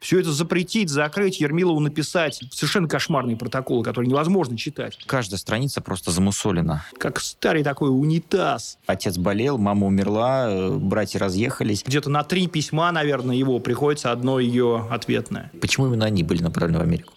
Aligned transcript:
Все 0.00 0.18
это 0.18 0.32
запретить, 0.32 0.88
закрыть, 0.88 1.40
Ермилову 1.40 1.78
написать 1.78 2.40
совершенно 2.50 2.88
кошмарные 2.88 3.36
протоколы, 3.36 3.84
которые 3.84 4.08
невозможно 4.08 4.56
читать. 4.56 4.98
Каждая 5.06 5.38
страница 5.38 5.82
просто 5.82 6.10
замусолена. 6.10 6.84
Как 6.98 7.20
старый 7.20 7.62
такой 7.62 7.90
унитаз. 7.90 8.78
Отец 8.86 9.18
болел, 9.18 9.58
мама 9.58 9.86
умерла, 9.86 10.46
э, 10.48 10.70
братья 10.76 11.18
разъехались. 11.18 11.84
Где-то 11.86 12.08
на 12.08 12.24
три 12.24 12.46
письма, 12.46 12.90
наверное, 12.92 13.36
его 13.36 13.58
приходится 13.58 14.10
одно 14.10 14.40
ее 14.40 14.88
ответное. 14.90 15.52
Почему 15.60 15.88
именно 15.88 16.06
они 16.06 16.22
были 16.22 16.42
направлены 16.42 16.78
в 16.78 16.82
Америку? 16.82 17.12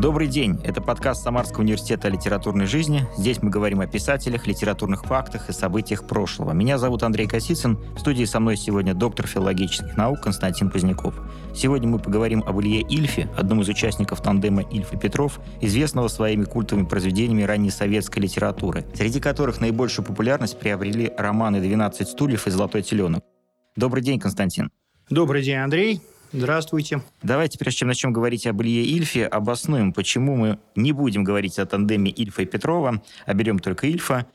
Добрый 0.00 0.28
день. 0.28 0.58
Это 0.64 0.80
подкаст 0.80 1.22
Самарского 1.22 1.60
университета 1.60 2.08
о 2.08 2.10
литературной 2.10 2.64
жизни. 2.64 3.06
Здесь 3.18 3.42
мы 3.42 3.50
говорим 3.50 3.80
о 3.80 3.86
писателях, 3.86 4.46
литературных 4.46 5.04
фактах 5.04 5.50
и 5.50 5.52
событиях 5.52 6.06
прошлого. 6.06 6.52
Меня 6.52 6.78
зовут 6.78 7.02
Андрей 7.02 7.28
Косицын. 7.28 7.76
В 7.76 7.98
студии 7.98 8.24
со 8.24 8.40
мной 8.40 8.56
сегодня 8.56 8.94
доктор 8.94 9.26
филологических 9.26 9.98
наук 9.98 10.22
Константин 10.22 10.70
Поздняков. 10.70 11.20
Сегодня 11.54 11.86
мы 11.86 11.98
поговорим 11.98 12.42
об 12.46 12.62
Илье 12.62 12.80
Ильфе, 12.80 13.28
одном 13.36 13.60
из 13.60 13.68
участников 13.68 14.22
тандема 14.22 14.62
Ильф 14.62 14.90
и 14.94 14.96
Петров, 14.96 15.38
известного 15.60 16.08
своими 16.08 16.44
культовыми 16.44 16.86
произведениями 16.86 17.42
ранней 17.42 17.70
советской 17.70 18.20
литературы, 18.20 18.86
среди 18.94 19.20
которых 19.20 19.60
наибольшую 19.60 20.06
популярность 20.06 20.58
приобрели 20.58 21.12
романы 21.18 21.56
«12 21.58 22.06
стульев» 22.06 22.46
и 22.46 22.50
«Золотой 22.50 22.80
теленок». 22.80 23.22
Добрый 23.76 24.02
день, 24.02 24.18
Константин. 24.18 24.70
Добрый 25.10 25.42
день, 25.42 25.56
Андрей. 25.56 26.00
Здравствуйте. 26.32 27.02
Давайте, 27.22 27.58
прежде 27.58 27.78
чем 27.78 27.88
начнем 27.88 28.12
говорить 28.12 28.46
об 28.46 28.62
Илье 28.62 28.84
Ильфе, 28.84 29.26
обоснуем, 29.26 29.92
почему 29.92 30.36
мы 30.36 30.60
не 30.76 30.92
будем 30.92 31.24
говорить 31.24 31.58
о 31.58 31.66
тандеме 31.66 32.10
Ильфа 32.12 32.42
и 32.42 32.46
Петрова, 32.46 33.02
а 33.26 33.34
берем 33.34 33.58
только 33.58 33.88
Ильфа. 33.88 34.26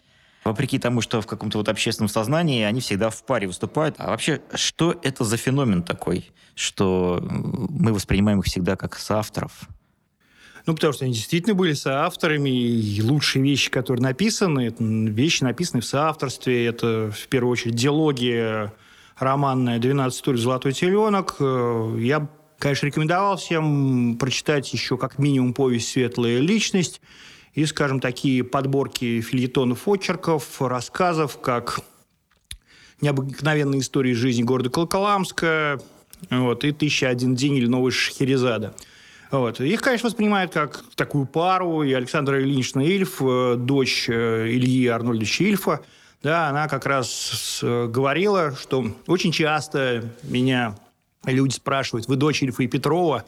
Вопреки 0.43 0.77
тому, 0.77 0.99
что 0.99 1.21
в 1.21 1.25
каком-то 1.25 1.57
вот 1.57 1.69
общественном 1.69 2.09
сознании 2.09 2.63
они 2.63 2.81
всегда 2.81 3.09
в 3.09 3.23
паре 3.25 3.47
выступают. 3.47 3.95
А 3.97 4.09
вообще, 4.09 4.41
что 4.53 4.99
это 5.03 5.23
за 5.23 5.37
феномен 5.37 5.83
такой, 5.83 6.31
что 6.53 7.25
мы 7.29 7.93
воспринимаем 7.93 8.39
их 8.39 8.45
всегда 8.45 8.75
как 8.75 8.97
соавторов? 8.97 9.69
Ну, 10.65 10.73
потому 10.73 10.93
что 10.93 11.05
они 11.05 11.13
действительно 11.13 11.55
были 11.55 11.73
соавторами, 11.73 12.49
и 12.49 13.01
лучшие 13.01 13.41
вещи, 13.41 13.71
которые 13.71 14.03
написаны, 14.03 14.67
это 14.67 14.83
вещи, 14.83 15.43
написанные 15.43 15.81
в 15.81 15.85
соавторстве, 15.85 16.65
это, 16.65 17.11
в 17.15 17.27
первую 17.27 17.53
очередь, 17.53 17.75
диалогия 17.75 18.73
романная 19.17 19.79
«12 19.79 20.11
стульев. 20.11 20.41
Золотой 20.41 20.73
теленок». 20.73 21.35
Э, 21.39 21.95
я, 21.99 22.27
конечно, 22.59 22.85
рекомендовал 22.87 23.37
всем 23.37 24.17
прочитать 24.17 24.71
еще 24.73 24.97
как 24.97 25.19
минимум 25.19 25.53
повесть 25.53 25.89
«Светлая 25.89 26.39
личность» 26.39 27.01
и, 27.53 27.65
скажем, 27.65 27.99
такие 27.99 28.43
подборки 28.43 29.21
фильетонов, 29.21 29.87
очерков, 29.87 30.61
рассказов, 30.61 31.39
как 31.39 31.79
«Необыкновенные 33.01 33.81
истории 33.81 34.13
жизни 34.13 34.43
города 34.43 34.69
Колоколамска», 34.69 35.79
вот, 36.29 36.63
и 36.63 36.71
«Тысяча 36.71 37.07
один 37.07 37.35
день» 37.35 37.55
или 37.55 37.67
«Новый 37.67 37.91
Шахерезада». 37.91 38.75
Вот. 39.31 39.59
Их, 39.59 39.81
конечно, 39.81 40.07
воспринимают 40.07 40.53
как 40.53 40.83
такую 40.95 41.25
пару. 41.25 41.81
И 41.81 41.91
Александра 41.91 42.39
Ильинична 42.39 42.81
Ильф, 42.81 43.21
э, 43.21 43.55
дочь 43.57 44.05
э, 44.07 44.47
Ильи 44.47 44.87
Арнольдовича 44.87 45.43
Ильфа– 45.45 45.81
да, 46.25 46.49
она 46.49 46.67
как 46.67 46.87
раз 46.87 47.59
говорила, 47.61 48.55
что 48.55 48.83
очень 49.05 49.31
часто 49.31 50.03
меня 50.23 50.75
люди 51.23 51.53
спрашивают, 51.53 52.07
вы 52.07 52.15
дочь 52.15 52.41
Ильфа 52.41 52.63
и 52.63 52.67
Петрова? 52.67 53.25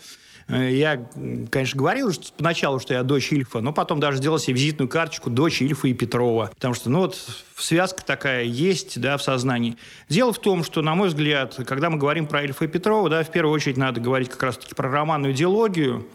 Э, 0.47 0.71
я, 0.71 1.07
конечно, 1.51 1.77
говорил 1.77 2.11
что 2.11 2.33
поначалу, 2.35 2.79
что 2.79 2.95
я 2.95 3.03
дочь 3.03 3.31
Ильфа, 3.31 3.61
но 3.61 3.71
потом 3.71 3.99
даже 3.99 4.17
сделал 4.17 4.39
себе 4.39 4.55
визитную 4.55 4.89
карточку 4.89 5.29
дочь 5.29 5.61
Ильфа 5.61 5.87
и 5.87 5.93
Петрова. 5.93 6.49
Потому 6.55 6.73
что, 6.73 6.89
ну 6.89 7.01
вот, 7.01 7.19
связка 7.55 8.03
такая 8.03 8.45
есть, 8.45 8.99
да, 8.99 9.17
в 9.17 9.21
сознании. 9.21 9.77
Дело 10.09 10.33
в 10.33 10.39
том, 10.39 10.63
что, 10.63 10.81
на 10.81 10.95
мой 10.95 11.09
взгляд, 11.09 11.53
когда 11.67 11.91
мы 11.91 11.99
говорим 11.99 12.25
про 12.25 12.43
Ильфа 12.43 12.65
и 12.65 12.67
Петрова, 12.67 13.11
да, 13.11 13.23
в 13.23 13.29
первую 13.29 13.53
очередь 13.53 13.77
надо 13.77 14.01
говорить 14.01 14.29
как 14.29 14.41
раз-таки 14.41 14.73
про 14.73 14.89
романную 14.89 15.33
идеологию, 15.33 16.07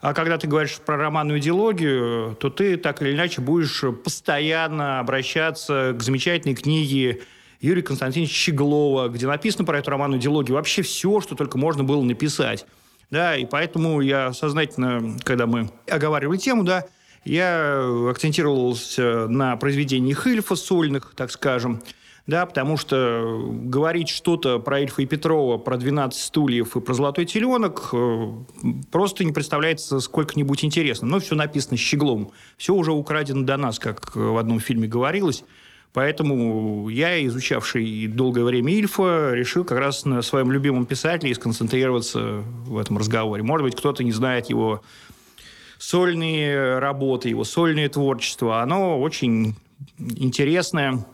а 0.00 0.14
когда 0.14 0.38
ты 0.38 0.46
говоришь 0.46 0.78
про 0.78 0.96
романную 0.96 1.40
идеологию, 1.40 2.34
то 2.40 2.48
ты 2.48 2.76
так 2.76 3.02
или 3.02 3.14
иначе 3.14 3.40
будешь 3.42 3.84
постоянно 4.02 4.98
обращаться 5.00 5.94
к 5.98 6.02
замечательной 6.02 6.54
книге 6.54 7.20
Юрия 7.60 7.82
Константиновича 7.82 8.34
Щеглова, 8.34 9.08
где 9.08 9.26
написано 9.26 9.66
про 9.66 9.78
эту 9.78 9.90
романную 9.90 10.18
идеологию 10.18 10.54
вообще 10.54 10.80
все, 10.80 11.20
что 11.20 11.34
только 11.34 11.58
можно 11.58 11.84
было 11.84 12.02
написать. 12.02 12.66
Да, 13.10 13.36
и 13.36 13.44
поэтому 13.44 14.00
я 14.00 14.32
сознательно, 14.32 15.16
когда 15.24 15.46
мы 15.46 15.68
оговаривали 15.88 16.38
тему, 16.38 16.62
да, 16.62 16.86
я 17.24 17.84
акцентировался 18.08 19.26
на 19.28 19.56
произведениях 19.56 20.26
Ильфа 20.26 20.54
сольных, 20.54 21.12
так 21.14 21.30
скажем, 21.30 21.82
да, 22.30 22.46
потому 22.46 22.76
что 22.76 23.44
говорить 23.50 24.08
что-то 24.08 24.60
про 24.60 24.80
Эльфа 24.80 25.02
и 25.02 25.06
Петрова, 25.06 25.58
про 25.58 25.76
12 25.76 26.22
стульев 26.22 26.76
и 26.76 26.80
про 26.80 26.94
золотой 26.94 27.26
теленок 27.26 27.90
э, 27.92 28.32
просто 28.90 29.24
не 29.24 29.32
представляется 29.32 29.98
сколько-нибудь 29.98 30.64
интересно. 30.64 31.08
Но 31.08 31.18
все 31.18 31.34
написано 31.34 31.76
щеглом. 31.76 32.30
Все 32.56 32.72
уже 32.72 32.92
украдено 32.92 33.42
до 33.42 33.56
нас, 33.56 33.80
как 33.80 34.14
в 34.14 34.38
одном 34.38 34.60
фильме 34.60 34.86
говорилось. 34.86 35.44
Поэтому 35.92 36.88
я, 36.88 37.26
изучавший 37.26 38.06
долгое 38.06 38.44
время 38.44 38.72
Ильфа, 38.74 39.32
решил 39.34 39.64
как 39.64 39.78
раз 39.78 40.04
на 40.04 40.22
своем 40.22 40.52
любимом 40.52 40.86
писателе 40.86 41.34
сконцентрироваться 41.34 42.44
в 42.64 42.78
этом 42.78 42.96
разговоре. 42.96 43.42
Может 43.42 43.64
быть, 43.64 43.76
кто-то 43.76 44.04
не 44.04 44.12
знает 44.12 44.48
его 44.48 44.82
сольные 45.78 46.78
работы, 46.78 47.28
его 47.28 47.42
сольное 47.42 47.88
творчество. 47.88 48.62
Оно 48.62 49.00
очень 49.00 49.56
интересное, 49.98 51.04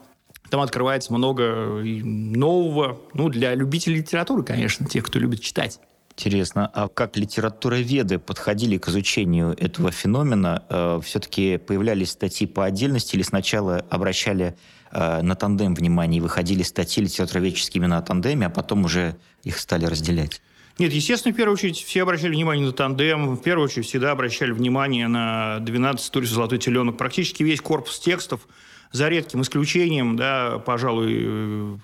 там 0.50 0.60
открывается 0.60 1.12
много 1.12 1.82
нового, 1.82 3.00
ну, 3.14 3.28
для 3.28 3.54
любителей 3.54 3.96
литературы, 3.96 4.42
конечно, 4.42 4.86
тех, 4.86 5.04
кто 5.04 5.18
любит 5.18 5.40
читать. 5.40 5.80
Интересно, 6.18 6.70
а 6.72 6.88
как 6.88 7.18
литературоведы 7.18 8.18
подходили 8.18 8.78
к 8.78 8.88
изучению 8.88 9.54
этого 9.58 9.90
феномена? 9.90 10.62
Э, 10.70 11.00
все-таки 11.04 11.58
появлялись 11.58 12.12
статьи 12.12 12.46
по 12.46 12.64
отдельности 12.64 13.16
или 13.16 13.22
сначала 13.22 13.84
обращали 13.90 14.56
э, 14.92 15.20
на 15.20 15.34
тандем 15.34 15.74
внимание 15.74 16.18
и 16.18 16.22
выходили 16.22 16.62
статьи 16.62 17.04
литературоведческие 17.04 17.82
именно 17.82 17.98
о 17.98 18.02
тандеме, 18.02 18.46
а 18.46 18.50
потом 18.50 18.86
уже 18.86 19.16
их 19.42 19.58
стали 19.58 19.84
разделять? 19.84 20.40
Нет, 20.78 20.90
естественно, 20.92 21.34
в 21.34 21.36
первую 21.36 21.54
очередь 21.54 21.76
все 21.76 22.02
обращали 22.02 22.30
внимание 22.30 22.64
на 22.64 22.72
тандем, 22.72 23.36
в 23.36 23.42
первую 23.42 23.66
очередь 23.66 23.86
всегда 23.86 24.12
обращали 24.12 24.52
внимание 24.52 25.08
на 25.08 25.58
12 25.60 26.12
тур 26.12 26.24
«Золотой 26.24 26.58
теленок». 26.58 26.96
Практически 26.96 27.42
весь 27.42 27.60
корпус 27.60 27.98
текстов– 27.98 28.48
за 28.92 29.08
редким 29.08 29.42
исключением, 29.42 30.16
да, 30.16 30.58
пожалуй, 30.58 31.16
э, 31.18 31.76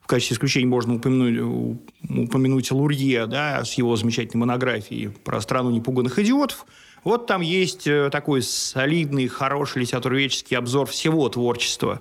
в 0.00 0.06
качестве 0.06 0.34
исключения 0.34 0.66
можно 0.66 0.94
упомянуть, 0.94 1.84
упомянуть 2.08 2.70
Лурье, 2.70 3.26
да, 3.26 3.64
с 3.64 3.74
его 3.74 3.96
замечательной 3.96 4.40
монографией 4.40 5.10
про 5.10 5.40
страну 5.40 5.70
непуганных 5.70 6.18
идиотов. 6.18 6.66
Вот 7.04 7.26
там 7.26 7.40
есть 7.40 7.86
э, 7.86 8.10
такой 8.10 8.42
солидный, 8.42 9.28
хороший 9.28 9.82
литературоведческий 9.82 10.56
обзор 10.56 10.86
всего 10.86 11.28
творчества. 11.28 12.00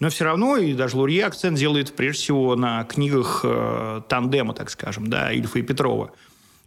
Но 0.00 0.08
все 0.08 0.24
равно, 0.24 0.56
и 0.56 0.74
даже 0.74 0.96
Лурье 0.96 1.26
акцент 1.26 1.56
делает 1.56 1.94
прежде 1.94 2.22
всего 2.22 2.56
на 2.56 2.82
книгах 2.84 3.42
э, 3.44 4.00
тандема, 4.08 4.52
так 4.52 4.68
скажем, 4.68 5.06
да, 5.08 5.32
Ильфа 5.32 5.60
и 5.60 5.62
Петрова. 5.62 6.10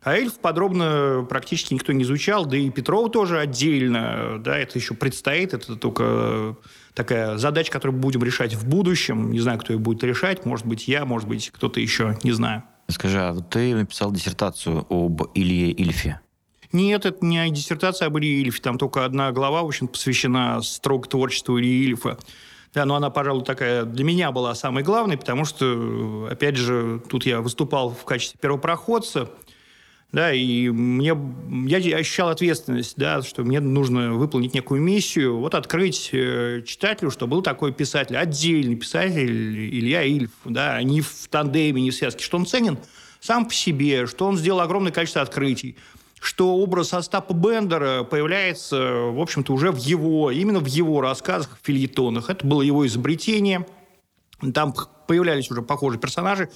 А 0.06 0.14
эльф 0.14 0.38
подробно 0.38 1.26
практически 1.28 1.74
никто 1.74 1.92
не 1.92 2.04
изучал, 2.04 2.46
да 2.46 2.56
и 2.56 2.70
Петрова 2.70 3.10
тоже 3.10 3.40
отдельно, 3.40 4.38
да, 4.40 4.56
это 4.56 4.78
еще 4.78 4.94
предстоит, 4.94 5.56
это 5.56 5.76
только 5.78 6.56
такая 6.94 7.38
задача, 7.38 7.72
которую 7.72 8.00
будем 8.00 8.24
решать 8.24 8.54
в 8.54 8.70
будущем. 8.70 9.32
Не 9.32 9.40
знаю, 9.40 9.58
кто 9.58 9.74
ее 9.74 9.80
будет 9.80 10.04
решать, 10.04 10.46
может 10.46 10.68
быть, 10.68 10.88
я, 10.88 11.06
может 11.06 11.28
быть, 11.28 11.50
кто-то 11.50 11.80
еще, 11.80 12.20
не 12.22 12.34
знаю. 12.34 12.62
Скажи, 12.88 13.20
а 13.20 13.34
вот 13.34 13.50
ты 13.50 13.74
написал 13.74 14.12
диссертацию 14.12 14.86
об 14.88 15.24
Илье 15.34 15.72
Ильфе? 15.72 16.20
Нет, 16.72 17.08
это 17.08 17.26
не 17.26 17.50
диссертация 17.50 18.06
об 18.06 18.20
Илье 18.20 18.44
Ильфе, 18.44 18.62
там 18.62 18.78
только 18.78 19.06
одна 19.06 19.32
глава, 19.32 19.64
в 19.64 19.66
общем, 19.66 19.88
посвящена 19.88 20.62
строго 20.62 21.10
творчеству 21.10 21.60
Ильи 21.60 21.84
Ильфа. 21.84 22.20
Да, 22.76 22.86
но 22.86 22.94
она, 22.94 23.10
пожалуй, 23.10 23.44
такая 23.44 23.86
для 23.86 24.04
меня 24.04 24.32
была 24.32 24.54
самой 24.54 24.84
главной, 24.84 25.18
потому 25.18 25.46
что, 25.46 26.28
опять 26.30 26.58
же, 26.58 27.02
тут 27.10 27.26
я 27.26 27.42
выступал 27.42 27.90
в 27.90 28.06
качестве 28.06 28.38
первопроходца– 28.40 29.32
да, 30.16 30.32
и 30.32 30.70
мне, 30.70 31.14
я 31.68 31.98
ощущал 31.98 32.30
ответственность, 32.30 32.94
да, 32.96 33.22
что 33.22 33.44
мне 33.44 33.60
нужно 33.60 34.14
выполнить 34.14 34.54
некую 34.54 34.80
миссию, 34.80 35.38
вот 35.40 35.54
открыть 35.56 36.12
э, 36.14 36.62
читателю, 36.66 37.12
что 37.12 37.28
был 37.28 37.42
такой 37.42 37.74
писатель, 37.74 38.16
отдельный 38.16 38.78
писатель 38.78 39.76
Илья 39.78 40.04
Ильф, 40.04 40.32
да, 40.46 40.82
не 40.84 41.02
в 41.02 41.28
тандеме, 41.30 41.82
не 41.82 41.92
в 41.92 41.96
связке, 41.96 42.24
что 42.24 42.38
он 42.38 42.46
ценен 42.46 42.78
сам 43.20 43.46
по 43.46 43.54
себе, 43.54 44.08
что 44.08 44.26
он 44.26 44.38
сделал 44.38 44.62
огромное 44.62 44.94
количество 44.94 45.22
открытий, 45.22 45.76
что 46.22 46.56
образ 46.56 46.94
Остапа 46.94 47.34
Бендера 47.34 48.04
появляется, 48.04 48.78
в 48.78 49.20
общем-то, 49.20 49.52
уже 49.52 49.70
в 49.74 49.80
его, 49.80 50.32
именно 50.32 50.62
в 50.62 50.68
его 50.68 51.02
рассказах, 51.02 51.58
фильетонах. 51.62 52.30
Это 52.30 52.48
было 52.48 52.62
его 52.62 52.88
изобретение. 52.88 53.68
Там 54.54 54.74
появлялись 55.08 55.52
уже 55.52 55.62
похожие 55.62 56.00
персонажи. 56.00 56.50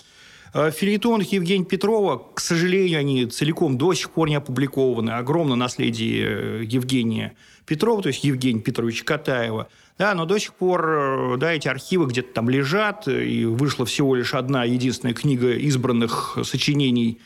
Э, 0.53 0.71
Филитон 0.71 1.21
Евгения 1.21 1.65
Петрова, 1.65 2.23
к 2.33 2.39
сожалению, 2.39 2.99
они 2.99 3.25
целиком 3.25 3.77
до 3.77 3.93
сих 3.93 4.09
пор 4.11 4.29
не 4.29 4.35
опубликованы. 4.35 5.11
Огромное 5.11 5.55
наследие 5.55 6.25
э, 6.25 6.63
Евгения 6.65 7.35
Петрова, 7.65 8.01
то 8.01 8.07
есть 8.07 8.23
Евгения 8.23 8.61
Петровича 8.61 9.03
Катаева. 9.05 9.67
Да, 9.97 10.13
но 10.15 10.25
до 10.25 10.37
сих 10.39 10.53
пор 10.53 10.89
э, 10.89 11.37
да, 11.37 11.53
эти 11.53 11.67
архивы 11.67 12.07
где-то 12.07 12.33
там 12.33 12.49
лежат, 12.49 13.07
и 13.07 13.45
вышла 13.45 13.85
всего 13.85 14.15
лишь 14.15 14.33
одна 14.33 14.63
единственная 14.63 15.13
книга 15.13 15.53
избранных 15.53 16.37
сочинений 16.43 17.19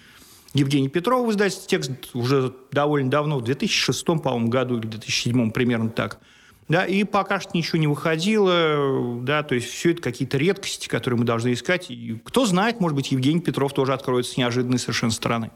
Евгения 0.53 0.89
Петрова 0.89 1.31
в 1.31 1.49
«Текст» 1.67 1.91
уже 2.13 2.53
довольно 2.71 3.09
давно, 3.09 3.39
в 3.39 3.43
2006, 3.43 4.05
по-моему, 4.05 4.49
году 4.49 4.77
или 4.77 4.85
2007, 4.85 5.51
примерно 5.51 5.89
так. 5.89 6.19
Да, 6.67 6.85
и 6.85 7.03
пока 7.03 7.39
что 7.39 7.51
ничего 7.57 7.79
не 7.79 7.87
выходило, 7.87 9.21
да, 9.21 9.43
то 9.43 9.55
есть 9.55 9.67
все 9.67 9.91
это 9.91 10.01
какие-то 10.01 10.37
редкости, 10.37 10.87
которые 10.87 11.19
мы 11.19 11.25
должны 11.25 11.53
искать. 11.53 11.91
И 11.91 12.21
кто 12.23 12.45
знает, 12.45 12.79
может 12.79 12.95
быть, 12.95 13.11
Евгений 13.11 13.41
Петров 13.41 13.73
тоже 13.73 13.93
откроется 13.93 14.33
с 14.33 14.37
неожиданной 14.37 14.79
совершенно 14.79 15.11
стороны. 15.11 15.51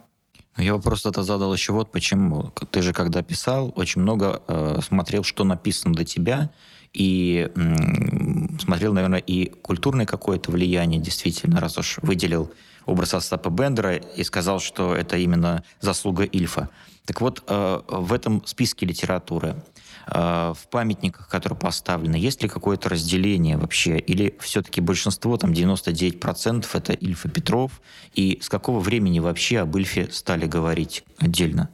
Ну, 0.57 0.63
я 0.63 0.73
вопрос 0.73 1.05
это 1.05 1.23
задал 1.23 1.53
еще 1.53 1.71
вот 1.71 1.91
почему. 1.91 2.51
Ты 2.71 2.81
же, 2.81 2.91
когда 2.91 3.21
писал, 3.21 3.71
очень 3.75 4.01
много 4.01 4.41
э, 4.47 4.79
смотрел, 4.83 5.23
что 5.23 5.43
написано 5.43 5.93
до 5.93 6.03
тебя, 6.03 6.49
и 6.93 7.49
м- 7.55 8.57
смотрел, 8.59 8.93
наверное, 8.93 9.19
и 9.19 9.49
культурное 9.49 10.05
какое-то 10.05 10.51
влияние, 10.51 10.99
действительно, 10.99 11.59
раз 11.59 11.77
уж 11.77 11.99
выделил 12.01 12.51
образ 12.85 13.13
Остапа 13.13 13.49
Бендера 13.49 13.95
и 13.95 14.23
сказал, 14.23 14.59
что 14.59 14.95
это 14.95 15.17
именно 15.17 15.63
заслуга 15.79 16.23
Ильфа. 16.23 16.69
Так 17.05 17.21
вот, 17.21 17.43
э, 17.47 17.81
в 17.87 18.11
этом 18.13 18.43
списке 18.45 18.85
литературы, 18.85 19.49
э, 19.49 19.76
в 20.09 20.57
памятниках, 20.71 21.27
которые 21.27 21.59
поставлены, 21.59 22.15
есть 22.15 22.41
ли 22.41 22.49
какое-то 22.49 22.89
разделение 22.89 23.57
вообще? 23.57 23.97
Или 23.99 24.37
все-таки 24.39 24.81
большинство, 24.81 25.37
там 25.37 25.51
99% 25.51 26.65
это 26.73 26.93
Ильф 26.93 27.25
и 27.25 27.29
Петров? 27.29 27.81
И 28.13 28.39
с 28.41 28.49
какого 28.49 28.79
времени 28.79 29.19
вообще 29.19 29.59
об 29.59 29.75
Ильфе 29.77 30.09
стали 30.11 30.45
говорить 30.45 31.03
отдельно? 31.17 31.69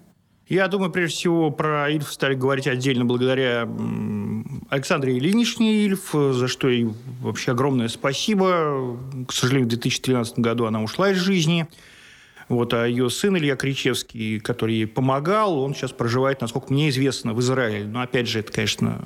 Я 0.50 0.68
думаю, 0.68 0.91
прежде 0.91 1.15
всего, 1.15 1.51
про 1.51 1.89
Ильф 1.89 2.12
стали 2.12 2.35
говорить 2.35 2.68
отдельно 2.68 3.06
благодаря 3.06 3.68
Александре 4.69 5.18
Ильиничне 5.18 5.86
Ильф, 5.86 6.12
за 6.12 6.47
что 6.47 6.68
ей 6.68 6.89
вообще 7.21 7.53
огромное 7.53 7.88
спасибо. 7.88 9.00
К 9.27 9.31
сожалению, 9.31 9.68
в 9.68 9.69
2013 9.69 10.39
году 10.39 10.65
она 10.65 10.83
ушла 10.83 11.12
из 11.12 11.18
жизни. 11.18 11.68
Вот, 12.53 12.73
а 12.73 12.85
ее 12.85 13.09
сын 13.09 13.35
Илья 13.35 13.55
Кричевский, 13.55 14.39
который 14.39 14.75
ей 14.75 14.88
помогал, 14.88 15.59
он 15.59 15.73
сейчас 15.73 15.91
проживает, 15.91 16.41
насколько 16.41 16.71
мне 16.71 16.89
известно, 16.89 17.33
в 17.33 17.39
Израиле. 17.39 17.85
Но, 17.85 18.01
опять 18.01 18.27
же, 18.27 18.39
это, 18.39 18.51
конечно, 18.51 19.03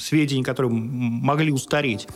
сведения, 0.00 0.42
которые 0.42 0.72
могли 0.72 1.52
устареть. 1.52 2.08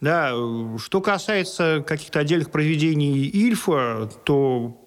Да, 0.00 0.32
что 0.78 1.00
касается 1.00 1.84
каких-то 1.86 2.18
отдельных 2.18 2.50
произведений 2.50 3.28
Ильфа, 3.28 4.10
то 4.24 4.78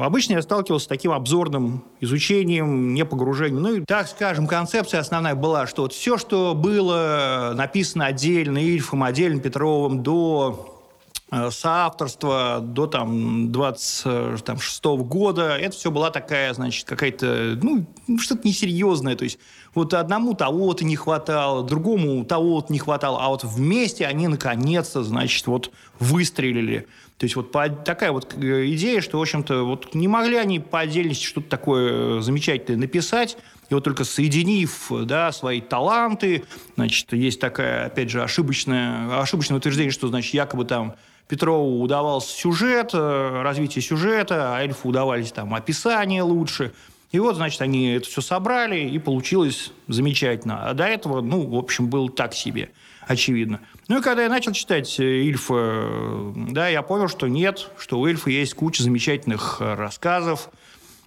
Обычно 0.00 0.32
я 0.32 0.42
сталкивался 0.42 0.86
с 0.86 0.88
таким 0.88 1.12
обзорным 1.12 1.84
изучением, 2.00 2.94
не 2.94 3.04
погружением. 3.04 3.60
Ну 3.60 3.74
и, 3.74 3.84
так 3.84 4.08
скажем, 4.08 4.46
концепция 4.46 5.00
основная 5.00 5.34
была, 5.34 5.66
что 5.66 5.82
вот 5.82 5.92
все, 5.92 6.16
что 6.16 6.54
было 6.54 7.52
написано 7.54 8.06
отдельно 8.06 8.56
Ильфом, 8.56 9.02
отдельно 9.02 9.40
Петровым 9.42 10.02
до 10.02 10.77
э, 11.30 11.50
соавторства 11.50 12.60
до 12.62 12.86
там 12.86 13.52
26 13.52 14.84
-го 14.84 15.04
года, 15.04 15.56
это 15.56 15.76
все 15.76 15.90
была 15.90 16.10
такая, 16.10 16.52
значит, 16.54 16.86
какая-то, 16.86 17.58
ну, 17.62 17.86
что-то 18.18 18.46
несерьезное, 18.46 19.16
то 19.16 19.24
есть 19.24 19.38
вот 19.74 19.94
одному 19.94 20.34
того-то 20.34 20.84
не 20.84 20.96
хватало, 20.96 21.62
другому 21.62 22.24
того-то 22.24 22.72
не 22.72 22.78
хватало, 22.78 23.18
а 23.24 23.28
вот 23.28 23.44
вместе 23.44 24.06
они 24.06 24.28
наконец-то, 24.28 25.04
значит, 25.04 25.46
вот 25.46 25.70
выстрелили. 25.98 26.86
То 27.18 27.24
есть 27.24 27.34
вот 27.34 27.50
такая 27.50 28.12
вот 28.12 28.34
э, 28.36 28.70
идея, 28.72 29.00
что, 29.00 29.18
в 29.18 29.22
общем-то, 29.22 29.64
вот 29.64 29.94
не 29.94 30.06
могли 30.06 30.36
они 30.36 30.60
по 30.60 30.80
отдельности 30.80 31.24
что-то 31.24 31.48
такое 31.48 32.18
э, 32.18 32.20
замечательное 32.20 32.80
написать, 32.80 33.36
и 33.70 33.74
вот 33.74 33.84
только 33.84 34.04
соединив 34.04 34.90
да, 35.04 35.32
свои 35.32 35.60
таланты, 35.60 36.44
значит, 36.76 37.12
есть 37.12 37.40
такая, 37.40 37.86
опять 37.86 38.08
же, 38.08 38.22
ошибочное, 38.22 39.20
ошибочное 39.20 39.58
утверждение, 39.58 39.90
что, 39.90 40.08
значит, 40.08 40.32
якобы 40.32 40.64
там 40.64 40.94
Петрову 41.28 41.82
удавался 41.82 42.30
сюжет, 42.30 42.90
э, 42.94 43.42
развитие 43.42 43.82
сюжета, 43.82 44.56
а 44.56 44.62
Эльфу 44.62 44.88
удавались 44.88 45.30
там 45.30 45.54
описания 45.54 46.22
лучше. 46.22 46.72
И 47.12 47.18
вот, 47.18 47.36
значит, 47.36 47.60
они 47.62 47.92
это 47.92 48.06
все 48.06 48.20
собрали, 48.20 48.80
и 48.80 48.98
получилось 48.98 49.72
замечательно. 49.86 50.68
А 50.68 50.74
до 50.74 50.84
этого, 50.84 51.20
ну, 51.20 51.46
в 51.46 51.56
общем, 51.56 51.88
было 51.88 52.10
так 52.10 52.34
себе, 52.34 52.70
очевидно. 53.06 53.60
Ну 53.88 53.98
и 53.98 54.02
когда 54.02 54.24
я 54.24 54.28
начал 54.28 54.52
читать 54.52 54.98
э, 55.00 55.22
Ильфа, 55.22 55.54
э, 55.56 56.32
да, 56.50 56.68
я 56.68 56.82
понял, 56.82 57.08
что 57.08 57.28
нет, 57.28 57.70
что 57.78 57.98
у 58.00 58.06
Ильфа 58.06 58.30
есть 58.30 58.54
куча 58.54 58.82
замечательных 58.82 59.58
э, 59.60 59.74
рассказов, 59.74 60.50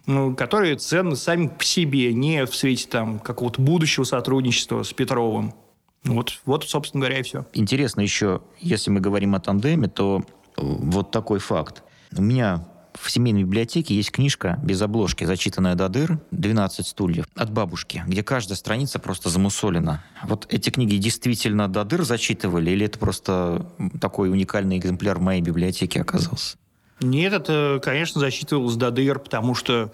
ну, 0.07 0.35
которые 0.35 0.75
ценны 0.75 1.15
сами 1.15 1.47
по 1.47 1.63
себе, 1.63 2.13
не 2.13 2.45
в 2.45 2.55
свете 2.55 2.87
там 2.87 3.19
какого-то 3.19 3.61
будущего 3.61 4.03
сотрудничества 4.03 4.81
с 4.81 4.93
Петровым. 4.93 5.53
Вот, 6.03 6.39
вот, 6.45 6.63
собственно 6.67 7.01
говоря, 7.01 7.19
и 7.19 7.23
все. 7.23 7.45
Интересно 7.53 8.01
еще, 8.01 8.41
если 8.59 8.89
мы 8.89 8.99
говорим 8.99 9.35
о 9.35 9.39
тандеме, 9.39 9.87
то 9.87 10.23
вот 10.57 11.11
такой 11.11 11.39
факт. 11.39 11.83
У 12.15 12.21
меня 12.21 12.67
в 12.93 13.09
семейной 13.09 13.43
библиотеке 13.43 13.95
есть 13.95 14.11
книжка 14.11 14.59
без 14.63 14.81
обложки, 14.81 15.23
зачитанная 15.23 15.75
до 15.75 15.87
дыр, 15.89 16.19
«12 16.31 16.83
стульев» 16.83 17.25
от 17.35 17.51
бабушки, 17.51 18.03
где 18.05 18.23
каждая 18.23 18.57
страница 18.57 18.99
просто 18.99 19.29
замусолена. 19.29 20.03
Вот 20.23 20.45
эти 20.49 20.69
книги 20.69 20.97
действительно 20.97 21.67
до 21.67 21.85
дыр 21.85 22.03
зачитывали, 22.03 22.71
или 22.71 22.85
это 22.85 22.99
просто 22.99 23.65
такой 23.99 24.29
уникальный 24.29 24.77
экземпляр 24.77 25.19
в 25.19 25.21
моей 25.21 25.41
библиотеке 25.41 26.01
оказался? 26.01 26.57
Нет, 26.99 27.33
это, 27.33 27.79
конечно, 27.83 28.19
засчитывалось 28.19 28.75
до 28.75 28.91
дыр, 28.91 29.19
потому 29.19 29.55
что 29.55 29.91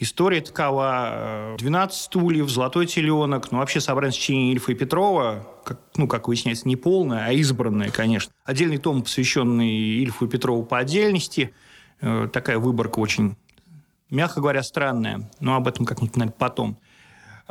история 0.00 0.40
такова. 0.40 1.54
12 1.58 2.00
стульев, 2.00 2.50
«Золотой 2.50 2.86
теленок», 2.86 3.52
ну, 3.52 3.58
вообще 3.58 3.80
собрание 3.80 4.12
сочинений 4.12 4.52
Ильфа 4.52 4.72
и 4.72 4.74
Петрова, 4.74 5.46
как, 5.64 5.80
ну, 5.96 6.08
как 6.08 6.26
выясняется, 6.26 6.66
не 6.66 6.76
полное, 6.76 7.26
а 7.26 7.32
избранное, 7.32 7.90
конечно. 7.90 8.32
Отдельный 8.44 8.78
том, 8.78 9.02
посвященный 9.02 9.70
Ильфу 10.02 10.26
и 10.26 10.28
Петрову 10.28 10.64
по 10.64 10.78
отдельности– 10.78 11.54
Э, 12.00 12.28
такая 12.32 12.58
выборка 12.58 12.98
очень, 12.98 13.36
мягко 14.10 14.40
говоря, 14.40 14.62
странная, 14.62 15.30
но 15.38 15.56
об 15.56 15.68
этом 15.68 15.84
как-нибудь 15.84 16.16
наверное, 16.16 16.36
потом. 16.36 16.78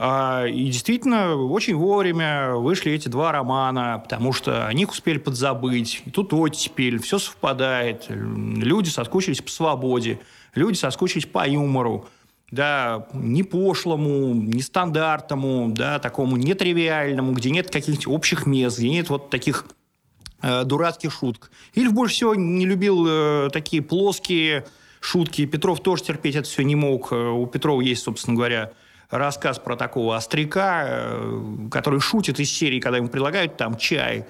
А, 0.01 0.45
и 0.45 0.65
действительно, 0.65 1.35
очень 1.35 1.75
вовремя 1.75 2.55
вышли 2.55 2.93
эти 2.93 3.09
два 3.09 3.31
романа, 3.33 3.99
потому 4.01 4.31
что 4.31 4.65
о 4.65 4.73
них 4.73 4.91
успели 4.91 5.17
подзабыть. 5.17 6.01
И 6.05 6.09
тут 6.09 6.33
оттепель, 6.33 7.01
все 7.01 7.19
совпадает. 7.19 8.05
Люди 8.07 8.89
соскучились 8.89 9.41
по 9.41 9.51
свободе, 9.51 10.19
люди 10.55 10.77
соскучились 10.77 11.25
по 11.25 11.47
юмору. 11.47 12.07
Да, 12.51 13.07
не 13.13 13.43
пошлому, 13.43 14.33
не 14.33 14.61
стандартному, 14.61 15.71
да, 15.71 15.99
такому 15.99 16.35
нетривиальному, 16.35 17.33
где 17.33 17.51
нет 17.51 17.69
каких-то 17.69 18.09
общих 18.09 18.47
мест, 18.47 18.79
где 18.79 18.89
нет 18.89 19.09
вот 19.09 19.29
таких 19.29 19.65
э, 20.41 20.63
дурацких 20.63 21.13
шуток. 21.13 21.51
Ильф 21.75 21.93
больше 21.93 22.15
всего 22.15 22.35
не 22.35 22.65
любил 22.65 23.05
э, 23.07 23.49
такие 23.53 23.83
плоские 23.83 24.65
шутки. 24.99 25.45
Петров 25.45 25.81
тоже 25.81 26.03
терпеть 26.03 26.35
это 26.35 26.47
все 26.47 26.63
не 26.63 26.75
мог. 26.75 27.11
Э, 27.11 27.15
у 27.15 27.45
Петрова 27.45 27.81
есть, 27.81 28.03
собственно 28.03 28.35
говоря, 28.35 28.71
рассказ 29.09 29.59
про 29.59 29.75
такого 29.75 30.15
остряка, 30.15 30.85
э, 30.87 31.68
который 31.71 31.99
шутит 31.99 32.39
из 32.39 32.51
серии, 32.51 32.79
когда 32.79 32.97
ему 32.97 33.09
предлагают 33.09 33.57
там 33.57 33.77
чай. 33.77 34.25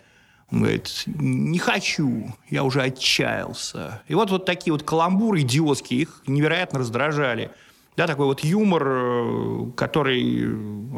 Он 0.52 0.62
говорит, 0.62 1.04
не 1.06 1.60
хочу, 1.60 2.36
я 2.50 2.64
уже 2.64 2.82
отчаялся. 2.82 4.02
И 4.08 4.16
вот, 4.16 4.32
вот 4.32 4.46
такие 4.46 4.74
вот 4.74 4.84
каламбуры 4.84 5.42
идиотские, 5.42 6.02
их 6.02 6.24
невероятно 6.26 6.80
раздражали. 6.80 7.52
Да, 8.00 8.08
такой 8.08 8.28
вот 8.28 8.46
юмор, 8.46 8.88
э, 8.88 9.72
который 9.76 10.48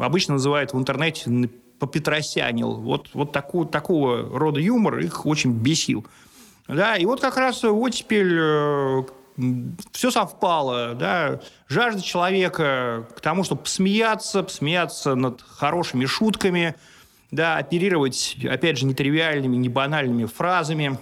обычно 0.00 0.34
называют 0.34 0.72
в 0.72 0.78
интернете 0.78 1.50
попетросянил. 1.80 2.74
Вот, 2.74 3.08
вот 3.12 3.32
такого, 3.32 3.66
такого 3.66 4.38
рода 4.38 4.60
юмор 4.60 5.00
их 5.00 5.26
очень 5.26 5.52
бесил. 5.52 6.06
Да, 6.68 6.96
и 6.96 7.04
вот 7.04 7.20
как 7.20 7.36
раз 7.38 7.64
оттепель 7.64 8.38
э, 8.38 9.02
все 9.90 10.12
совпало, 10.12 10.94
да, 10.94 11.40
жажда 11.66 12.00
человека 12.02 13.08
к 13.16 13.20
тому, 13.20 13.42
чтобы 13.42 13.62
посмеяться, 13.62 14.44
посмеяться 14.44 15.16
над 15.16 15.42
хорошими 15.42 16.04
шутками, 16.04 16.76
да, 17.32 17.56
оперировать, 17.56 18.36
опять 18.48 18.78
же, 18.78 18.86
нетривиальными, 18.86 19.56
не 19.56 19.68
банальными 19.68 20.26
фразами, 20.26 21.00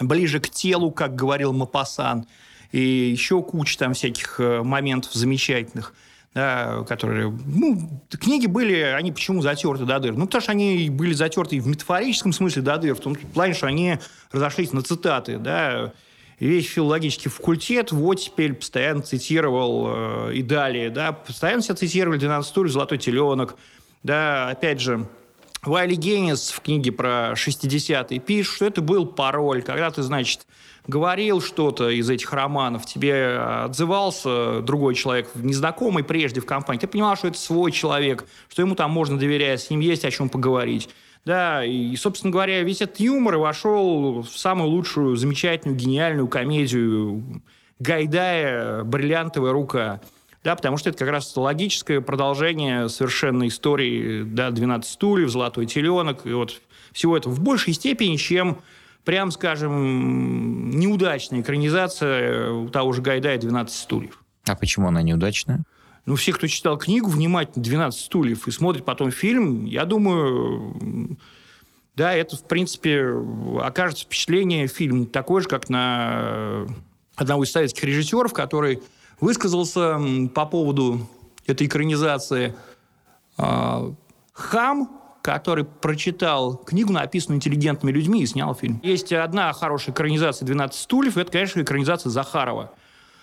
ближе 0.00 0.40
к 0.40 0.48
телу, 0.48 0.92
как 0.92 1.14
говорил 1.14 1.52
Мапасан, 1.52 2.26
и 2.72 2.80
еще 2.80 3.42
куча 3.42 3.78
там 3.78 3.94
всяких 3.94 4.40
э, 4.40 4.62
моментов 4.62 5.12
замечательных– 5.12 5.94
да, 6.36 6.84
которые... 6.86 7.30
Ну, 7.46 8.02
книги 8.10 8.46
были, 8.46 8.74
они 8.74 9.10
почему 9.10 9.40
затерты 9.40 9.86
до 9.86 9.98
дыр? 9.98 10.12
Ну, 10.12 10.26
потому 10.26 10.42
что 10.42 10.52
они 10.52 10.90
были 10.90 11.14
затерты 11.14 11.58
в 11.58 11.66
метафорическом 11.66 12.34
смысле 12.34 12.60
до 12.60 12.76
дыр, 12.76 12.94
в 12.94 13.00
том 13.00 13.14
плане, 13.14 13.54
что 13.54 13.66
они 13.66 13.96
разошлись 14.32 14.74
на 14.74 14.82
цитаты, 14.82 15.38
да, 15.38 15.94
весь 16.38 16.66
филологический 16.66 17.30
факультет 17.30 17.90
в 17.90 18.04
оттепель 18.04 18.52
постоянно 18.52 19.00
цитировал 19.00 19.86
э, 20.28 20.34
и 20.34 20.42
далее, 20.42 20.90
да, 20.90 21.12
постоянно 21.12 21.62
себя 21.62 21.74
цитировали 21.74 22.20
«12 22.20 22.42
стульев», 22.42 22.70
«Золотой 22.70 22.98
теленок», 22.98 23.56
да, 24.02 24.50
опять 24.50 24.82
же, 24.82 25.08
Вайли 25.62 25.94
Геннис 25.94 26.50
в 26.50 26.60
книге 26.60 26.92
про 26.92 27.32
60-е 27.32 28.20
пишет, 28.20 28.54
что 28.54 28.66
это 28.66 28.82
был 28.82 29.06
пароль, 29.06 29.62
когда 29.62 29.90
ты, 29.90 30.02
значит, 30.02 30.46
говорил 30.86 31.40
что-то 31.40 31.90
из 31.90 32.08
этих 32.08 32.32
романов, 32.32 32.86
тебе 32.86 33.38
отзывался 33.38 34.60
другой 34.62 34.94
человек, 34.94 35.28
незнакомый 35.34 36.04
прежде 36.04 36.40
в 36.40 36.46
компании, 36.46 36.80
ты 36.80 36.86
понимал, 36.86 37.16
что 37.16 37.28
это 37.28 37.38
свой 37.38 37.72
человек, 37.72 38.24
что 38.48 38.62
ему 38.62 38.74
там 38.74 38.90
можно 38.90 39.18
доверять, 39.18 39.60
с 39.60 39.70
ним 39.70 39.80
есть 39.80 40.04
о 40.04 40.10
чем 40.10 40.28
поговорить. 40.28 40.88
Да, 41.24 41.64
и, 41.64 41.96
собственно 41.96 42.32
говоря, 42.32 42.62
весь 42.62 42.82
этот 42.82 43.00
юмор 43.00 43.38
вошел 43.38 44.22
в 44.22 44.38
самую 44.38 44.70
лучшую, 44.70 45.16
замечательную, 45.16 45.76
гениальную 45.76 46.28
комедию 46.28 47.42
Гайдая 47.78 48.84
«Бриллиантовая 48.84 49.52
рука». 49.52 50.00
Да, 50.44 50.54
потому 50.54 50.76
что 50.76 50.90
это 50.90 50.98
как 50.98 51.08
раз 51.08 51.36
логическое 51.36 52.00
продолжение 52.00 52.88
совершенно 52.88 53.48
истории 53.48 54.22
да, 54.22 54.50
«12 54.50 54.84
стульев», 54.84 55.28
«Золотой 55.28 55.66
теленок». 55.66 56.24
И 56.24 56.30
вот 56.30 56.60
всего 56.92 57.16
этого 57.16 57.32
в 57.32 57.40
большей 57.40 57.74
степени, 57.74 58.14
чем, 58.14 58.58
прям 59.06 59.30
скажем, 59.30 60.68
неудачная 60.68 61.40
экранизация 61.40 62.50
у 62.50 62.68
того 62.68 62.92
же 62.92 63.00
Гайдая 63.00 63.38
«12 63.38 63.68
стульев». 63.68 64.22
А 64.44 64.56
почему 64.56 64.88
она 64.88 65.00
неудачная? 65.00 65.62
Ну, 66.06 66.16
все, 66.16 66.32
кто 66.32 66.48
читал 66.48 66.76
книгу 66.76 67.08
внимательно 67.08 67.62
«12 67.62 67.92
стульев» 67.92 68.48
и 68.48 68.50
смотрит 68.50 68.84
потом 68.84 69.12
фильм, 69.12 69.64
я 69.64 69.84
думаю, 69.84 71.16
да, 71.94 72.12
это, 72.14 72.36
в 72.36 72.42
принципе, 72.42 73.12
окажется 73.62 74.04
впечатление 74.04 74.66
фильм 74.66 75.06
такой 75.06 75.40
же, 75.42 75.48
как 75.48 75.68
на 75.68 76.66
одного 77.14 77.44
из 77.44 77.52
советских 77.52 77.84
режиссеров, 77.84 78.32
который 78.32 78.82
высказался 79.20 80.00
по 80.34 80.46
поводу 80.46 81.08
этой 81.46 81.68
экранизации. 81.68 82.56
А, 83.38 83.94
Хам, 84.32 85.00
который 85.26 85.64
прочитал 85.64 86.56
книгу, 86.56 86.92
написанную 86.92 87.38
интеллигентными 87.38 87.90
людьми, 87.90 88.22
и 88.22 88.26
снял 88.26 88.54
фильм. 88.54 88.80
Есть 88.84 89.12
одна 89.12 89.52
хорошая 89.52 89.92
экранизация 89.92 90.46
«12 90.46 90.72
стульев», 90.74 91.16
это, 91.16 91.32
конечно, 91.32 91.60
экранизация 91.60 92.10
Захарова. 92.10 92.70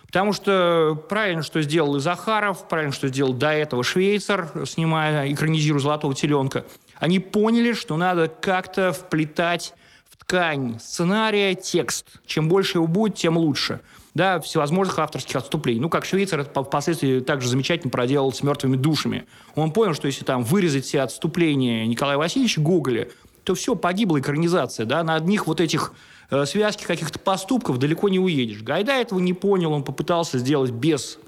Потому 0.07 0.33
что 0.33 1.01
правильно, 1.07 1.43
что 1.43 1.61
сделал 1.61 1.95
и 1.95 2.01
Захаров, 2.01 2.67
правильно, 2.67 2.91
что 2.91 3.07
сделал 3.07 3.31
до 3.31 3.51
этого 3.51 3.85
Швейцар, 3.85 4.51
снимая, 4.65 5.31
экранизируя 5.31 5.79
«Золотого 5.79 6.13
теленка». 6.13 6.65
Они 6.97 7.19
поняли, 7.19 7.71
что 7.71 7.95
надо 7.95 8.27
как-то 8.27 8.91
вплетать 8.91 9.73
в 10.09 10.17
ткань 10.17 10.79
сценария 10.81 11.55
текст. 11.55 12.19
Чем 12.25 12.49
больше 12.49 12.79
его 12.79 12.87
будет, 12.87 13.15
тем 13.15 13.37
лучше. 13.37 13.79
Да, 14.13 14.39
всевозможных 14.39 14.99
авторских 14.99 15.35
отступлений. 15.35 15.79
Ну, 15.79 15.89
как 15.89 16.05
Швейцар 16.05 16.41
это 16.41 16.63
впоследствии 16.63 17.19
также 17.19 17.47
замечательно 17.49 17.89
проделал 17.89 18.31
с 18.31 18.43
«Мертвыми 18.43 18.75
душами». 18.75 19.25
Он 19.55 19.71
понял, 19.71 19.95
что 19.95 20.05
если 20.05 20.23
там 20.23 20.43
вырезать 20.43 20.85
все 20.85 21.01
отступления 21.01 21.85
Николая 21.87 22.17
Васильевича 22.17 22.61
Гоголя, 22.61 23.09
то 23.43 23.55
все, 23.55 23.75
погибла 23.75 24.19
экранизация. 24.19 24.85
Да? 24.85 25.03
На 25.03 25.15
одних 25.15 25.47
вот 25.47 25.59
этих 25.59 25.93
Э, 26.33 26.45
связки 26.45 26.83
каких-то 26.83 27.19
поступков 27.19 27.77
далеко 27.77 28.09
не 28.09 28.19
уедешь. 28.19 28.63
Гайда 28.63 28.93
этого 28.93 29.19
не 29.19 29.33
понял, 29.33 29.71
он 29.71 29.83
попытался 29.83 30.39
сделать 30.39 30.71
без 30.71 31.19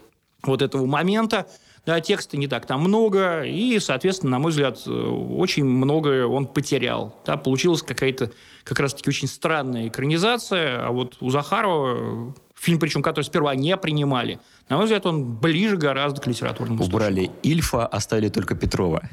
вот 0.42 0.63
этого 0.63 0.88
момента. 0.88 1.48
Да, 1.86 2.01
текста 2.01 2.38
не 2.38 2.48
так 2.48 2.65
там 2.65 2.82
много, 2.82 3.44
и, 3.44 3.77
соответственно, 3.77 4.32
на 4.32 4.39
мой 4.39 4.50
взгляд, 4.50 4.82
э, 4.88 4.89
очень 4.89 5.63
многое 5.63 6.25
он 6.25 6.48
потерял. 6.48 7.15
Да, 7.24 7.38
получилась 7.38 7.84
какая-то 7.84 8.32
как 8.63 8.80
раз-таки 8.80 9.08
очень 9.08 9.27
странная 9.27 9.88
экранизация, 9.88 10.84
а 10.84 10.89
вот 10.89 11.18
у 11.22 11.30
Захарова 11.30 12.34
фильм, 12.65 12.79
причем 12.79 13.01
который 13.01 13.25
сперва 13.25 13.55
не 13.55 13.77
принимали, 13.77 14.39
на 14.67 14.77
мой 14.77 14.86
взгляд, 14.86 15.05
он 15.05 15.36
ближе 15.36 15.77
гораздо 15.77 16.19
к 16.19 16.27
литературному 16.27 16.84
Убрали 16.84 17.31
Ильфа, 17.43 17.86
оставили 17.86 18.29
только 18.29 18.55
Петрова. 18.55 19.07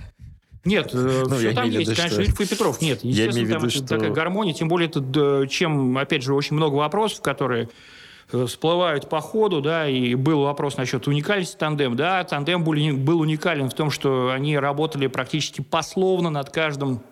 Нет, 0.65 0.91
э, 0.93 1.25
ну, 1.29 1.37
все 1.37 1.53
там 1.53 1.69
есть, 1.69 1.91
виду, 1.91 1.97
конечно, 1.97 2.21
Ильф 2.21 2.41
и 2.41 2.47
Петров. 2.47 2.81
Нет, 2.81 3.03
естественно, 3.03 3.49
там 3.49 3.63
виду, 3.63 3.71
что... 3.71 3.87
такая 3.87 4.11
гармония, 4.11 4.55
тем 4.55 4.69
более, 4.69 4.89
это, 4.89 5.47
чем, 5.49 5.99
опять 5.99 6.23
же, 6.23 6.35
очень 6.35 6.57
много 6.57 6.77
вопросов, 6.77 7.21
которые 7.21 7.69
э, 8.33 8.47
всплывают 8.47 9.09
по 9.09 9.21
ходу, 9.21 9.61
да, 9.61 9.89
и 9.89 10.15
был 10.15 10.43
вопрос 10.43 10.77
насчет 10.77 11.07
уникальности 11.09 11.57
тандем, 11.57 11.97
да, 11.97 12.23
тандем 12.25 12.63
был, 12.65 12.75
был 12.97 13.21
уникален 13.21 13.69
в 13.69 13.75
том, 13.75 13.91
что 13.91 14.31
они 14.31 14.57
работали 14.57 15.09
практически 15.09 15.61
пословно 15.61 16.31
над 16.31 16.51
каждым, 16.51 17.03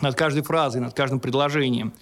над 0.00 0.16
каждой 0.16 0.42
фразой, 0.42 0.80
над 0.80 0.94
каждым 0.94 1.20
предложением 1.20 1.94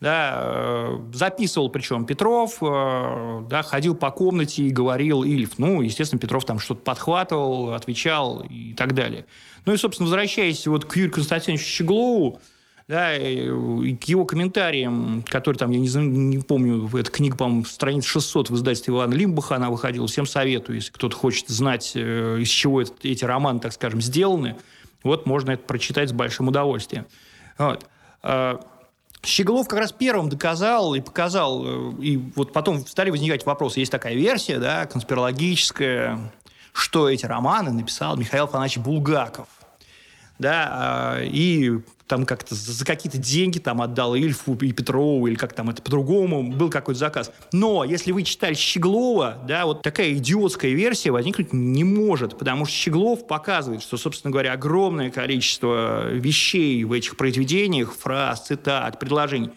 да, 0.00 0.40
э, 0.42 0.98
записывал 1.12 1.70
причем 1.70 2.06
Петров, 2.06 2.58
да, 2.60 3.62
ходил 3.62 3.94
по 3.94 4.10
комнате 4.10 4.62
и 4.62 4.70
говорил 4.70 5.24
Ильф. 5.24 5.58
Ну, 5.58 5.82
естественно, 5.82 6.20
Петров 6.20 6.44
там 6.44 6.58
что-то 6.58 6.82
подхватывал, 6.82 7.74
отвечал 7.74 8.44
и 8.48 8.74
так 8.74 8.94
далее. 8.94 9.26
Ну 9.66 9.72
и, 9.72 9.76
собственно, 9.76 10.06
возвращаясь 10.06 10.66
вот 10.66 10.84
к 10.84 10.96
Юрию 10.96 11.12
Константиновичу 11.12 11.64
Щеглову, 11.64 12.40
да, 12.88 13.14
и 13.14 13.94
к 13.96 14.04
его 14.04 14.24
комментариям, 14.24 15.22
которые 15.28 15.58
там, 15.58 15.70
я 15.72 15.78
не, 15.78 15.88
знаю, 15.88 16.08
не 16.08 16.38
помню, 16.38 16.88
эта 16.96 17.10
книга, 17.10 17.36
по-моему, 17.36 17.66
страниц 17.66 18.06
600 18.06 18.48
в 18.48 18.54
издательстве 18.54 18.94
Ивана 18.94 19.12
Лимбаха, 19.12 19.56
она 19.56 19.68
выходила, 19.68 20.06
всем 20.06 20.26
советую, 20.26 20.76
если 20.76 20.90
кто-то 20.92 21.14
хочет 21.14 21.48
знать, 21.48 21.92
э, 21.94 22.38
из 22.40 22.48
чего 22.48 22.80
это, 22.80 22.92
эти 23.02 23.26
романы, 23.26 23.60
так 23.60 23.74
скажем, 23.74 24.00
сделаны, 24.00 24.56
вот 25.02 25.26
можно 25.26 25.50
это 25.50 25.64
прочитать 25.64 26.08
с 26.08 26.12
большим 26.12 26.48
удовольствием. 26.48 27.04
Вот. 27.58 27.84
Щеглов 29.24 29.68
как 29.68 29.80
раз 29.80 29.92
первым 29.92 30.28
доказал 30.28 30.94
и 30.94 31.00
показал, 31.00 31.64
э, 31.64 31.92
и 32.00 32.16
вот 32.36 32.52
потом 32.52 32.86
стали 32.86 33.10
возникать 33.10 33.44
вопросы. 33.46 33.80
Есть 33.80 33.92
такая 33.92 34.14
версия, 34.14 34.58
да, 34.58 34.86
конспирологическая, 34.86 36.32
что 36.72 37.08
эти 37.08 37.26
романы 37.26 37.72
написал 37.72 38.16
Михаил 38.16 38.44
Афанасьевич 38.44 38.84
Булгаков 38.84 39.48
да, 40.38 40.68
а, 40.70 41.22
и 41.22 41.80
там 42.08 42.26
как-то 42.26 42.54
за 42.54 42.84
какие-то 42.84 43.18
деньги 43.18 43.58
там 43.58 43.80
отдал 43.80 44.14
Ильфу 44.14 44.54
и 44.54 44.72
Петрову, 44.72 45.26
или 45.26 45.36
как 45.36 45.52
там 45.52 45.70
это 45.70 45.82
по-другому, 45.82 46.42
был 46.42 46.70
какой-то 46.70 46.98
заказ. 46.98 47.30
Но 47.52 47.84
если 47.84 48.12
вы 48.12 48.22
читали 48.22 48.54
Щеглова, 48.54 49.38
да, 49.46 49.66
вот 49.66 49.82
такая 49.82 50.12
идиотская 50.14 50.72
версия 50.72 51.10
возникнуть 51.10 51.52
не 51.52 51.84
может, 51.84 52.38
потому 52.38 52.64
что 52.64 52.74
Щеглов 52.74 53.26
показывает, 53.26 53.82
что, 53.82 53.96
собственно 53.96 54.32
говоря, 54.32 54.52
огромное 54.52 55.10
количество 55.10 56.10
вещей 56.10 56.82
в 56.84 56.92
этих 56.92 57.16
произведениях, 57.16 57.94
фраз, 57.94 58.46
цитат, 58.46 58.98
предложений, 58.98 59.50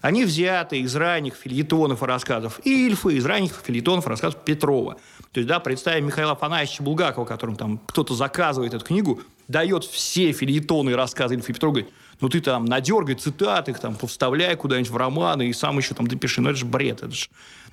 они 0.00 0.24
взяты 0.24 0.78
из 0.78 0.94
ранних 0.94 1.34
фильетонов 1.34 2.02
и 2.02 2.06
рассказов 2.06 2.60
Ильфа, 2.64 3.08
из 3.10 3.26
ранних 3.26 3.52
фильетонов 3.64 4.06
и 4.06 4.10
рассказов 4.10 4.44
Петрова. 4.44 4.96
То 5.32 5.40
есть, 5.40 5.48
да, 5.48 5.58
представим 5.58 6.06
Михаила 6.06 6.32
Афанасьевича 6.32 6.82
Булгакова, 6.84 7.24
которым 7.24 7.56
там 7.56 7.78
кто-то 7.86 8.14
заказывает 8.14 8.74
эту 8.74 8.84
книгу, 8.84 9.20
дает 9.48 9.84
все 9.84 10.32
фильетоны 10.32 10.94
рассказы 10.94 11.34
Ильфа 11.34 11.52
Петрова, 11.52 11.72
говорит, 11.72 11.92
ну 12.20 12.28
ты 12.28 12.40
там 12.40 12.64
надергай 12.64 13.14
цитаты, 13.14 13.72
их 13.72 13.80
там 13.80 13.96
повставляй 13.96 14.54
куда-нибудь 14.56 14.90
в 14.90 14.96
романы 14.96 15.48
и 15.48 15.52
сам 15.52 15.78
еще 15.78 15.94
там 15.94 16.06
допиши. 16.06 16.40
Ну 16.40 16.50
это 16.50 16.58
же 16.58 16.66
бред, 16.66 17.02
это 17.02 17.12
же 17.12 17.28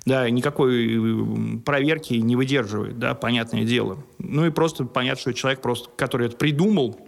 да, 0.05 0.29
никакой 0.29 1.59
проверки 1.65 2.13
не 2.13 2.35
выдерживает, 2.35 2.99
да, 2.99 3.15
понятное 3.15 3.63
дело. 3.63 4.03
Ну 4.19 4.45
и 4.45 4.51
просто 4.51 4.85
понятно, 4.85 5.19
что 5.19 5.33
человек, 5.33 5.61
просто, 5.61 5.89
который 5.95 6.27
это 6.27 6.37
придумал, 6.37 6.99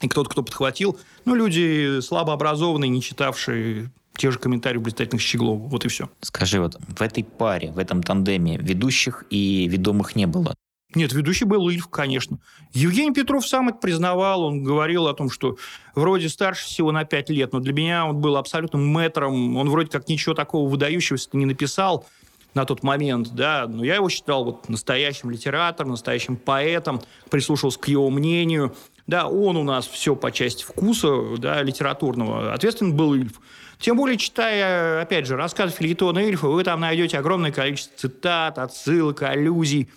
и 0.00 0.08
кто-то, 0.08 0.30
кто 0.30 0.42
подхватил, 0.42 0.98
ну, 1.24 1.34
люди 1.34 2.00
слабо 2.00 2.32
образованные, 2.32 2.88
не 2.88 3.02
читавшие 3.02 3.90
те 4.16 4.30
же 4.30 4.38
комментарии 4.38 4.78
блистательных 4.78 5.20
Щеглова. 5.20 5.58
Вот 5.58 5.84
и 5.84 5.88
все. 5.88 6.08
Скажи, 6.20 6.60
вот 6.60 6.78
в 6.78 7.02
этой 7.02 7.24
паре, 7.24 7.72
в 7.72 7.78
этом 7.78 8.02
тандеме 8.02 8.56
ведущих 8.56 9.24
и 9.30 9.66
ведомых 9.68 10.14
не 10.14 10.26
было? 10.26 10.54
Нет, 10.94 11.12
ведущий 11.12 11.44
был 11.44 11.68
Ильф, 11.68 11.88
конечно. 11.88 12.38
Евгений 12.72 13.12
Петров 13.12 13.46
сам 13.46 13.68
это 13.68 13.78
признавал. 13.78 14.42
Он 14.42 14.62
говорил 14.62 15.06
о 15.06 15.14
том, 15.14 15.30
что 15.30 15.56
вроде 15.94 16.28
старше 16.28 16.66
всего 16.66 16.92
на 16.92 17.04
пять 17.04 17.30
лет, 17.30 17.52
но 17.52 17.60
для 17.60 17.72
меня 17.72 18.06
он 18.06 18.20
был 18.20 18.36
абсолютно 18.36 18.78
мэтром. 18.78 19.56
Он 19.56 19.70
вроде 19.70 19.90
как 19.90 20.08
ничего 20.08 20.34
такого 20.34 20.68
выдающегося 20.68 21.30
не 21.32 21.46
написал 21.46 22.06
на 22.54 22.64
тот 22.64 22.84
момент, 22.84 23.34
да, 23.34 23.66
но 23.66 23.84
я 23.84 23.96
его 23.96 24.08
считал 24.08 24.44
вот 24.44 24.68
настоящим 24.68 25.30
литератором, 25.30 25.90
настоящим 25.90 26.36
поэтом, 26.36 27.02
прислушивался 27.28 27.80
к 27.80 27.88
его 27.88 28.08
мнению. 28.10 28.74
Да, 29.06 29.26
он 29.26 29.56
у 29.56 29.64
нас 29.64 29.86
все 29.86 30.16
по 30.16 30.30
части 30.30 30.64
вкуса, 30.64 31.36
да, 31.36 31.62
литературного. 31.62 32.54
Ответственен 32.54 32.96
был 32.96 33.14
Ильф. 33.14 33.40
Тем 33.78 33.96
более, 33.96 34.16
читая, 34.16 35.02
опять 35.02 35.26
же, 35.26 35.36
рассказ 35.36 35.74
Филитона 35.74 36.20
Ильфа, 36.20 36.46
вы 36.46 36.62
там 36.64 36.80
найдете 36.80 37.18
огромное 37.18 37.50
количество 37.50 37.98
цитат, 37.98 38.58
отсылок, 38.58 39.22
аллюзий. 39.22 39.90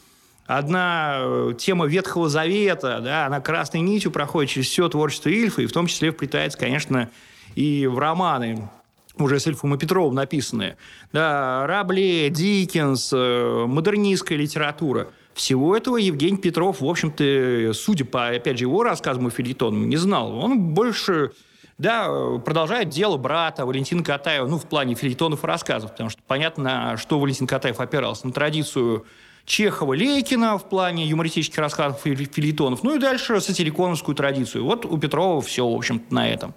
Одна 0.48 1.18
э, 1.20 1.54
тема 1.60 1.86
Ветхого 1.86 2.30
Завета, 2.30 3.02
да, 3.02 3.26
она 3.26 3.42
красной 3.42 3.82
нитью 3.82 4.12
проходит 4.12 4.52
через 4.52 4.68
все 4.68 4.88
творчество 4.88 5.28
Ильфа, 5.28 5.62
и 5.62 5.66
в 5.66 5.74
том 5.74 5.88
числе 5.88 6.12
вплетается, 6.12 6.58
конечно, 6.58 7.10
и 7.56 7.86
в 7.86 8.00
романы 8.00 8.70
уже 9.18 9.42
с 9.42 9.48
Ильфом 9.48 9.76
и 9.76 9.78
Петровым 9.78 10.16
написанные. 10.16 10.78
Да, 11.12 11.68
Рабле, 11.68 12.30
Диккенс, 12.30 13.12
э, 13.14 13.66
модернистская 13.68 14.38
литература. 14.38 15.10
Всего 15.34 15.76
этого 15.76 15.98
Евгений 15.98 16.38
Петров, 16.38 16.80
в 16.80 16.86
общем-то, 16.86 17.74
судя 17.74 18.06
по, 18.06 18.30
опять 18.30 18.58
же, 18.58 18.64
его 18.64 18.84
рассказам 18.84 19.28
и 19.28 19.32
филитонам, 19.32 19.90
не 19.90 19.98
знал. 19.98 20.34
Он 20.34 20.60
больше 20.60 21.32
да, 21.78 22.38
продолжает 22.44 22.90
дело 22.90 23.18
брата 23.18 23.66
Валентина 23.66 24.04
Катаева, 24.04 24.48
ну, 24.48 24.58
в 24.58 24.66
плане 24.66 24.96
филитонов 24.96 25.44
и 25.44 25.48
рассказов, 25.48 25.92
потому 25.92 26.10
что 26.10 26.22
понятно, 26.26 26.96
что 26.98 27.20
Валентин 27.20 27.46
Катаев 27.48 27.80
опирался 27.80 28.26
на 28.26 28.34
традицию 28.34 29.06
Чехова, 29.48 29.94
Лейкина 29.94 30.58
в 30.58 30.68
плане 30.68 31.08
юмористических 31.08 31.58
рассказов 31.58 32.06
и 32.06 32.14
филитонов, 32.14 32.84
ну 32.84 32.98
и 32.98 33.00
дальше 33.00 33.40
сатириконовскую 33.40 34.14
традицию. 34.14 34.66
Вот 34.66 34.86
у 34.86 34.98
Петрова 34.98 35.42
все, 35.42 35.66
в 35.66 35.74
общем 35.74 36.04
на 36.10 36.30
этом. 36.30 36.54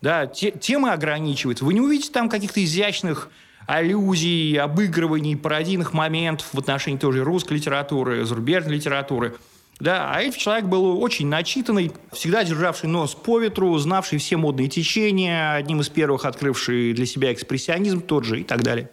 Да, 0.00 0.26
те, 0.26 0.52
темы 0.52 0.92
ограничиваются. 0.92 1.64
Вы 1.64 1.74
не 1.74 1.80
увидите 1.80 2.12
там 2.12 2.28
каких-то 2.28 2.64
изящных 2.64 3.28
аллюзий, 3.66 4.56
обыгрываний, 4.56 5.36
пародийных 5.36 5.92
моментов 5.92 6.46
в 6.52 6.58
отношении 6.58 6.96
тоже 6.96 7.24
русской 7.24 7.54
литературы, 7.54 8.24
зарубежной 8.24 8.76
литературы. 8.76 9.36
Да, 9.80 10.12
а 10.12 10.20
этот 10.20 10.38
человек 10.38 10.66
был 10.66 11.02
очень 11.02 11.26
начитанный, 11.26 11.90
всегда 12.12 12.44
державший 12.44 12.88
нос 12.88 13.16
по 13.16 13.40
ветру, 13.40 13.76
знавший 13.78 14.18
все 14.18 14.36
модные 14.36 14.68
течения, 14.68 15.54
одним 15.54 15.80
из 15.80 15.88
первых 15.88 16.24
открывший 16.24 16.92
для 16.92 17.04
себя 17.04 17.32
экспрессионизм 17.32 18.00
тот 18.00 18.24
же 18.24 18.40
и 18.40 18.44
так 18.44 18.62
далее. 18.62 18.90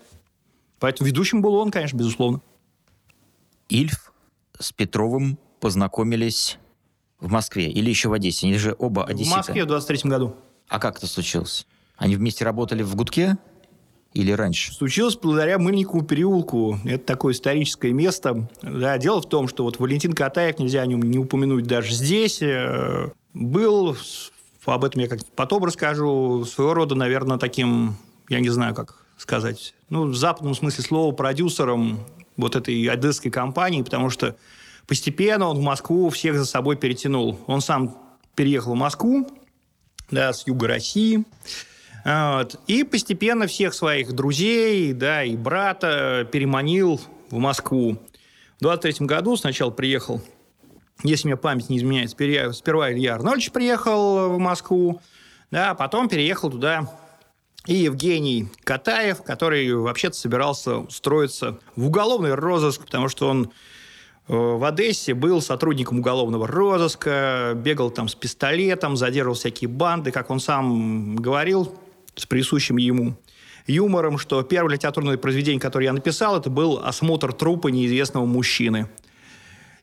Поэтому 0.80 1.08
ведущим 1.08 1.44
был 1.44 1.54
он, 1.56 1.70
конечно, 1.70 1.98
безусловно. 1.98 2.42
Ильф 3.70 4.14
с 4.60 4.72
Петровым 4.72 5.38
познакомились 5.60 6.58
в 7.20 7.32
Москве 7.32 7.70
или 7.70 7.90
еще 7.90 8.10
в 8.10 8.14
Одессе? 8.14 8.48
Они 8.48 8.58
же 8.58 8.76
оба 8.78 9.06
одесситы. 9.06 9.34
В 9.34 9.38
Москве 9.38 9.64
в 9.64 9.68
23 9.68 10.10
году. 10.10 10.36
А 10.68 10.80
как 10.80 10.98
это 10.98 11.08
случилось? 11.08 11.66
Они 11.98 12.16
вместе 12.16 12.44
работали 12.46 12.84
в 12.84 12.96
«Гудке»? 12.96 13.38
или 14.16 14.32
раньше? 14.32 14.74
Случилось 14.74 15.18
благодаря 15.18 15.60
Мыльникову 15.60 16.02
переулку. 16.02 16.80
Это 16.86 17.06
такое 17.06 17.34
историческое 17.34 17.92
место. 17.92 18.50
Да, 18.62 18.98
дело 18.98 19.22
в 19.22 19.28
том, 19.28 19.50
что 19.50 19.66
вот 19.66 19.78
Валентин 19.78 20.14
Катаев, 20.14 20.58
нельзя 20.58 20.82
о 20.82 20.86
нем 20.86 21.02
не 21.02 21.20
упомянуть 21.20 21.68
даже 21.68 21.94
здесь, 21.94 22.42
э, 22.42 23.12
был, 23.34 23.98
об 24.66 24.86
этом 24.86 25.02
я 25.02 25.10
как-то 25.10 25.28
потом 25.36 25.66
расскажу, 25.66 26.46
своего 26.46 26.74
рода, 26.74 26.96
наверное, 26.96 27.38
таким, 27.38 27.98
я 28.30 28.40
не 28.40 28.50
знаю, 28.50 28.74
как 28.74 29.06
сказать, 29.18 29.76
ну, 29.90 30.06
в 30.06 30.16
западном 30.16 30.56
смысле 30.56 30.84
слова, 30.84 31.14
продюсером 31.14 32.00
вот 32.38 32.56
этой 32.56 32.86
одесской 32.88 33.32
компании, 33.32 33.82
потому 33.82 34.10
что 34.10 34.36
постепенно 34.88 35.48
он 35.48 35.58
в 35.58 35.62
Москву 35.62 36.10
всех 36.10 36.38
за 36.38 36.46
собой 36.46 36.76
перетянул. 36.76 37.40
Он 37.48 37.62
сам 37.62 37.98
переехал 38.36 38.74
в 38.74 38.78
Москву, 38.78 39.28
да, 40.12 40.34
с 40.34 40.46
юга 40.48 40.68
России, 40.68 41.26
вот. 42.06 42.60
И 42.68 42.84
постепенно 42.84 43.48
всех 43.48 43.74
своих 43.74 44.14
друзей, 44.14 44.94
да, 44.94 45.24
и 45.24 45.36
брата 45.36 46.28
переманил 46.32 47.02
в 47.32 47.38
Москву. 47.38 47.98
В 48.60 48.62
23 48.62 49.08
году 49.08 49.36
сначала 49.36 49.72
приехал, 49.72 50.22
если 51.04 51.28
мне 51.28 51.36
память 51.36 51.70
не 51.70 51.78
изменяет, 51.78 52.12
сперва 52.12 52.94
Илья 52.94 53.16
Арнольдович 53.16 53.52
приехал 53.52 54.30
в 54.30 54.38
Москву, 54.38 55.02
да, 55.50 55.72
а 55.72 55.76
потом 55.76 56.08
переехал 56.08 56.52
туда 56.52 56.88
и 57.68 57.76
Евгений 57.76 58.48
Катаев, 58.64 59.24
который 59.24 59.74
вообще-то 59.74 60.16
собирался 60.16 60.78
устроиться 60.78 61.60
в 61.76 61.88
уголовный 61.88 62.36
розыск, 62.36 62.82
потому 62.86 63.10
что 63.10 63.28
он 63.28 63.52
э, 64.28 64.34
в 64.36 64.64
Одессе 64.64 65.14
был 65.14 65.42
сотрудником 65.42 66.00
уголовного 66.00 66.48
розыска, 66.48 67.54
бегал 67.56 67.90
там 67.90 68.08
с 68.08 68.16
пистолетом, 68.16 68.96
задерживал 68.96 69.36
всякие 69.36 69.68
банды, 69.68 70.12
как 70.12 70.30
он 70.30 70.40
сам 70.40 71.16
говорил, 71.16 71.76
с 72.16 72.26
присущим 72.26 72.78
ему 72.78 73.16
юмором, 73.68 74.18
что 74.18 74.44
первое 74.44 74.76
литературное 74.76 75.18
произведение, 75.18 75.60
которое 75.60 75.86
я 75.86 75.94
написал, 75.94 76.38
это 76.38 76.50
был 76.50 76.82
«Осмотр 76.84 77.34
трупа 77.34 77.70
неизвестного 77.70 78.26
мужчины». 78.26 78.88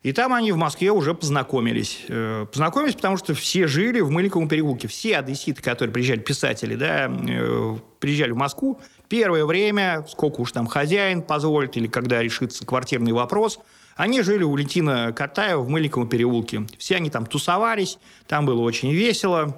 И 0.03 0.11
там 0.11 0.33
они 0.33 0.51
в 0.51 0.57
Москве 0.57 0.91
уже 0.91 1.13
познакомились. 1.13 2.01
Э, 2.09 2.45
познакомились, 2.51 2.93
потому 2.93 3.15
что 3.15 3.33
все 3.33 3.67
жили 3.67 4.01
в 4.01 4.09
Мыльниковом 4.11 4.49
переулке. 4.49 4.89
Все 4.89 5.17
одесситы, 5.17 5.61
которые 5.61 5.93
приезжали, 5.93 6.19
писатели, 6.19 6.75
да, 6.75 7.09
э, 7.09 7.77
приезжали 7.99 8.31
в 8.31 8.35
Москву. 8.35 8.81
Первое 9.07 9.45
время, 9.45 10.05
сколько 10.09 10.41
уж 10.41 10.51
там 10.51 10.67
хозяин 10.67 11.21
позволит, 11.21 11.77
или 11.77 11.87
когда 11.87 12.21
решится 12.21 12.65
квартирный 12.65 13.13
вопрос, 13.13 13.59
они 13.95 14.21
жили 14.23 14.43
у 14.43 14.51
Валентина 14.51 15.13
Катаева 15.13 15.61
в 15.61 15.69
Мыльниковом 15.69 16.09
переулке. 16.09 16.67
Все 16.77 16.97
они 16.97 17.09
там 17.09 17.25
тусовались, 17.25 17.97
там 18.27 18.45
было 18.45 18.61
очень 18.61 18.91
весело. 18.91 19.57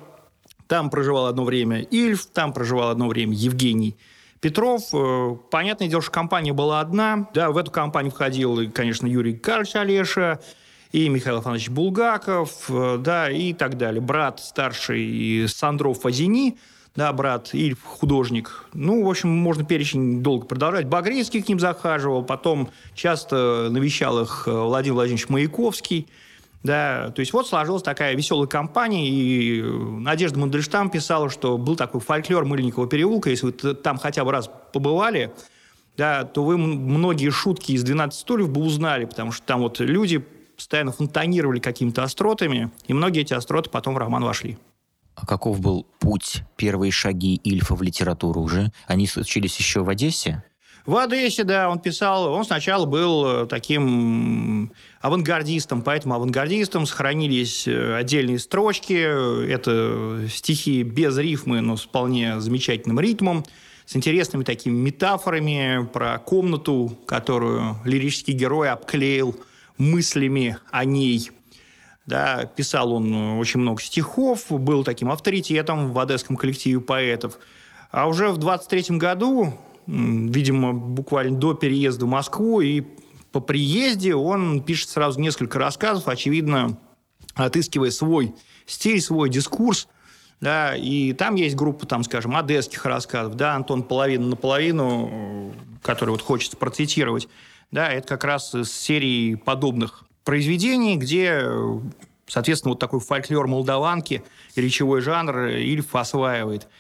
Там 0.68 0.90
проживал 0.90 1.28
одно 1.28 1.44
время 1.44 1.82
Ильф, 1.82 2.26
там 2.28 2.54
проживал 2.54 2.90
одно 2.90 3.08
время 3.08 3.34
Евгений 3.34 3.98
Петров. 4.42 4.84
Э, 4.94 5.36
понятное 5.50 5.88
дело, 5.88 6.02
что 6.02 6.12
компания 6.12 6.54
была 6.54 6.80
одна. 6.80 7.30
Да, 7.34 7.52
в 7.52 7.58
эту 7.58 7.72
компанию 7.72 8.12
входил, 8.12 8.72
конечно, 8.72 9.08
Юрий 9.08 9.36
Карлович 9.36 9.76
Олеша, 9.76 10.40
и 10.92 11.10
Михаил 11.10 11.38
Афанович 11.38 11.70
Булгаков, 11.70 12.70
э, 12.70 12.98
да, 13.00 13.30
и 13.30 13.54
так 13.54 13.78
далее. 13.78 14.02
Брат 14.02 14.40
старший 14.40 15.46
Сандров 15.48 16.02
Фазини, 16.02 16.58
да, 16.96 17.12
брат 17.12 17.50
Ильф, 17.54 17.84
художник. 17.84 18.66
Ну, 18.74 19.04
в 19.04 19.10
общем, 19.10 19.30
можно 19.30 19.66
перечень 19.66 20.22
долго 20.22 20.46
продолжать. 20.46 20.88
Багрейский 20.88 21.42
к 21.42 21.50
ним 21.50 21.60
захаживал, 21.60 22.24
потом 22.24 22.70
часто 22.94 23.68
навещал 23.72 24.22
их 24.22 24.44
э, 24.48 24.52
Владимир 24.52 24.96
Владимирович 24.96 25.30
Маяковский– 25.30 26.08
да, 26.66 27.12
то 27.12 27.20
есть 27.20 27.32
вот 27.32 27.48
сложилась 27.48 27.84
такая 27.84 28.16
веселая 28.16 28.48
компания, 28.48 29.08
и 29.08 29.62
Надежда 29.62 30.40
Мандельштам 30.40 30.90
писала, 30.90 31.30
что 31.30 31.60
был 31.60 31.76
такой 31.76 32.02
фольклор 32.02 32.44
Мыльникова 32.44 32.88
переулка, 32.88 33.30
если 33.30 33.46
вы 33.46 33.52
там 33.52 33.98
хотя 34.00 34.26
бы 34.26 34.32
раз 34.32 34.50
побывали, 34.74 35.32
да, 35.96 36.24
то 36.24 36.44
вы 36.44 36.58
многие 36.58 37.30
шутки 37.30 37.74
из 37.74 37.86
«12 37.86 38.12
стульев» 38.12 38.50
бы 38.50 38.62
узнали, 38.62 39.06
потому 39.06 39.32
что 39.32 39.46
там 39.46 39.62
вот 39.62 39.80
люди 39.80 40.26
постоянно 40.56 40.92
фонтанировали 40.92 41.60
какими-то 41.60 42.04
остротами, 42.04 42.72
и 42.88 42.94
многие 42.94 43.22
эти 43.22 43.36
остроты 43.36 43.70
потом 43.70 43.94
в 43.94 43.98
роман 43.98 44.24
вошли. 44.24 44.58
А 45.14 45.28
каков 45.28 45.60
был 45.60 45.86
путь, 46.00 46.42
первые 46.58 46.92
шаги 46.92 47.36
Ильфа 47.44 47.76
в 47.76 47.84
литературу 47.84 48.42
уже? 48.42 48.72
Они 48.88 49.06
случились 49.06 49.56
еще 49.60 49.84
в 49.84 49.90
Одессе? 49.90 50.44
В 50.86 50.98
Одессе, 50.98 51.44
да, 51.44 51.68
он 51.70 51.80
писал, 51.80 52.32
он 52.32 52.46
сначала 52.46 52.86
был 52.86 53.26
э, 53.26 53.46
таким 53.48 54.72
авангардистом, 55.02 55.82
поэтому 55.82 56.14
авангардистом 56.14 56.86
сохранились 56.86 57.68
э, 57.68 57.96
отдельные 57.96 58.38
строчки, 58.38 58.94
это 58.94 60.28
стихи 60.30 60.84
без 60.84 61.18
рифмы, 61.18 61.62
но 61.62 61.76
с 61.76 61.82
вполне 61.82 62.40
замечательным 62.40 63.00
ритмом, 63.00 63.46
с 63.88 63.96
интересными 63.96 64.44
такими 64.44 64.76
метафорами 64.76 65.90
про 65.92 66.20
комнату, 66.20 66.96
которую 67.08 67.78
лирический 67.84 68.36
герой 68.36 68.70
обклеил 68.70 69.36
мыслями 69.80 70.58
о 70.70 70.86
ней. 70.86 71.32
Да, 72.06 72.46
писал 72.46 72.94
он 72.94 73.40
очень 73.40 73.60
много 73.60 73.82
стихов, 73.82 74.52
был 74.52 74.84
таким 74.84 75.10
авторитетом 75.10 75.94
в 75.94 75.98
одесском 75.98 76.36
коллективе 76.36 76.80
поэтов. 76.80 77.40
А 77.90 78.08
уже 78.08 78.30
в 78.30 78.38
23 78.38 78.98
году 78.98 79.56
видимо, 79.88 80.74
буквально 80.74 81.38
до 81.38 81.54
переезда 81.54 82.06
в 82.06 82.10
Москву, 82.10 82.62
и 82.62 82.84
по 83.32 83.40
приезде 83.40 84.16
он 84.16 84.62
пишет 84.62 84.90
сразу 84.90 85.20
несколько 85.20 85.60
рассказов, 85.60 86.08
очевидно, 86.08 86.78
отыскивая 87.34 87.92
свой 87.92 88.34
стиль, 88.66 89.02
свой 89.02 89.30
дискурс, 89.30 89.88
да, 90.42 90.76
и 90.76 91.14
там 91.14 91.36
есть 91.36 91.56
группа, 91.56 91.86
там, 91.86 92.04
скажем, 92.04 92.36
одесских 92.36 92.86
рассказов, 92.86 93.36
да, 93.36 93.56
Антон 93.56 93.84
половину 93.84 94.30
на 94.30 94.36
половину, 94.36 95.54
который 95.82 96.12
вот 96.12 96.22
хочется 96.22 96.58
процитировать, 96.58 97.28
да, 97.72 97.90
это 97.90 98.08
как 98.08 98.24
раз 98.24 98.54
из 98.56 98.72
серии 98.72 99.36
подобных 99.36 100.06
произведений, 100.24 100.98
где, 100.98 101.44
соответственно, 102.28 102.72
вот 102.72 102.80
такой 102.80 103.00
фольклор 103.00 103.48
молдаванки, 103.48 104.24
речевой 104.56 105.02
жанр 105.02 105.48
Ильф 105.48 105.96
осваивает– 105.96 106.68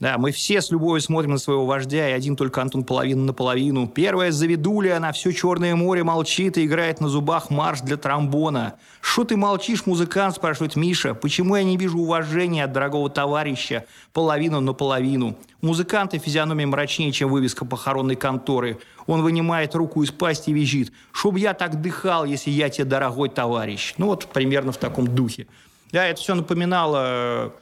да, 0.00 0.16
мы 0.16 0.30
все 0.30 0.62
с 0.62 0.70
любовью 0.70 1.00
смотрим 1.00 1.32
на 1.32 1.38
своего 1.38 1.66
вождя, 1.66 2.08
и 2.08 2.12
один 2.12 2.36
только 2.36 2.62
Антон 2.62 2.84
половину 2.84 3.24
на 3.24 3.32
половину. 3.32 3.88
Первая 3.88 4.30
заведуля 4.30 5.00
на 5.00 5.10
все 5.10 5.32
Черное 5.32 5.74
море 5.74 6.04
молчит 6.04 6.56
и 6.56 6.66
играет 6.66 7.00
на 7.00 7.08
зубах 7.08 7.50
марш 7.50 7.80
для 7.80 7.96
тромбона. 7.96 8.74
«Что 9.00 9.24
ты 9.24 9.36
молчишь, 9.36 9.86
музыкант?»– 9.86 10.36
спрашивает 10.36 10.76
Миша. 10.76 11.14
«Почему 11.14 11.56
я 11.56 11.64
не 11.64 11.76
вижу 11.76 11.98
уважения 11.98 12.64
от 12.64 12.72
дорогого 12.72 13.10
товарища? 13.10 13.86
Половину 14.12 14.60
на 14.60 14.72
половину». 14.72 15.36
Музыканта 15.62 16.20
физиономия 16.20 16.68
мрачнее, 16.68 17.10
чем 17.10 17.30
вывеска 17.30 17.64
похоронной 17.64 18.14
конторы. 18.14 18.78
Он 19.08 19.22
вынимает 19.22 19.74
руку 19.74 20.04
из 20.04 20.12
пасти 20.12 20.50
и 20.50 20.52
визжит. 20.52 20.92
«Чтоб 21.10 21.36
я 21.36 21.54
так 21.54 21.80
дыхал, 21.80 22.24
если 22.24 22.52
я 22.52 22.68
тебе 22.68 22.84
дорогой 22.84 23.30
товарищ». 23.30 23.94
Ну 23.98 24.06
вот 24.06 24.26
примерно 24.26 24.70
в 24.70 24.76
таком 24.76 25.08
духе. 25.08 25.48
Да, 25.90 26.06
это 26.06 26.20
все 26.20 26.36
напоминало 26.36 27.52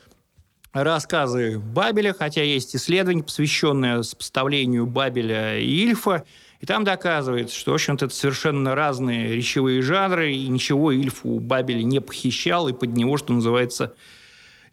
рассказы 0.84 1.58
Бабеля, 1.58 2.12
хотя 2.12 2.42
есть 2.42 2.76
исследование, 2.76 3.24
посвященное 3.24 4.02
сопоставлению 4.02 4.86
Бабеля 4.86 5.58
и 5.58 5.66
Ильфа, 5.66 6.24
и 6.60 6.66
там 6.66 6.84
доказывается, 6.84 7.56
что, 7.56 7.72
в 7.72 7.74
общем-то, 7.74 8.06
это 8.06 8.14
совершенно 8.14 8.74
разные 8.74 9.34
речевые 9.34 9.82
жанры, 9.82 10.32
и 10.32 10.48
ничего 10.48 10.92
Ильф 10.92 11.20
у 11.24 11.38
Бабеля 11.40 11.82
не 11.82 12.00
похищал, 12.00 12.68
и 12.68 12.72
под 12.72 12.96
него, 12.96 13.16
что 13.16 13.32
называется, 13.32 13.94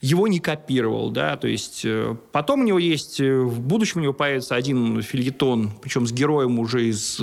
его 0.01 0.27
не 0.27 0.39
копировал, 0.39 1.11
да, 1.11 1.37
то 1.37 1.47
есть 1.47 1.85
э, 1.85 2.17
потом 2.33 2.59
у 2.59 2.63
него 2.63 2.77
есть, 2.77 3.21
э, 3.21 3.39
в 3.39 3.61
будущем 3.61 4.01
у 4.01 4.03
него 4.03 4.11
появится 4.11 4.55
один 4.55 5.01
фильетон, 5.01 5.71
причем 5.81 6.05
с 6.05 6.11
героем 6.11 6.59
уже 6.59 6.89
из, 6.89 7.21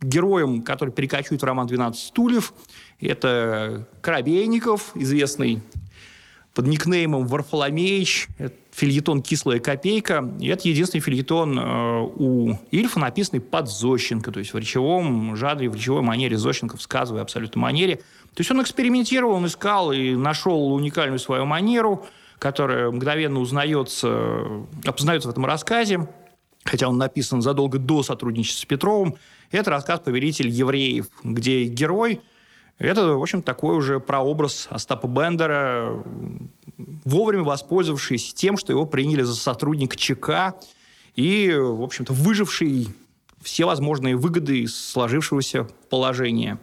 героем, 0.00 0.62
который 0.62 0.90
перекочует 0.90 1.42
в 1.42 1.44
роман 1.44 1.66
«12 1.66 1.94
стульев», 1.94 2.54
это 3.00 3.88
Коробейников, 4.00 4.92
известный 4.94 5.60
под 6.54 6.68
никнеймом 6.68 7.26
Варфоломеич, 7.26 8.28
фильетон 8.70 9.22
«Кислая 9.22 9.58
копейка». 9.58 10.32
И 10.40 10.46
это 10.46 10.68
единственный 10.68 11.00
фильетон 11.00 11.58
э, 11.58 12.00
у 12.16 12.58
Ильфа, 12.70 13.00
написанный 13.00 13.40
под 13.40 13.68
Зощенко, 13.68 14.30
то 14.30 14.38
есть 14.38 14.54
в 14.54 14.58
речевом 14.58 15.34
жанре, 15.36 15.68
в 15.68 15.74
речевой 15.74 16.02
манере 16.02 16.38
Зощенко, 16.38 16.76
в 16.76 16.82
сказовой 16.82 17.22
абсолютно 17.22 17.60
манере. 17.60 17.96
То 17.96 18.40
есть 18.40 18.50
он 18.52 18.62
экспериментировал, 18.62 19.34
он 19.34 19.46
искал 19.46 19.92
и 19.92 20.14
нашел 20.14 20.72
уникальную 20.72 21.18
свою 21.18 21.44
манеру, 21.44 22.06
которая 22.38 22.90
мгновенно 22.90 23.40
узнается, 23.40 24.44
опознается 24.84 25.28
в 25.28 25.32
этом 25.32 25.46
рассказе, 25.46 26.08
хотя 26.64 26.88
он 26.88 26.98
написан 26.98 27.42
задолго 27.42 27.78
до 27.78 28.04
сотрудничества 28.04 28.62
с 28.62 28.66
Петровым. 28.66 29.16
Это 29.50 29.70
рассказ 29.70 30.00
«Повелитель 30.00 30.48
евреев», 30.48 31.08
где 31.24 31.64
герой– 31.64 32.20
Это, 32.78 33.06
в 33.06 33.22
общем, 33.22 33.42
такой 33.42 33.76
уже 33.76 34.00
прообраз 34.00 34.66
Остапа 34.70 35.06
Бендера, 35.06 36.02
вовремя 37.04 37.44
воспользовавшись 37.44 38.34
тем, 38.34 38.56
что 38.56 38.72
его 38.72 38.84
приняли 38.84 39.22
за 39.22 39.36
сотрудника 39.36 39.96
ЧК 39.96 40.54
и, 41.14 41.54
в 41.56 41.82
общем-то, 41.82 42.12
выживший 42.12 42.88
все 43.42 43.66
возможные 43.66 44.16
выгоды 44.16 44.62
из 44.62 44.74
сложившегося 44.74 45.68
положения. 45.88 46.58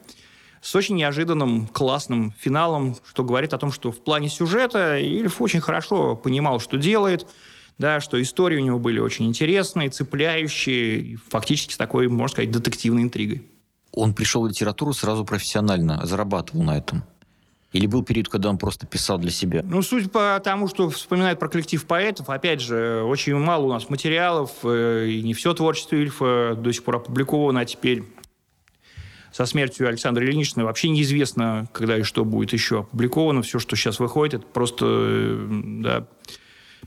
С 0.61 0.75
очень 0.75 0.95
неожиданным, 0.95 1.67
классным 1.67 2.33
финалом, 2.37 2.95
что 3.07 3.23
говорит 3.23 3.53
о 3.53 3.57
том, 3.57 3.71
что 3.71 3.91
в 3.91 4.03
плане 4.03 4.29
сюжета 4.29 4.99
Ильф 4.99 5.41
очень 5.41 5.61
хорошо 5.61 6.15
понимал, 6.15 6.59
что 6.59 6.77
делает, 6.77 7.25
да, 7.77 7.99
что 7.99 8.21
истории 8.21 8.57
у 8.57 8.63
него 8.63 8.77
были 8.77 8.99
очень 8.99 9.27
интересные, 9.27 9.89
цепляющие, 9.89 11.17
фактически 11.29 11.73
с 11.73 11.77
такой, 11.77 12.09
можно 12.09 12.33
сказать, 12.33 12.51
детективной 12.51 13.03
интригой. 13.03 13.50
Он 13.93 14.13
пришел 14.13 14.43
в 14.43 14.47
литературу 14.47 14.93
сразу 14.93 15.25
профессионально, 15.25 16.05
зарабатывал 16.05 16.63
на 16.63 16.77
этом. 16.77 17.03
Или 17.73 17.85
был 17.85 18.03
период, 18.03 18.27
когда 18.27 18.49
он 18.49 18.57
просто 18.57 18.85
писал 18.85 19.17
для 19.17 19.31
себя? 19.31 19.61
Ну, 19.63 19.81
суть 19.81 20.11
по 20.11 20.39
тому, 20.43 20.67
что 20.67 20.89
вспоминает 20.89 21.39
про 21.39 21.47
коллектив 21.47 21.83
поэтов, 21.85 22.29
опять 22.29 22.59
же, 22.59 23.03
очень 23.03 23.35
мало 23.35 23.65
у 23.65 23.69
нас 23.69 23.89
материалов, 23.89 24.51
э, 24.63 25.07
и 25.07 25.21
не 25.21 25.33
все 25.33 25.53
творчество 25.53 25.95
Ильфа 25.95 26.55
до 26.57 26.73
сих 26.73 26.83
пор 26.83 26.97
опубликовано, 26.97 27.61
а 27.61 27.65
теперь 27.65 28.03
со 29.31 29.45
смертью 29.45 29.87
Александра 29.87 30.25
Ильинична 30.25 30.65
вообще 30.65 30.89
неизвестно, 30.89 31.69
когда 31.71 31.97
и 31.97 32.03
что 32.03 32.25
будет 32.25 32.51
еще 32.51 32.81
опубликовано. 32.81 33.41
Все, 33.41 33.57
что 33.57 33.77
сейчас 33.77 33.99
выходит, 33.99 34.41
это 34.41 34.45
просто 34.47 34.85
э, 34.89 35.47
да, 35.79 36.07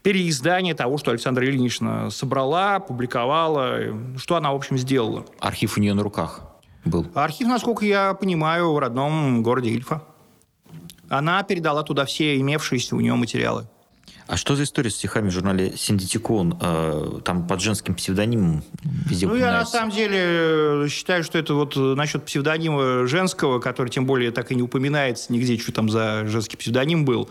переиздание 0.02 0.74
того, 0.74 0.98
что 0.98 1.12
Александра 1.12 1.46
Ильинична 1.46 2.10
собрала, 2.10 2.78
публиковала, 2.80 3.78
что 4.18 4.36
она, 4.36 4.52
в 4.52 4.56
общем, 4.56 4.76
сделала. 4.76 5.24
Архив 5.40 5.78
у 5.78 5.80
нее 5.80 5.94
на 5.94 6.02
руках 6.02 6.53
был? 6.84 7.06
Архив, 7.14 7.48
насколько 7.48 7.84
я 7.84 8.14
понимаю, 8.14 8.72
в 8.72 8.78
родном 8.78 9.42
городе 9.42 9.70
Ильфа 9.70 10.02
она 11.08 11.42
передала 11.42 11.82
туда 11.82 12.04
все 12.04 12.36
имевшиеся 12.38 12.96
у 12.96 13.00
нее 13.00 13.14
материалы. 13.14 13.66
А 14.26 14.38
что 14.38 14.56
за 14.56 14.62
история 14.62 14.88
с 14.88 14.94
стихами 14.94 15.28
в 15.28 15.32
журнале 15.32 15.74
«Синдитикон»? 15.76 16.58
Э, 16.58 17.20
там 17.24 17.46
под 17.46 17.60
женским 17.60 17.94
псевдонимом 17.94 18.64
везде 18.82 19.26
Ну, 19.26 19.36
я 19.36 19.52
на 19.52 19.66
самом 19.66 19.90
деле 19.90 20.88
считаю, 20.88 21.22
что 21.24 21.36
это 21.36 21.52
вот 21.52 21.76
насчет 21.76 22.24
псевдонима 22.24 23.06
женского, 23.06 23.60
который 23.60 23.90
тем 23.90 24.06
более 24.06 24.30
так 24.30 24.50
и 24.50 24.54
не 24.54 24.62
упоминается 24.62 25.30
нигде, 25.30 25.58
что 25.58 25.72
там 25.72 25.90
за 25.90 26.26
женский 26.26 26.56
псевдоним 26.56 27.04
был. 27.04 27.28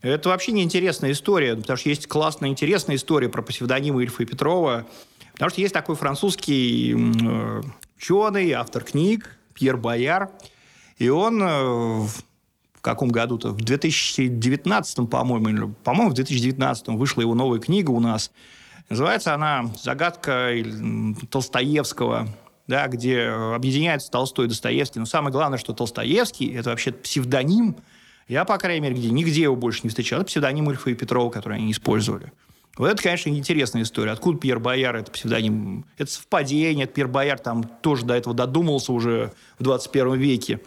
Это 0.00 0.28
вообще 0.28 0.52
неинтересная 0.52 1.10
история, 1.10 1.56
потому 1.56 1.76
что 1.76 1.88
есть 1.88 2.06
классная, 2.06 2.50
интересная 2.50 2.94
история 2.94 3.28
про 3.28 3.42
псевдонимы 3.42 4.04
Ильфа 4.04 4.22
и 4.22 4.26
Петрова. 4.26 4.86
Потому 5.32 5.50
что 5.50 5.60
есть 5.60 5.74
такой 5.74 5.96
французский 5.96 6.94
э, 6.94 7.62
ученый, 7.98 8.52
автор 8.52 8.84
книг, 8.84 9.36
Пьер 9.54 9.76
Бояр, 9.76 10.30
и 10.98 11.08
он 11.08 11.42
э, 11.42 11.46
в 11.46 12.80
каком 12.80 13.08
году-то, 13.08 13.50
в 13.50 13.56
2019, 13.56 15.10
по-моему, 15.10 15.48
или, 15.48 15.74
по-моему, 15.82 16.10
в 16.10 16.14
2019 16.14 16.88
вышла 16.88 17.22
его 17.22 17.34
новая 17.34 17.58
книга 17.58 17.90
у 17.90 18.00
нас. 18.00 18.30
Называется 18.88 19.34
она 19.34 19.66
«Загадка 19.82 20.52
Толстоевского», 21.28 22.28
да, 22.68 22.86
где 22.86 23.22
объединяются 23.22 24.10
Толстой 24.10 24.46
и 24.46 24.48
Достоевский. 24.48 25.00
Но 25.00 25.06
самое 25.06 25.32
главное, 25.32 25.58
что 25.58 25.72
Толстоевский– 25.72 26.52
это 26.54 26.70
вообще 26.70 26.92
псевдоним. 26.92 27.76
Я, 28.28 28.44
по 28.44 28.58
крайней 28.58 28.80
мере, 28.80 28.94
где, 28.94 29.10
нигде 29.10 29.42
его 29.42 29.56
больше 29.56 29.80
не 29.82 29.88
встречал. 29.88 30.20
Это 30.20 30.28
псевдоним 30.28 30.70
Ильфа 30.70 30.90
и 30.90 30.94
Петрова, 30.94 31.30
который 31.30 31.58
они 31.58 31.72
использовали. 31.72 32.32
Вот 32.78 32.88
это, 32.88 33.02
конечно, 33.02 33.28
интересная 33.28 33.82
история. 33.82 34.12
Откуда 34.12 34.38
Пьер 34.38 34.60
Бояр, 34.60 34.96
это 34.96 35.10
псевдоним? 35.10 35.84
Это 35.98 36.10
совпадение. 36.10 36.84
Это 36.84 36.94
Пьер 36.94 37.08
Бояр 37.08 37.38
там 37.38 37.64
тоже 37.64 38.06
до 38.06 38.14
этого 38.14 38.34
додумался 38.34 38.92
уже 38.92 39.32
в 39.58 39.64
21 39.64 40.14
веке 40.14 40.60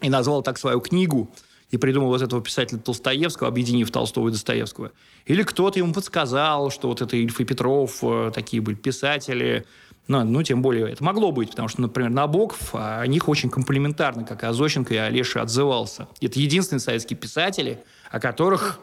и 0.00 0.10
назвал 0.10 0.42
так 0.42 0.58
свою 0.58 0.80
книгу 0.80 1.30
и 1.70 1.76
придумал 1.76 2.08
вот 2.08 2.22
этого 2.22 2.42
писателя 2.42 2.78
Толстоевского, 2.78 3.48
объединив 3.48 3.90
Толстого 3.90 4.28
и 4.28 4.32
Достоевского. 4.32 4.90
Или 5.26 5.44
кто-то 5.44 5.78
ему 5.78 5.92
подсказал, 5.92 6.70
что 6.70 6.88
вот 6.88 7.00
это 7.00 7.16
Ильф 7.16 7.40
и 7.40 7.44
Петров, 7.44 7.98
э, 8.02 8.32
такие 8.34 8.60
были 8.60 8.74
писатели. 8.74 9.64
Ну, 10.06 10.22
ну, 10.24 10.42
тем 10.42 10.60
более, 10.60 10.90
это 10.90 11.02
могло 11.02 11.32
быть, 11.32 11.50
потому 11.50 11.68
что, 11.68 11.80
например, 11.80 12.10
Набоков 12.10 12.74
о 12.74 13.06
них 13.06 13.28
очень 13.28 13.48
комплиментарно, 13.48 14.24
как 14.24 14.42
и 14.42 14.46
Озощенко 14.46 14.92
и 14.92 14.98
Олеша, 14.98 15.40
отзывался. 15.40 16.08
Это 16.20 16.38
единственные 16.38 16.80
советские 16.80 17.16
писатели, 17.16 17.82
о 18.10 18.20
которых 18.20 18.80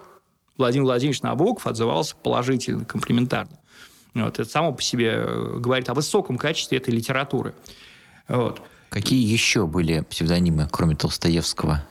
Владимир 0.61 0.85
Владимирович 0.85 1.21
Набоков 1.21 1.67
отзывался 1.67 2.15
положительно, 2.15 2.85
комплиментарно. 2.85 3.57
Вот, 4.13 4.39
это 4.39 4.49
само 4.49 4.73
по 4.73 4.81
себе 4.81 5.23
э, 5.25 5.57
говорит 5.59 5.89
о 5.89 5.93
высоком 5.93 6.37
качестве 6.37 6.77
этой 6.77 6.93
литературы. 6.93 7.53
Вот. 8.27 8.61
Какие 8.89 9.25
еще 9.25 9.67
были 9.67 10.01
псевдонимы, 10.01 10.67
кроме 10.69 10.95
Толстоевского? 10.95 11.83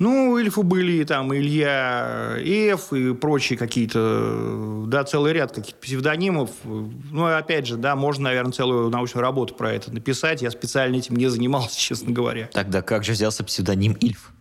Ну, 0.00 0.38
Ильфу 0.38 0.62
были 0.62 1.04
там 1.04 1.34
Илья 1.34 2.36
Эф 2.38 2.92
и 2.94 3.12
прочие 3.12 3.58
какие-то, 3.58 4.84
да, 4.86 5.04
целый 5.04 5.34
ряд 5.34 5.52
каких-то 5.52 5.78
псевдонимов. 5.78 6.50
Ну, 6.64 7.26
опять 7.26 7.66
же, 7.66 7.76
да, 7.76 7.96
можно, 7.96 8.24
наверное, 8.24 8.52
целую 8.52 8.88
научную 8.88 9.22
работу 9.22 9.54
про 9.54 9.72
это 9.72 9.92
написать. 9.92 10.40
Я 10.40 10.50
специально 10.50 10.96
этим 10.96 11.16
не 11.16 11.28
занимался, 11.28 11.76
честно 11.78 12.12
говоря. 12.12 12.48
Тогда 12.52 12.80
как 12.80 13.04
же 13.04 13.12
взялся 13.12 13.44
псевдоним 13.44 13.92
Ильф? 13.92 14.32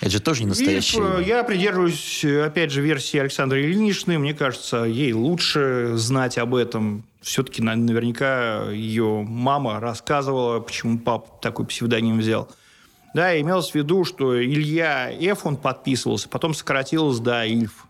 Это 0.00 0.10
же 0.10 0.20
тоже 0.20 0.42
не 0.42 0.48
настоящий. 0.48 0.98
Ильф, 0.98 1.26
я 1.26 1.42
придерживаюсь, 1.42 2.24
опять 2.24 2.70
же, 2.70 2.82
версии 2.82 3.18
Александры 3.18 3.62
Ильиничны. 3.62 4.18
Мне 4.18 4.34
кажется, 4.34 4.84
ей 4.84 5.12
лучше 5.12 5.92
знать 5.96 6.36
об 6.38 6.54
этом 6.54 7.04
все-таки 7.26 7.60
наверняка 7.60 8.70
ее 8.70 9.24
мама 9.26 9.80
рассказывала, 9.80 10.60
почему 10.60 10.98
папа 10.98 11.28
такой 11.42 11.66
псевдоним 11.66 12.18
взял. 12.18 12.48
Да, 13.14 13.38
имелось 13.40 13.70
в 13.70 13.74
виду, 13.74 14.04
что 14.04 14.40
Илья 14.40 15.10
Ф, 15.10 15.44
он 15.44 15.56
подписывался, 15.56 16.28
потом 16.28 16.54
сократилось 16.54 17.18
до 17.18 17.44
Ильф. 17.44 17.86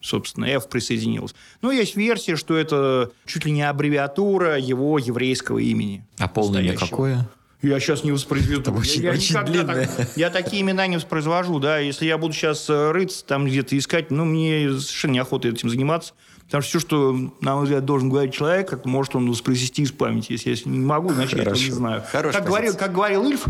Собственно, 0.00 0.46
F 0.46 0.68
присоединилась. 0.68 1.34
Но 1.60 1.70
есть 1.70 1.94
версия, 1.94 2.34
что 2.34 2.56
это 2.56 3.10
чуть 3.26 3.44
ли 3.44 3.52
не 3.52 3.62
аббревиатура 3.62 4.58
его 4.58 4.98
еврейского 4.98 5.58
имени. 5.58 6.02
А 6.18 6.26
полное 6.26 6.62
имя 6.62 6.76
какое? 6.76 7.28
Я 7.62 7.78
сейчас 7.78 8.04
не 8.04 8.12
воспроизведу. 8.12 8.62
Это 8.62 8.72
очень, 8.72 9.02
я, 9.02 9.12
очень 9.12 9.38
длинное. 9.44 9.86
Так, 9.86 10.16
я 10.16 10.30
такие 10.30 10.62
имена 10.62 10.86
не 10.86 10.96
воспроизвожу, 10.96 11.58
да. 11.58 11.78
Если 11.78 12.06
я 12.06 12.16
буду 12.16 12.32
сейчас 12.32 12.70
э, 12.70 12.90
рыться, 12.90 13.24
там 13.24 13.44
где-то 13.44 13.76
искать, 13.76 14.10
ну, 14.10 14.24
мне 14.24 14.70
совершенно 14.70 15.12
неохота 15.12 15.48
этим 15.48 15.68
заниматься. 15.68 16.14
Потому 16.46 16.62
что 16.62 16.70
все, 16.70 16.80
что, 16.80 17.12
на 17.40 17.54
мой 17.54 17.64
взгляд, 17.64 17.84
должен 17.84 18.08
говорить 18.08 18.34
человек, 18.34 18.68
как 18.68 18.86
может 18.86 19.14
он 19.14 19.30
воспроизвести 19.30 19.82
из 19.82 19.92
памяти. 19.92 20.32
Если 20.32 20.50
я 20.50 20.56
не 20.64 20.80
могу, 20.80 21.12
значит, 21.12 21.38
Хорошо. 21.38 21.44
я 21.44 21.52
этого 21.52 21.64
не 21.64 21.70
знаю. 21.70 22.04
как 22.10 22.44
говорил, 22.44 22.76
как 22.76 22.92
говорил 22.92 23.24
Ильф, 23.28 23.44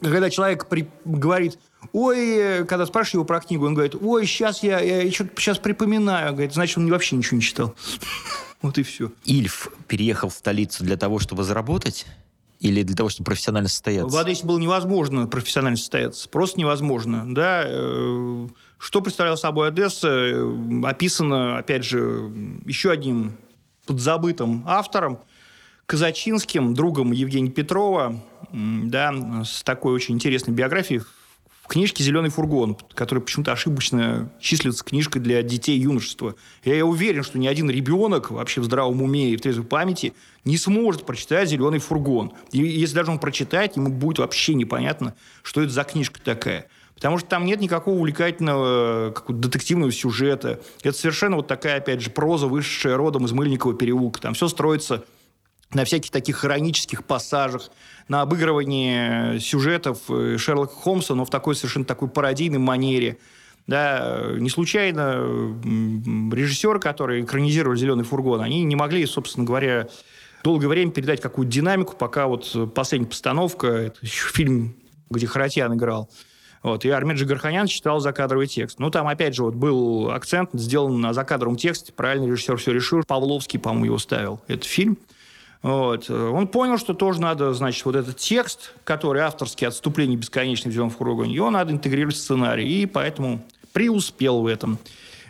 когда 0.00 0.30
человек 0.30 0.68
при, 0.68 0.86
говорит, 1.04 1.58
ой, 1.92 2.64
когда 2.66 2.86
спрашиваешь 2.86 3.14
его 3.14 3.24
про 3.24 3.40
книгу, 3.40 3.66
он 3.66 3.74
говорит, 3.74 3.96
ой, 4.00 4.26
сейчас 4.26 4.62
я, 4.62 4.78
я 4.78 5.10
сейчас 5.10 5.58
припоминаю. 5.58 6.32
Говорит, 6.32 6.52
значит, 6.52 6.78
он 6.78 6.88
вообще 6.90 7.16
ничего 7.16 7.36
не 7.36 7.42
читал. 7.42 7.74
Вот 8.62 8.78
и 8.78 8.82
все. 8.82 9.12
Ильф 9.26 9.68
переехал 9.86 10.30
в 10.30 10.32
столицу 10.32 10.82
для 10.82 10.96
того, 10.96 11.18
чтобы 11.18 11.44
заработать? 11.44 12.06
Или 12.60 12.82
для 12.82 12.96
того, 12.96 13.08
чтобы 13.08 13.26
профессионально 13.26 13.68
состояться? 13.68 14.16
В 14.16 14.18
Одессе 14.18 14.46
было 14.46 14.58
невозможно 14.58 15.26
профессионально 15.26 15.76
состояться. 15.76 16.28
Просто 16.28 16.58
невозможно. 16.58 17.24
Да? 17.34 17.62
Э, 17.66 18.48
что 18.78 19.00
представляла 19.02 19.36
собой 19.36 19.68
Одесса, 19.68 20.08
э, 20.08 20.82
описано, 20.84 21.58
опять 21.58 21.84
же, 21.84 22.32
еще 22.64 22.90
одним 22.90 23.36
подзабытым 23.86 24.64
автором, 24.66 25.20
Казачинским, 25.86 26.74
другом 26.74 27.12
Евгения 27.12 27.50
Петрова, 27.50 28.20
да, 28.50 29.44
с 29.44 29.62
такой 29.62 29.94
очень 29.94 30.16
интересной 30.16 30.52
биографией 30.52 31.02
в 31.66 31.68
книжке 31.68 32.04
«Зеленый 32.04 32.30
фургон», 32.30 32.76
которая 32.94 33.24
почему-то 33.24 33.50
ошибочно 33.50 34.30
числится 34.40 34.84
книжкой 34.84 35.20
для 35.20 35.42
детей 35.42 35.76
юношества. 35.76 36.36
Я 36.62 36.86
уверен, 36.86 37.24
что 37.24 37.40
ни 37.40 37.48
один 37.48 37.68
ребенок 37.68 38.30
вообще 38.30 38.60
в 38.60 38.64
здравом 38.64 39.02
уме 39.02 39.30
и 39.30 39.36
в 39.36 39.40
трезвой 39.40 39.66
памяти 39.66 40.12
не 40.44 40.58
сможет 40.58 41.04
прочитать 41.04 41.48
«Зеленый 41.48 41.80
фургон». 41.80 42.32
И 42.52 42.58
если 42.58 42.94
даже 42.94 43.10
он 43.10 43.18
прочитает, 43.18 43.74
ему 43.74 43.90
будет 43.90 44.20
вообще 44.20 44.54
непонятно, 44.54 45.16
что 45.42 45.60
это 45.60 45.72
за 45.72 45.82
книжка 45.82 46.20
такая. 46.22 46.68
Потому 46.94 47.18
что 47.18 47.28
там 47.28 47.44
нет 47.44 47.60
никакого 47.60 47.96
увлекательного 47.96 49.10
какого 49.10 49.36
детективного 49.36 49.90
сюжета. 49.90 50.60
Это 50.84 50.96
совершенно 50.96 51.34
вот 51.34 51.48
такая, 51.48 51.78
опять 51.78 52.00
же, 52.00 52.10
проза, 52.10 52.46
вышедшая 52.46 52.96
родом 52.96 53.24
из 53.24 53.32
Мыльникова 53.32 53.74
переулка. 53.74 54.20
Там 54.20 54.34
все 54.34 54.46
строится 54.46 55.04
на 55.72 55.84
всяких 55.84 56.10
таких 56.10 56.36
хронических 56.36 57.04
пассажах, 57.04 57.70
на 58.08 58.22
обыгрывании 58.22 59.38
сюжетов 59.38 59.98
э, 60.08 60.36
Шерлока 60.38 60.74
Холмса, 60.74 61.14
но 61.14 61.24
в 61.24 61.30
такой 61.30 61.54
совершенно 61.54 61.84
такой 61.84 62.08
пародийной 62.08 62.58
манере. 62.58 63.18
Да, 63.66 64.22
не 64.38 64.48
случайно 64.48 65.14
режиссеры, 66.32 66.78
которые 66.78 67.24
экранизировали 67.24 67.76
«Зеленый 67.76 68.04
фургон», 68.04 68.40
они 68.40 68.62
не 68.62 68.76
могли, 68.76 69.04
собственно 69.06 69.44
говоря, 69.44 69.88
долгое 70.44 70.68
время 70.68 70.92
передать 70.92 71.20
какую-то 71.20 71.52
динамику, 71.52 71.96
пока 71.96 72.28
вот 72.28 72.72
последняя 72.74 73.08
постановка, 73.08 73.66
это 73.66 73.98
еще 74.02 74.28
фильм, 74.28 74.76
где 75.10 75.26
Харатьян 75.26 75.74
играл, 75.74 76.08
вот, 76.66 76.84
и 76.84 76.90
Армен 76.90 77.16
Джигарханян 77.16 77.68
читал 77.68 78.00
закадровый 78.00 78.48
текст. 78.48 78.80
Ну, 78.80 78.90
там, 78.90 79.06
опять 79.06 79.36
же, 79.36 79.44
вот 79.44 79.54
был 79.54 80.10
акцент 80.10 80.50
сделан 80.52 81.00
на 81.00 81.12
закадровом 81.12 81.56
тексте. 81.56 81.92
Правильно 81.92 82.26
режиссер 82.26 82.56
все 82.56 82.72
решил. 82.72 83.04
Павловский, 83.06 83.60
по-моему, 83.60 83.84
его 83.84 83.98
ставил. 83.98 84.40
этот 84.48 84.64
фильм. 84.64 84.98
Вот. 85.62 86.08
Он 86.10 86.46
понял, 86.46 86.78
что 86.78 86.94
тоже 86.94 87.20
надо, 87.20 87.52
значит, 87.54 87.84
вот 87.84 87.96
этот 87.96 88.16
текст, 88.18 88.72
который 88.84 89.22
авторский 89.22 89.66
«Отступление 89.66 90.16
бесконечное 90.16 90.70
взял 90.70 90.88
в 90.88 90.96
кругу», 90.96 91.24
его 91.24 91.50
надо 91.50 91.72
интегрировать 91.72 92.16
в 92.16 92.20
сценарий, 92.20 92.82
и 92.82 92.86
поэтому 92.86 93.44
преуспел 93.72 94.42
в 94.42 94.46
этом. 94.46 94.78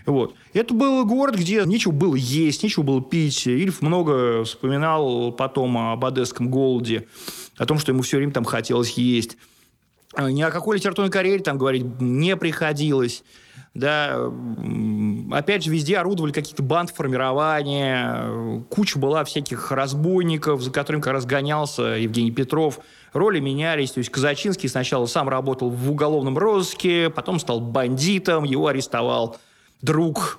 Вот. 0.05 0.35
Это 0.53 0.73
был 0.73 1.05
город, 1.05 1.37
где 1.37 1.65
нечего 1.65 1.91
было 1.91 2.15
есть, 2.15 2.63
нечего 2.63 2.85
было 2.85 3.03
пить. 3.03 3.47
Ильф 3.47 3.83
много 3.83 4.45
вспоминал 4.45 5.33
потом 5.33 5.77
об 5.77 6.05
одесском 6.05 6.49
голоде, 6.49 7.09
о 7.57 7.67
том, 7.67 7.79
что 7.79 7.93
ему 7.93 8.03
все 8.03 8.19
время 8.19 8.33
там 8.33 8.45
хотелось 8.45 8.91
есть. 8.93 9.37
Ни 10.17 10.43
о 10.43 10.51
какой 10.51 10.77
литературной 10.77 11.11
карьере 11.11 11.43
там 11.43 11.59
говорить 11.59 11.85
не 12.01 12.37
приходилось. 12.37 13.25
Да, 13.77 14.33
опять 15.33 15.65
же, 15.65 15.71
везде 15.71 15.99
орудовали 15.99 16.33
какие-то 16.33 16.63
банд 16.63 16.91
формирования, 16.91 18.65
куча 18.71 18.99
была 18.99 19.23
всяких 19.25 19.71
разбойников, 19.71 20.63
за 20.63 20.71
которыми 20.71 21.03
как 21.03 21.13
раз 21.13 21.27
гонялся 21.27 21.83
Евгений 21.83 22.31
Петров. 22.31 22.79
Роли 23.13 23.39
менялись, 23.39 23.91
то 23.91 23.99
есть 23.99 24.09
Казачинский 24.11 24.71
сначала 24.71 25.05
сам 25.05 25.29
работал 25.29 25.69
в 25.69 25.91
уголовном 25.91 26.39
розыске, 26.39 27.11
потом 27.11 27.39
стал 27.39 27.61
бандитом, 27.61 28.45
его 28.45 28.69
арестовал 28.69 29.37
друг 29.83 30.39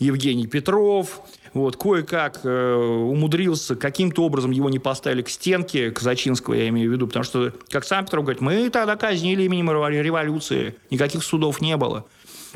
Евгений 0.00 0.48
Петров. 0.48 1.22
Вот, 1.54 1.76
кое-как 1.76 2.40
э, 2.44 2.74
умудрился, 2.74 3.76
каким-то 3.76 4.24
образом 4.24 4.50
его 4.50 4.70
не 4.70 4.78
поставили 4.78 5.22
к 5.22 5.28
стенке, 5.28 5.90
Казачинского 5.90 6.54
я 6.54 6.68
имею 6.68 6.90
в 6.90 6.92
виду, 6.94 7.06
потому 7.06 7.24
что, 7.24 7.52
как 7.68 7.84
сам 7.84 8.06
Петров 8.06 8.24
говорит, 8.24 8.40
мы 8.40 8.70
тогда 8.70 8.96
казнили 8.96 9.42
именем 9.42 9.70
революции, 9.70 10.74
никаких 10.90 11.22
судов 11.22 11.60
не 11.60 11.76
было 11.76 12.06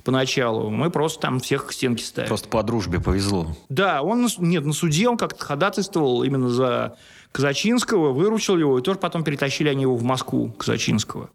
поначалу. 0.02 0.70
Мы 0.70 0.90
просто 0.90 1.20
там 1.20 1.40
всех 1.40 1.66
к 1.66 1.72
стенке 1.72 2.04
ставили. 2.04 2.28
Просто 2.28 2.48
по 2.48 2.62
дружбе 2.62 3.00
повезло. 3.00 3.56
Да, 3.68 4.02
он, 4.02 4.28
нет, 4.38 4.64
на 4.64 4.72
суде 4.72 5.08
он 5.08 5.16
как-то 5.16 5.44
ходатайствовал 5.44 6.22
именно 6.22 6.48
за 6.48 6.96
Казачинского, 7.32 8.12
выручил 8.12 8.58
его, 8.58 8.78
и 8.78 8.82
тоже 8.82 8.98
потом 8.98 9.24
перетащили 9.24 9.68
они 9.68 9.82
его 9.82 9.96
в 9.96 10.02
Москву, 10.02 10.52
Казачинского. 10.52 11.30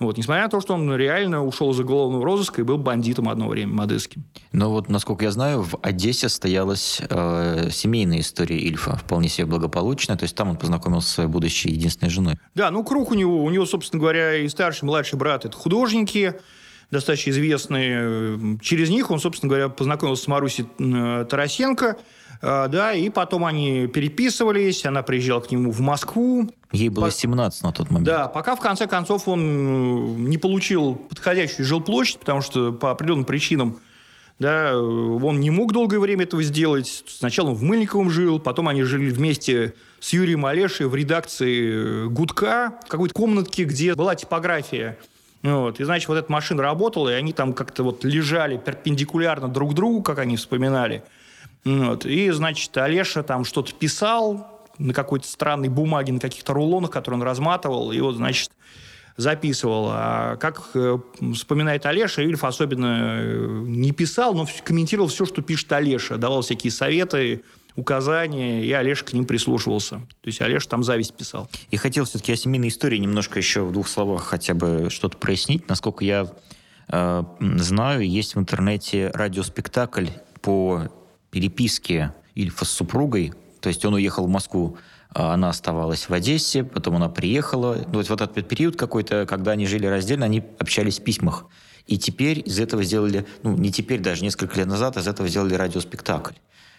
Вот, 0.00 0.18
несмотря 0.18 0.42
на 0.44 0.48
то, 0.48 0.60
что 0.60 0.74
он 0.74 0.92
реально 0.96 1.44
ушел 1.44 1.70
из 1.70 1.78
уголовного 1.78 2.24
розыска 2.24 2.60
и 2.60 2.64
был 2.64 2.78
бандитом 2.78 3.28
одно 3.28 3.46
время 3.48 3.72
модесским. 3.72 4.24
Но 4.50 4.70
вот, 4.70 4.88
насколько 4.88 5.24
я 5.24 5.30
знаю, 5.30 5.62
в 5.62 5.76
Одессе 5.82 6.28
стоялась 6.28 7.00
э, 7.08 7.68
семейная 7.70 8.18
история 8.18 8.58
Ильфа, 8.58 8.96
вполне 8.96 9.28
себе 9.28 9.46
благополучная. 9.46 10.16
То 10.16 10.24
есть 10.24 10.34
там 10.34 10.50
он 10.50 10.56
познакомился 10.56 11.08
со 11.08 11.14
своей 11.14 11.28
будущей 11.28 11.70
единственной 11.70 12.10
женой. 12.10 12.34
Да, 12.56 12.72
ну 12.72 12.82
круг 12.82 13.12
у 13.12 13.14
него, 13.14 13.44
у 13.44 13.50
него, 13.50 13.66
собственно 13.66 14.00
говоря, 14.00 14.34
и 14.34 14.48
старший, 14.48 14.84
и 14.84 14.86
младший 14.86 15.16
брат– 15.16 15.44
это 15.46 15.56
художники, 15.56 16.40
достаточно 16.94 17.30
известные. 17.30 18.58
Через 18.62 18.88
них 18.88 19.10
он, 19.10 19.20
собственно 19.20 19.50
говоря, 19.50 19.68
познакомился 19.68 20.24
с 20.24 20.28
Марусей 20.28 20.66
э, 20.78 21.26
Тарасенко– 21.28 21.96
а, 22.46 22.68
да, 22.68 22.92
и 22.92 23.08
потом 23.08 23.46
они 23.46 23.86
переписывались, 23.86 24.84
она 24.84 25.02
приезжала 25.02 25.40
к 25.40 25.50
нему 25.50 25.70
в 25.70 25.80
Москву. 25.80 26.50
Ей 26.72 26.90
было 26.90 27.10
17 27.10 27.62
на 27.62 27.72
тот 27.72 27.88
момент. 27.88 28.06
Да, 28.06 28.28
пока 28.28 28.54
в 28.54 28.60
конце 28.60 28.86
концов 28.86 29.28
он 29.28 29.40
э, 29.40 30.20
не 30.20 30.36
получил 30.36 30.94
подходящую 30.94 31.64
жилплощадь, 31.64 32.18
потому 32.18 32.42
что 32.42 32.72
по 32.72 32.90
определенным 32.90 33.24
причинам 33.24 33.78
да, 34.38 34.76
он 34.76 35.40
не 35.40 35.50
мог 35.50 35.72
долгое 35.72 36.00
время 36.00 36.24
этого 36.24 36.42
сделать. 36.42 37.04
Сначала 37.06 37.50
он 37.50 37.54
в 37.54 37.62
Мыльниковом 37.62 38.10
жил, 38.10 38.38
потом 38.40 38.68
они 38.68 38.82
жили 38.82 39.08
вместе 39.08 39.74
с 40.00 40.12
Юрием 40.12 40.44
Олешей 40.44 40.86
в 40.86 40.94
редакции 40.94 42.08
«Гудка», 42.08 42.74
в 42.84 42.88
какой-то 42.88 43.14
комнатке, 43.14 43.64
где 43.64 43.94
была 43.94 44.16
типография. 44.16 44.98
Вот. 45.44 45.78
И, 45.78 45.84
значит, 45.84 46.08
вот 46.08 46.16
эта 46.16 46.32
машина 46.32 46.62
работала, 46.62 47.10
и 47.10 47.12
они 47.12 47.32
там 47.32 47.52
как-то 47.52 47.84
вот 47.84 48.02
лежали 48.02 48.56
перпендикулярно 48.56 49.48
друг 49.48 49.74
другу, 49.74 50.02
как 50.02 50.18
они 50.18 50.36
вспоминали– 50.36 51.04
вот. 51.64 52.04
И, 52.04 52.30
значит, 52.30 52.76
Олеша 52.76 53.22
там 53.22 53.44
что-то 53.44 53.72
писал 53.74 54.62
на 54.78 54.92
какой-то 54.92 55.26
странной 55.26 55.68
бумаге, 55.68 56.12
на 56.12 56.20
каких-то 56.20 56.52
рулонах, 56.52 56.90
которые 56.90 57.20
он 57.20 57.26
разматывал, 57.26 57.92
и 57.92 58.00
вот, 58.00 58.16
значит, 58.16 58.50
записывал. 59.16 59.88
А 59.90 60.36
как 60.36 60.70
э, 60.74 60.98
вспоминает 61.34 61.86
Олеша, 61.86 62.22
Ильф 62.22 62.44
особенно 62.44 63.18
э, 63.20 63.46
не 63.66 63.92
писал, 63.92 64.34
но 64.34 64.46
комментировал 64.64 65.08
все, 65.08 65.24
что 65.24 65.42
пишет 65.42 65.72
Олеша, 65.72 66.18
давал 66.18 66.42
всякие 66.42 66.70
советы, 66.70 67.44
указания, 67.76 68.64
и 68.64 68.72
Олеша 68.72 69.04
к 69.04 69.12
ним 69.12 69.24
прислушивался. 69.24 69.96
То 70.20 70.26
есть 70.26 70.40
Олеша 70.40 70.68
там 70.68 70.82
зависть 70.84 71.14
писал. 71.14 71.48
И 71.70 71.76
хотел 71.76 72.04
все-таки 72.04 72.32
о 72.32 72.36
семейной 72.36 72.68
истории 72.68 72.98
немножко 72.98 73.38
еще 73.38 73.62
в 73.64 73.72
двух 73.72 73.88
словах 73.88 74.24
хотя 74.24 74.54
бы 74.54 74.88
что-то 74.90 75.18
прояснить. 75.18 75.68
Насколько 75.68 76.04
я 76.04 76.28
э, 76.88 77.22
знаю, 77.40 78.08
есть 78.08 78.36
в 78.36 78.38
интернете 78.38 79.10
радиоспектакль 79.12 80.06
по 80.40 80.88
переписке 81.30 82.14
Ильфа 82.34 82.64
с 82.64 82.70
супругой, 82.70 83.32
то 83.60 83.68
есть 83.68 83.84
он 83.84 83.94
уехал 83.94 84.26
в 84.26 84.30
Москву, 84.30 84.76
а 85.10 85.32
она 85.32 85.48
оставалась 85.48 86.08
в 86.08 86.12
Одессе, 86.12 86.64
потом 86.64 86.96
она 86.96 87.08
приехала. 87.08 87.78
Ну, 87.86 87.98
вот, 87.98 88.08
вот 88.08 88.20
этот 88.20 88.48
период 88.48 88.76
какой-то, 88.76 89.26
когда 89.26 89.52
они 89.52 89.66
жили 89.66 89.86
раздельно, 89.86 90.26
они 90.26 90.42
общались 90.58 91.00
в 91.00 91.04
письмах. 91.04 91.46
И 91.86 91.98
теперь 91.98 92.42
из 92.44 92.58
этого 92.58 92.82
сделали, 92.82 93.26
ну, 93.42 93.56
не 93.56 93.70
теперь 93.70 94.00
даже, 94.00 94.22
несколько 94.22 94.58
лет 94.58 94.66
назад 94.66 94.96
из 94.96 95.06
этого 95.06 95.28
сделали 95.28 95.54
радиоспектакль 95.54 96.34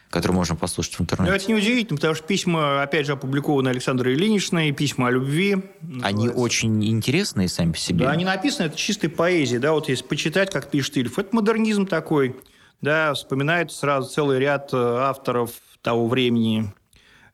который 0.09 0.31
можно 0.31 0.55
послушать 0.55 0.95
в 0.95 1.01
интернете. 1.01 1.31
Ну, 1.31 1.35
это 1.35 1.51
неудивительно, 1.51 1.97
потому 1.97 2.15
что 2.15 2.25
письма, 2.25 2.81
опять 2.81 3.05
же, 3.05 3.13
опубликованы 3.13 3.69
Александрой 3.69 4.13
Ильиничной, 4.13 4.71
письма 4.71 5.07
о 5.07 5.11
любви. 5.11 5.57
Называется. 5.81 6.07
Они 6.07 6.29
очень 6.29 6.85
интересные 6.85 7.49
сами 7.49 7.73
по 7.73 7.77
себе. 7.77 8.05
Да, 8.05 8.11
они 8.11 8.23
написаны, 8.23 8.67
это 8.67 8.77
чистой 8.77 9.09
поэзии, 9.09 9.57
да, 9.57 9.73
вот 9.73 9.89
если 9.89 10.05
почитать, 10.05 10.51
как 10.51 10.69
пишет 10.69 10.97
Ильф, 10.97 11.19
это 11.19 11.35
модернизм 11.35 11.85
такой, 11.85 12.35
да, 12.81 13.13
вспоминает 13.13 13.71
сразу 13.71 14.09
целый 14.09 14.39
ряд 14.39 14.69
э, 14.73 14.77
авторов 14.77 15.51
того 15.81 16.07
времени. 16.07 16.71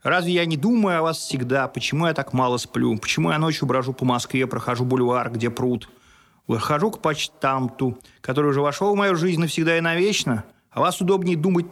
Разве 0.03 0.33
я 0.33 0.45
не 0.45 0.57
думаю 0.57 0.99
о 0.99 1.01
вас 1.03 1.19
всегда? 1.19 1.67
Почему 1.67 2.07
я 2.07 2.13
так 2.13 2.33
мало 2.33 2.57
сплю? 2.57 2.97
Почему 2.97 3.29
я 3.29 3.37
ночью 3.37 3.67
брожу 3.67 3.93
по 3.93 4.03
Москве, 4.03 4.47
прохожу 4.47 4.83
бульвар, 4.83 5.31
где 5.31 5.49
пруд? 5.51 5.89
Выхожу 6.47 6.89
к 6.89 7.01
почтамту, 7.01 7.99
который 8.19 8.49
уже 8.49 8.61
вошел 8.61 8.93
в 8.93 8.97
мою 8.97 9.15
жизнь 9.15 9.39
навсегда 9.39 9.77
и 9.77 9.81
навечно. 9.81 10.43
А 10.71 10.79
вас 10.79 10.99
удобнее 11.01 11.37
думать 11.37 11.67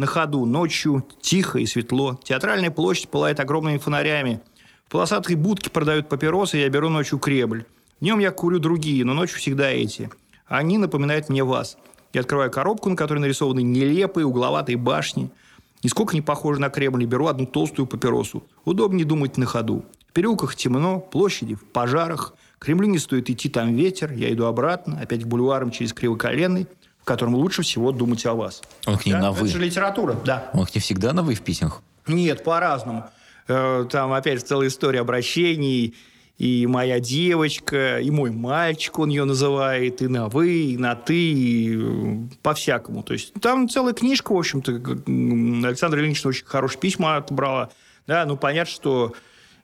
на 0.00 0.06
ходу, 0.06 0.44
ночью, 0.46 1.04
тихо 1.20 1.58
и 1.58 1.66
светло. 1.66 2.18
Театральная 2.24 2.70
площадь 2.70 3.08
пылает 3.08 3.38
огромными 3.38 3.78
фонарями. 3.78 4.40
В 4.86 4.90
полосатой 4.90 5.36
будке 5.36 5.70
продают 5.70 6.08
папиросы, 6.08 6.56
я 6.56 6.68
беру 6.68 6.88
ночью 6.88 7.18
кребль. 7.18 7.64
Днем 8.00 8.18
я 8.18 8.32
курю 8.32 8.58
другие, 8.58 9.04
но 9.04 9.14
ночью 9.14 9.38
всегда 9.38 9.70
эти. 9.70 10.10
Они 10.46 10.78
напоминают 10.78 11.28
мне 11.28 11.44
вас– 11.44 11.76
я 12.12 12.22
открываю 12.22 12.50
коробку, 12.50 12.88
на 12.88 12.96
которой 12.96 13.20
нарисованы 13.20 13.62
нелепые 13.62 14.26
угловатые 14.26 14.76
башни. 14.76 15.30
Нисколько 15.82 16.14
не 16.14 16.22
похожи 16.22 16.60
на 16.60 16.68
Кремль, 16.68 17.04
беру 17.06 17.26
одну 17.26 17.46
толстую 17.46 17.86
папиросу. 17.86 18.42
Удобнее 18.64 19.06
думать 19.06 19.36
на 19.36 19.46
ходу. 19.46 19.84
В 20.08 20.12
переулках 20.12 20.56
темно, 20.56 20.98
площади 20.98 21.54
в 21.54 21.64
пожарах. 21.64 22.34
Кремлю 22.58 22.88
не 22.88 22.98
стоит 22.98 23.30
идти, 23.30 23.48
там 23.48 23.74
ветер. 23.74 24.12
Я 24.12 24.32
иду 24.32 24.46
обратно, 24.46 24.98
опять 25.00 25.22
к 25.22 25.26
бульварам 25.26 25.70
через 25.70 25.92
Кривоколенный, 25.92 26.66
в 27.02 27.04
котором 27.04 27.34
лучше 27.34 27.62
всего 27.62 27.92
думать 27.92 28.24
о 28.26 28.34
вас. 28.34 28.62
Он 28.86 28.96
к 28.98 29.06
ней 29.06 29.12
да? 29.12 29.20
на 29.20 29.32
«вы». 29.32 29.48
Это 29.48 29.58
же 29.58 29.64
литература, 29.64 30.16
да. 30.24 30.50
Он 30.52 30.66
к 30.66 30.74
ней 30.74 30.80
всегда 30.80 31.12
на 31.12 31.22
«вы» 31.22 31.34
в 31.34 31.42
письмах? 31.42 31.82
Нет, 32.06 32.44
по-разному. 32.44 33.10
Э, 33.48 33.86
там, 33.90 34.12
опять 34.12 34.40
же, 34.40 34.44
целая 34.44 34.68
история 34.68 35.00
обращений 35.00 35.94
и 36.38 36.66
моя 36.66 37.00
девочка, 37.00 37.98
и 37.98 38.10
мой 38.10 38.30
мальчик, 38.30 38.98
он 38.98 39.10
ее 39.10 39.24
называет, 39.24 40.00
и 40.00 40.08
на 40.08 40.28
вы, 40.28 40.72
и 40.72 40.78
на 40.78 40.94
ты, 40.94 41.14
и 41.14 41.78
э, 41.78 42.16
по-всякому. 42.42 43.02
То 43.02 43.12
есть 43.12 43.34
там 43.42 43.68
целая 43.68 43.92
книжка, 43.92 44.32
в 44.32 44.38
общем-то. 44.38 44.72
Александр 44.72 45.98
Ильич 45.98 46.24
очень 46.24 46.46
хорошие 46.46 46.80
письма 46.80 47.16
отобрала. 47.16 47.70
Да, 48.06 48.24
ну, 48.24 48.36
понятно, 48.36 48.72
что 48.72 49.14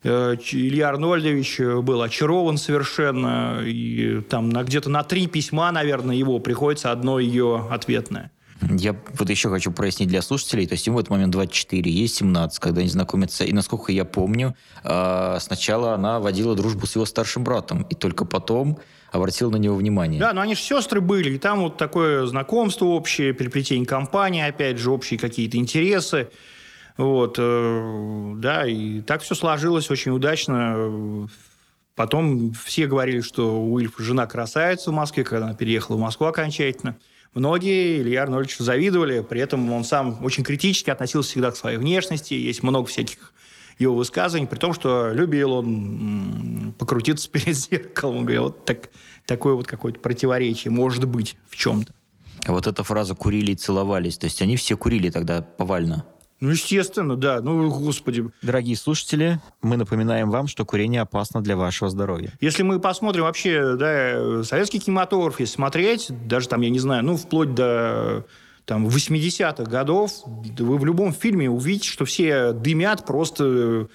Илья 0.07 0.89
Арнольдович 0.89 1.61
был 1.83 2.03
очарован 2.03 2.59
совершенно, 2.59 3.61
и 3.65 4.21
там 4.23 4.51
на, 4.51 4.63
где-то 4.63 4.89
на 4.89 5.03
три 5.03 5.27
письма, 5.27 5.73
наверное, 5.73 6.15
его 6.15 6.39
приходится 6.39 6.93
одно 6.93 7.19
ее 7.19 7.67
ответное. 7.71 8.31
Я 8.63 8.97
вот 9.19 9.29
еще 9.29 9.51
хочу 9.51 9.71
прояснить 9.71 10.09
для 10.09 10.23
слушателей. 10.23 10.67
То 10.67 10.75
есть 10.75 10.87
ему 10.87 10.97
в 10.97 11.01
этот 11.01 11.11
момент 11.11 11.33
24, 11.33 11.91
ей 11.91 12.09
17, 12.09 12.59
когда 12.59 12.81
они 12.81 12.89
знакомятся. 12.89 13.45
И 13.45 13.53
насколько 13.53 13.93
я 13.93 14.05
помню, 14.05 14.57
а, 14.83 15.39
сначала 15.41 15.95
она 15.95 16.21
водила 16.21 16.55
дружбу 16.55 16.87
с 16.87 16.95
его 16.95 17.05
старшим 17.05 17.45
братом. 17.45 17.83
И 17.91 17.95
только 17.95 18.25
потом 18.25 18.79
обратила 19.13 19.51
на 19.51 19.57
него 19.57 19.77
внимание. 19.77 20.21
Да, 20.21 20.33
но 20.33 20.41
они 20.41 20.55
же 20.55 20.61
сестры 20.61 21.01
были. 21.01 21.35
И 21.35 21.39
там 21.39 21.61
вот 21.61 21.77
такое 21.77 22.27
знакомство 22.27 22.87
общее, 22.87 23.33
переплетение 23.35 23.87
компании, 23.87 24.43
опять 24.43 24.79
же, 24.79 24.91
общие 24.91 25.19
какие-то 25.19 25.59
интересы. 25.59 26.29
Вот, 26.97 27.37
э, 27.39 28.33
да, 28.37 28.67
и 28.67 29.01
так 29.03 29.23
все 29.23 29.35
сложилось 29.35 29.91
очень 29.91 30.13
удачно. 30.13 31.29
Потом 31.95 32.53
все 32.53 32.87
говорили, 32.87 33.21
что 33.21 33.63
у 33.63 33.79
Ильфа 33.79 34.03
жена 34.03 34.27
красавица 34.27 34.91
в 34.91 34.95
Москве, 34.95 35.25
когда 35.25 35.47
она 35.47 35.55
переехала 35.55 35.97
в 35.97 36.01
Москву 36.01 36.27
окончательно. 36.27 36.97
Многие 37.35 38.01
Илья 38.01 38.23
Арнольдовичу 38.23 38.65
завидовали, 38.65 39.21
при 39.21 39.41
этом 39.41 39.71
он 39.71 39.85
сам 39.85 40.25
очень 40.25 40.43
критически 40.43 40.89
относился 40.89 41.31
всегда 41.31 41.51
к 41.51 41.57
своей 41.57 41.77
внешности, 41.77 42.33
есть 42.33 42.63
много 42.63 42.87
всяких 42.87 43.35
его 43.79 43.95
высказываний, 43.95 44.47
при 44.47 44.59
том, 44.59 44.73
что 44.73 45.13
любил 45.13 45.53
он 45.53 46.75
покрутиться 46.79 47.29
перед 47.33 47.55
зеркалом. 47.55 48.25
Говорил, 48.25 48.45
вот 48.45 48.65
так, 48.65 48.89
такое 49.27 49.55
вот 49.55 49.67
какое-то 49.67 50.01
противоречие 50.01 50.71
может 50.71 51.07
быть 51.07 51.37
в 51.49 51.57
чем-то. 51.57 51.93
А 52.47 52.53
вот 52.53 52.67
эта 52.67 52.83
фраза 52.85 53.15
«курили 53.15 53.53
и 53.53 53.57
целовались», 53.57 54.19
то 54.19 54.25
есть 54.25 54.41
они 54.41 54.57
все 54.57 54.77
курили 54.77 55.11
тогда 55.11 55.43
повально? 55.43 56.07
Ну, 56.41 56.51
естественно, 56.51 57.17
да. 57.17 57.41
Ну, 57.41 57.71
господи. 57.71 58.27
Дорогие 58.43 58.77
слушатели, 58.77 59.41
мы 59.63 59.77
напоминаем 59.77 60.31
вам, 60.31 60.49
что 60.49 60.65
курение 60.65 61.01
опасно 61.01 61.43
для 61.43 61.57
вашего 61.57 61.89
здоровья. 61.89 62.33
Если 62.41 62.63
мы 62.63 62.79
посмотрим 62.79 63.25
вообще, 63.25 63.77
да, 63.77 64.43
советский 64.45 64.81
кинематограф, 64.81 65.41
если 65.41 65.55
смотреть, 65.55 66.09
даже 66.27 66.49
там, 66.49 66.61
я 66.61 66.71
не 66.71 66.79
знаю, 66.79 67.05
ну, 67.05 67.17
вплоть 67.17 67.55
до 67.55 68.27
там 68.67 68.87
80-х 68.87 69.65
годов, 69.65 70.11
вы 70.27 70.77
в 70.77 70.85
любом 70.85 71.15
фильме 71.15 71.49
увидите, 71.49 71.89
что 71.89 72.05
все 72.05 72.53
дымят 72.53 73.07
просто 73.07 73.89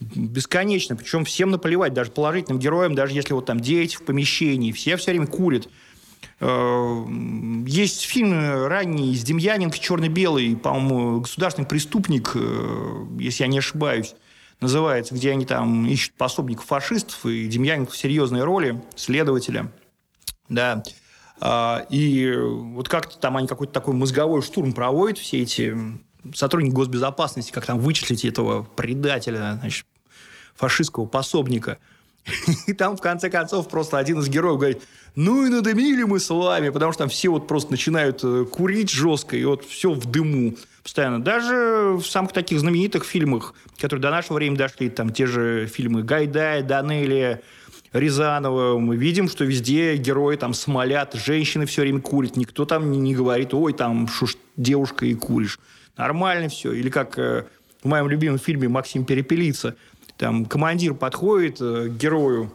бесконечно, 0.00 0.96
причем 0.96 1.24
всем 1.24 1.50
наплевать, 1.50 1.94
даже 1.94 2.10
положительным 2.10 2.58
героям, 2.58 2.94
даже 2.94 3.14
если 3.14 3.32
вот 3.32 3.46
там 3.46 3.60
дети 3.60 3.96
в 3.96 4.04
помещении, 4.04 4.72
все 4.72 4.96
все 4.96 5.12
время 5.12 5.26
курят. 5.26 5.68
Э, 6.40 7.04
есть 7.66 8.02
фильм 8.02 8.66
ранний 8.66 9.14
с 9.14 9.22
Демьяненко, 9.22 9.78
черно-белый, 9.78 10.56
по-моему, 10.56 11.20
«Государственный 11.20 11.66
преступник», 11.66 12.32
э, 12.34 13.06
если 13.18 13.44
я 13.44 13.48
не 13.48 13.58
ошибаюсь, 13.58 14.14
называется, 14.60 15.14
где 15.14 15.30
они 15.30 15.46
там 15.46 15.86
ищут 15.86 16.14
пособников 16.14 16.66
фашистов, 16.66 17.24
и 17.26 17.46
Демьяненко 17.46 17.92
в 17.92 17.96
серьезной 17.96 18.44
роли 18.44 18.82
следователя. 18.96 19.72
Да. 20.48 20.82
А, 21.40 21.86
и 21.90 22.34
вот 22.36 22.88
как-то 22.88 23.18
там 23.18 23.36
они 23.36 23.46
какой-то 23.46 23.72
такой 23.72 23.94
мозговой 23.94 24.42
штурм 24.42 24.72
проводят, 24.72 25.18
все 25.18 25.42
эти 25.42 25.76
сотрудники 26.34 26.72
госбезопасности, 26.72 27.52
как 27.52 27.66
там 27.66 27.78
вычислить 27.78 28.24
этого 28.24 28.62
предателя, 28.62 29.58
значит, 29.60 29.86
фашистского 30.54 31.06
пособника. 31.06 31.78
И 32.66 32.72
там, 32.72 32.96
в 32.96 33.00
конце 33.00 33.30
концов, 33.30 33.68
просто 33.68 33.98
один 33.98 34.18
из 34.20 34.28
героев 34.28 34.58
говорит, 34.58 34.82
ну 35.14 35.46
и 35.46 35.50
надымили 35.50 36.04
мы 36.04 36.18
с 36.18 36.30
вами, 36.30 36.70
потому 36.70 36.92
что 36.92 37.00
там 37.00 37.08
все 37.08 37.28
вот 37.28 37.46
просто 37.46 37.70
начинают 37.70 38.20
э, 38.24 38.44
курить 38.50 38.90
жестко, 38.90 39.36
и 39.36 39.44
вот 39.44 39.64
все 39.64 39.92
в 39.92 40.06
дыму 40.06 40.56
постоянно. 40.82 41.22
Даже 41.22 41.96
в 41.96 42.04
самых 42.04 42.32
таких 42.32 42.60
знаменитых 42.60 43.04
фильмах, 43.04 43.54
которые 43.78 44.02
до 44.02 44.10
нашего 44.10 44.34
времени 44.34 44.58
дошли, 44.58 44.90
там 44.90 45.12
те 45.12 45.26
же 45.26 45.66
фильмы 45.66 46.02
Гайдая, 46.02 46.62
Данелия, 46.62 47.42
Рязанова, 47.92 48.78
мы 48.78 48.96
видим, 48.96 49.28
что 49.28 49.44
везде 49.44 49.96
герои 49.96 50.36
там 50.36 50.52
смолят, 50.52 51.14
женщины 51.14 51.64
все 51.64 51.82
время 51.82 52.00
курят, 52.00 52.36
никто 52.36 52.64
там 52.64 52.90
не, 52.90 52.98
не 52.98 53.14
говорит, 53.14 53.54
ой, 53.54 53.72
там 53.72 54.08
шуш, 54.08 54.36
девушка 54.56 55.06
и 55.06 55.14
куришь. 55.14 55.60
Нормально 55.96 56.48
все. 56.48 56.72
Или 56.72 56.90
как 56.90 57.16
э, 57.18 57.44
в 57.84 57.86
моем 57.88 58.08
любимом 58.08 58.38
фильме 58.38 58.68
«Максим 58.68 59.04
Перепелица», 59.04 59.76
там 60.16 60.46
командир 60.46 60.94
подходит 60.94 61.60
э, 61.60 61.88
герою, 61.88 62.50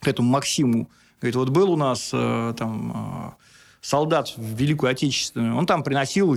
к 0.00 0.08
этому 0.08 0.30
Максиму, 0.30 0.88
говорит, 1.20 1.36
вот 1.36 1.48
был 1.50 1.72
у 1.72 1.76
нас 1.76 2.10
э, 2.12 2.54
там 2.56 3.36
э, 3.38 3.42
солдат 3.80 4.28
в 4.36 4.56
Великую 4.56 4.90
Отечественную, 4.90 5.56
он 5.56 5.66
там 5.66 5.82
приносил 5.82 6.36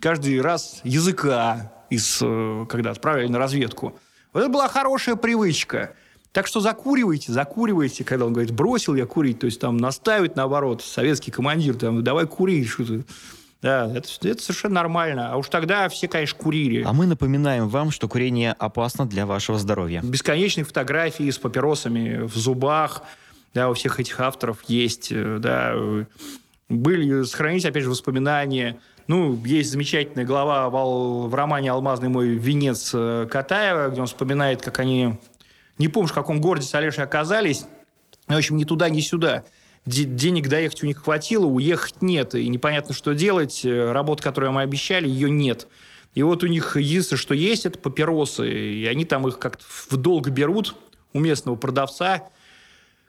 каждый 0.00 0.40
раз 0.40 0.80
языка, 0.84 1.72
из, 1.90 2.18
когда 2.68 2.90
отправили 2.90 3.28
на 3.28 3.38
разведку. 3.38 3.98
Вот 4.32 4.40
это 4.40 4.50
была 4.50 4.68
хорошая 4.68 5.16
привычка. 5.16 5.94
Так 6.32 6.46
что 6.46 6.60
закуривайте, 6.60 7.32
закуривайте, 7.32 8.04
когда 8.04 8.26
он 8.26 8.34
говорит, 8.34 8.52
бросил 8.52 8.94
я 8.94 9.06
курить, 9.06 9.38
то 9.38 9.46
есть 9.46 9.58
там 9.58 9.78
наставить 9.78 10.36
наоборот, 10.36 10.82
советский 10.82 11.30
командир, 11.30 11.74
там, 11.76 12.04
давай 12.04 12.26
курить, 12.26 12.68
что-то 12.68 13.04
да, 13.60 13.90
это, 13.92 14.08
это 14.22 14.40
совершенно 14.40 14.76
нормально. 14.76 15.32
А 15.32 15.36
уж 15.36 15.48
тогда 15.48 15.88
все, 15.88 16.06
конечно, 16.06 16.38
курили. 16.38 16.84
А 16.86 16.92
мы 16.92 17.06
напоминаем 17.06 17.68
вам, 17.68 17.90
что 17.90 18.08
курение 18.08 18.52
опасно 18.52 19.04
для 19.04 19.26
вашего 19.26 19.58
здоровья. 19.58 20.00
Бесконечные 20.02 20.64
фотографии 20.64 21.28
с 21.28 21.38
папиросами 21.38 22.22
в 22.22 22.36
зубах, 22.36 23.02
да, 23.54 23.68
у 23.68 23.74
всех 23.74 23.98
этих 23.98 24.20
авторов 24.20 24.58
есть, 24.68 25.08
э, 25.10 25.38
да, 25.40 25.74
были, 26.68 27.24
сохранить, 27.24 27.64
опять 27.64 27.82
же, 27.82 27.90
воспоминания. 27.90 28.78
Ну, 29.08 29.42
есть 29.44 29.72
замечательная 29.72 30.24
глава 30.24 30.68
в, 30.68 31.28
в 31.28 31.34
романе 31.34 31.72
«Алмазный 31.72 32.10
мой 32.10 32.28
венец» 32.28 32.92
э, 32.94 33.26
Катаева, 33.28 33.88
где 33.88 34.00
он 34.00 34.06
вспоминает, 34.06 34.62
как 34.62 34.78
они, 34.78 35.18
не 35.78 35.88
помню, 35.88 36.08
в 36.08 36.12
каком 36.12 36.40
городе 36.40 36.66
с 36.66 36.74
Олешей 36.76 37.02
оказались, 37.02 37.64
в 38.28 38.36
общем, 38.36 38.56
ни 38.56 38.64
туда, 38.64 38.88
ни 38.88 39.00
сюда– 39.00 39.42
денег 39.86 40.48
доехать 40.48 40.82
у 40.82 40.86
них 40.86 41.02
хватило, 41.02 41.46
уехать 41.46 42.02
нет, 42.02 42.34
и 42.34 42.48
непонятно, 42.48 42.94
что 42.94 43.14
делать. 43.14 43.64
Э, 43.64 43.92
работа, 43.92 44.22
которую 44.22 44.52
мы 44.52 44.62
обещали, 44.62 45.08
ее 45.08 45.30
нет. 45.30 45.66
И 46.14 46.22
вот 46.22 46.42
у 46.42 46.46
них 46.46 46.76
единственное, 46.76 47.18
что 47.18 47.34
есть, 47.34 47.66
это 47.66 47.78
папиросы, 47.78 48.50
и 48.50 48.86
они 48.86 49.04
там 49.04 49.26
их 49.28 49.38
как-то 49.38 49.64
в 49.66 49.96
долг 49.96 50.28
берут 50.28 50.74
у 51.12 51.20
местного 51.20 51.56
продавца, 51.56 52.28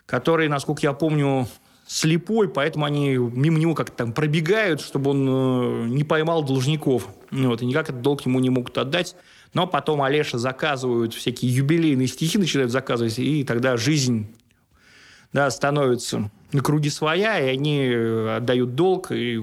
который, 0.06 0.48
насколько 0.48 0.82
я 0.84 0.94
помню, 0.94 1.48
слепой, 1.90 2.48
поэтому 2.48 2.86
они 2.86 3.16
мимо 3.16 3.58
него 3.58 3.74
как-то 3.74 3.98
там 3.98 4.14
пробегают, 4.14 4.80
чтобы 4.80 5.10
он 5.10 5.28
э, 5.28 5.88
не 5.88 6.04
поймал 6.04 6.44
должников. 6.44 7.08
Вот, 7.32 7.64
и 7.64 7.66
никак 7.66 7.90
этот 7.90 8.02
долг 8.02 8.26
ему 8.28 8.40
не 8.40 8.52
могут 8.52 8.78
отдать. 8.78 9.16
Но 9.56 9.66
потом 9.66 10.04
Олеша 10.04 10.38
заказывают 10.38 11.16
всякие 11.16 11.52
юбилейные 11.52 12.08
стихи, 12.08 12.38
начинают 12.38 12.72
заказывать, 12.72 13.18
и 13.18 13.44
тогда 13.44 13.76
жизнь 13.76 14.28
да, 15.34 15.50
становится 15.52 16.30
на 16.52 16.62
круги 16.62 16.90
своя, 16.90 17.40
и 17.40 17.50
они 17.50 17.80
э, 17.86 18.38
отдают 18.38 18.76
долг 18.76 19.12
и, 19.12 19.40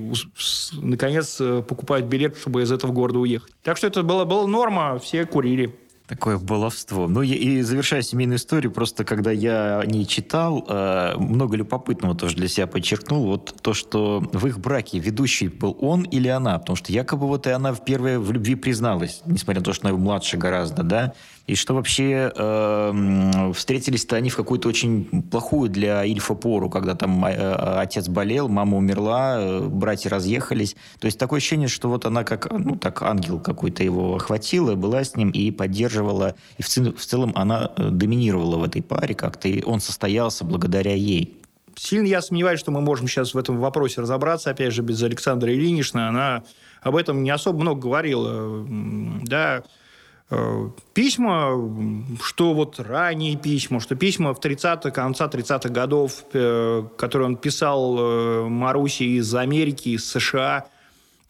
наконец, 0.73 1.37
э, 1.41 1.63
покупают 1.63 2.07
билет, 2.07 2.37
чтобы 2.37 2.63
из 2.63 2.73
этого 2.73 2.93
города 2.93 3.21
уехать. 3.21 3.53
Так 3.63 3.77
что 3.77 3.87
это 3.87 4.03
была, 4.03 4.25
была 4.25 4.47
норма, 4.47 4.99
все 4.99 5.25
курили. 5.25 5.75
Такое 6.07 6.39
баловство. 6.39 7.09
Ну 7.09 7.23
и 7.23 7.63
завершая 7.63 8.01
семейную 8.03 8.39
историю, 8.39 8.71
просто 8.71 9.05
когда 9.05 9.33
я 9.33 9.83
не 9.87 10.07
читал, 10.07 10.65
э, 10.69 11.15
много 11.17 11.57
любопытного 11.57 12.15
тоже 12.15 12.37
для 12.37 12.47
себя 12.47 12.69
подчеркнул. 12.69 13.27
Вот 13.27 13.57
то, 13.61 13.75
что 13.75 14.21
в 14.33 14.47
их 14.47 14.61
браке 14.61 15.01
ведущий 15.01 15.49
был 15.49 15.77
он 15.81 16.03
или 16.03 16.29
она, 16.29 16.59
потому 16.61 16.77
что 16.77 16.93
якобы 16.93 17.27
вот 17.27 17.49
и 17.49 17.51
она 17.51 17.73
в 17.73 17.85
первой 17.85 18.19
в 18.19 18.31
любви 18.31 18.55
призналась, 18.55 19.23
несмотря 19.27 19.61
на 19.61 19.65
то, 19.65 19.73
что 19.73 19.89
она 19.89 19.97
младше 19.97 20.37
гораздо, 20.37 20.85
да, 20.85 21.15
и 21.47 21.55
что 21.55 21.75
вообще 21.75 22.33
э, 22.35 23.53
встретились-то 23.55 24.17
они 24.17 24.31
в 24.31 24.37
какую-то 24.37 24.69
очень 24.69 25.23
плохую 25.31 25.71
для 25.71 26.05
Ильфа 26.05 26.35
пору, 26.35 26.69
когда 26.69 26.95
там 26.95 27.25
э, 27.25 27.55
отец 27.79 28.09
болел, 28.09 28.49
мама 28.49 28.77
умерла, 28.77 29.37
э, 29.39 29.61
братья 29.61 30.11
разъехались. 30.11 30.77
То 30.99 31.07
есть 31.07 31.19
такое 31.19 31.39
ощущение, 31.39 31.69
что 31.69 31.89
вот 31.89 32.05
она 32.05 32.25
как, 32.25 32.51
ну 32.51 32.77
так, 32.77 33.01
ангел 33.03 33.39
какой-то 33.39 33.85
его 33.85 34.17
охватила, 34.17 34.75
была 34.75 35.05
с 35.05 35.15
ним 35.15 35.31
и 35.31 35.53
поддерживала, 35.53 36.35
и 36.59 36.63
в, 36.63 36.69
в 36.69 37.07
целом 37.07 37.33
она 37.37 37.71
э, 37.77 37.91
доминировала 37.91 38.57
в 38.57 38.65
этой 38.65 38.83
паре 38.83 39.15
как-то, 39.15 39.49
и 39.49 39.63
он 39.63 39.81
состоялся 39.81 40.45
благодаря 40.45 40.95
ей. 40.95 41.39
Сильно 41.77 42.07
я 42.07 42.23
сомневаюсь, 42.23 42.59
что 42.59 42.73
мы 42.73 42.81
можем 42.81 43.07
сейчас 43.07 43.35
в 43.35 43.39
этом 43.39 43.59
вопросе 43.59 44.01
разобраться, 44.01 44.51
опять 44.51 44.73
же, 44.73 44.83
без 44.83 45.01
Александра 45.03 45.53
Ильинична. 45.53 46.09
Она 46.09 46.43
об 46.81 46.97
этом 46.97 47.23
не 47.23 47.31
особо 47.31 47.61
много 47.61 47.83
говорила. 47.83 48.67
Да, 49.23 49.63
письма, 50.93 51.53
что 52.21 52.53
вот 52.53 52.81
ранние 52.81 53.37
письма, 53.37 53.81
что 53.81 53.95
письма 53.95 54.35
в 54.35 54.41
30 54.41 54.93
конца 54.93 55.27
30-х 55.29 55.69
годов, 55.69 56.25
э, 56.33 56.83
которые 56.99 57.27
он 57.27 57.37
писал 57.37 57.97
э, 57.99 58.49
Маруси 58.49 59.19
из 59.19 59.33
Америки, 59.35 59.91
из 59.91 60.09
США, 60.11 60.67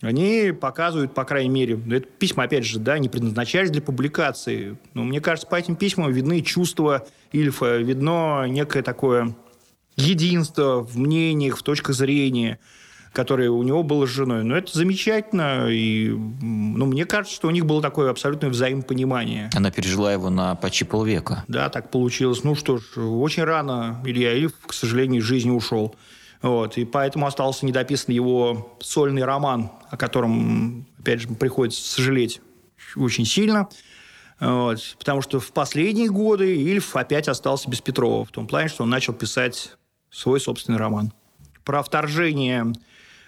они 0.01 0.53
показывают, 0.59 1.13
по 1.13 1.25
крайней 1.25 1.51
мере, 1.51 1.81
это 1.91 2.07
письма, 2.07 2.45
опять 2.45 2.65
же, 2.65 2.79
да, 2.79 2.99
не 2.99 3.09
предназначались 3.09 3.71
для 3.71 3.83
публикации. 3.83 4.79
Но 4.95 5.05
мне 5.05 5.21
кажется, 5.21 5.47
по 5.47 5.57
этим 5.57 5.77
письмам 5.77 6.11
видны 6.13 6.41
чувства 6.41 7.07
Ильфа, 7.33 7.77
видно 7.79 8.47
некое 8.47 8.83
такое 8.83 9.35
единство 9.97 10.83
в 10.83 10.97
мнениях, 10.97 11.59
в 11.59 11.63
точках 11.63 11.95
зрения– 11.95 12.59
которое 13.17 13.49
у 13.49 13.63
него 13.63 13.83
было 13.83 14.07
с 14.07 14.11
женой. 14.11 14.45
Но 14.45 14.55
это 14.55 14.77
замечательно, 14.77 15.69
и 15.71 16.11
ну, 16.11 16.85
мне 16.85 17.07
кажется, 17.07 17.35
что 17.35 17.49
у 17.49 17.51
них 17.51 17.65
было 17.65 17.81
такое 17.81 18.11
абсолютное 18.11 18.51
взаимопонимание. 18.51 19.49
Она 19.55 19.71
пережила 19.71 20.13
его 20.13 20.29
на 20.29 20.55
почти 20.55 20.85
полвека. 20.85 21.43
Да, 21.49 21.71
так 21.71 21.91
получилось. 21.91 22.45
Ну 22.45 22.55
что 22.55 22.77
ж, 22.77 22.99
очень 22.99 23.45
рано 23.45 24.03
Илья 24.05 24.35
Ильф, 24.35 24.53
к 24.67 24.75
сожалению, 24.75 25.23
из 25.23 25.25
жизни 25.25 25.51
ушел. 25.51 25.97
Вот, 26.43 26.77
и 26.77 26.85
поэтому 26.85 27.27
остался 27.27 27.65
недописан 27.65 28.13
его 28.13 28.77
сольный 28.81 29.25
роман, 29.25 29.71
о 29.91 29.97
котором, 29.97 30.87
опять 30.99 31.23
же, 31.23 31.29
приходится 31.29 31.83
сожалеть 31.83 32.43
очень 32.97 33.25
сильно. 33.25 33.67
Вот, 34.41 34.95
потому 34.99 35.23
что 35.23 35.41
в 35.41 35.53
последние 35.53 36.11
годы 36.11 36.55
Ильф 36.55 36.95
опять 36.95 37.29
остался 37.29 37.71
без 37.71 37.81
Петрова, 37.81 38.27
в 38.27 38.31
том 38.31 38.47
плане, 38.47 38.69
что 38.69 38.83
он 38.83 38.91
начал 38.91 39.15
писать 39.15 39.73
свой 40.11 40.39
собственный 40.39 40.77
роман. 40.77 41.15
Про 41.65 41.83
вторжение 41.83 42.75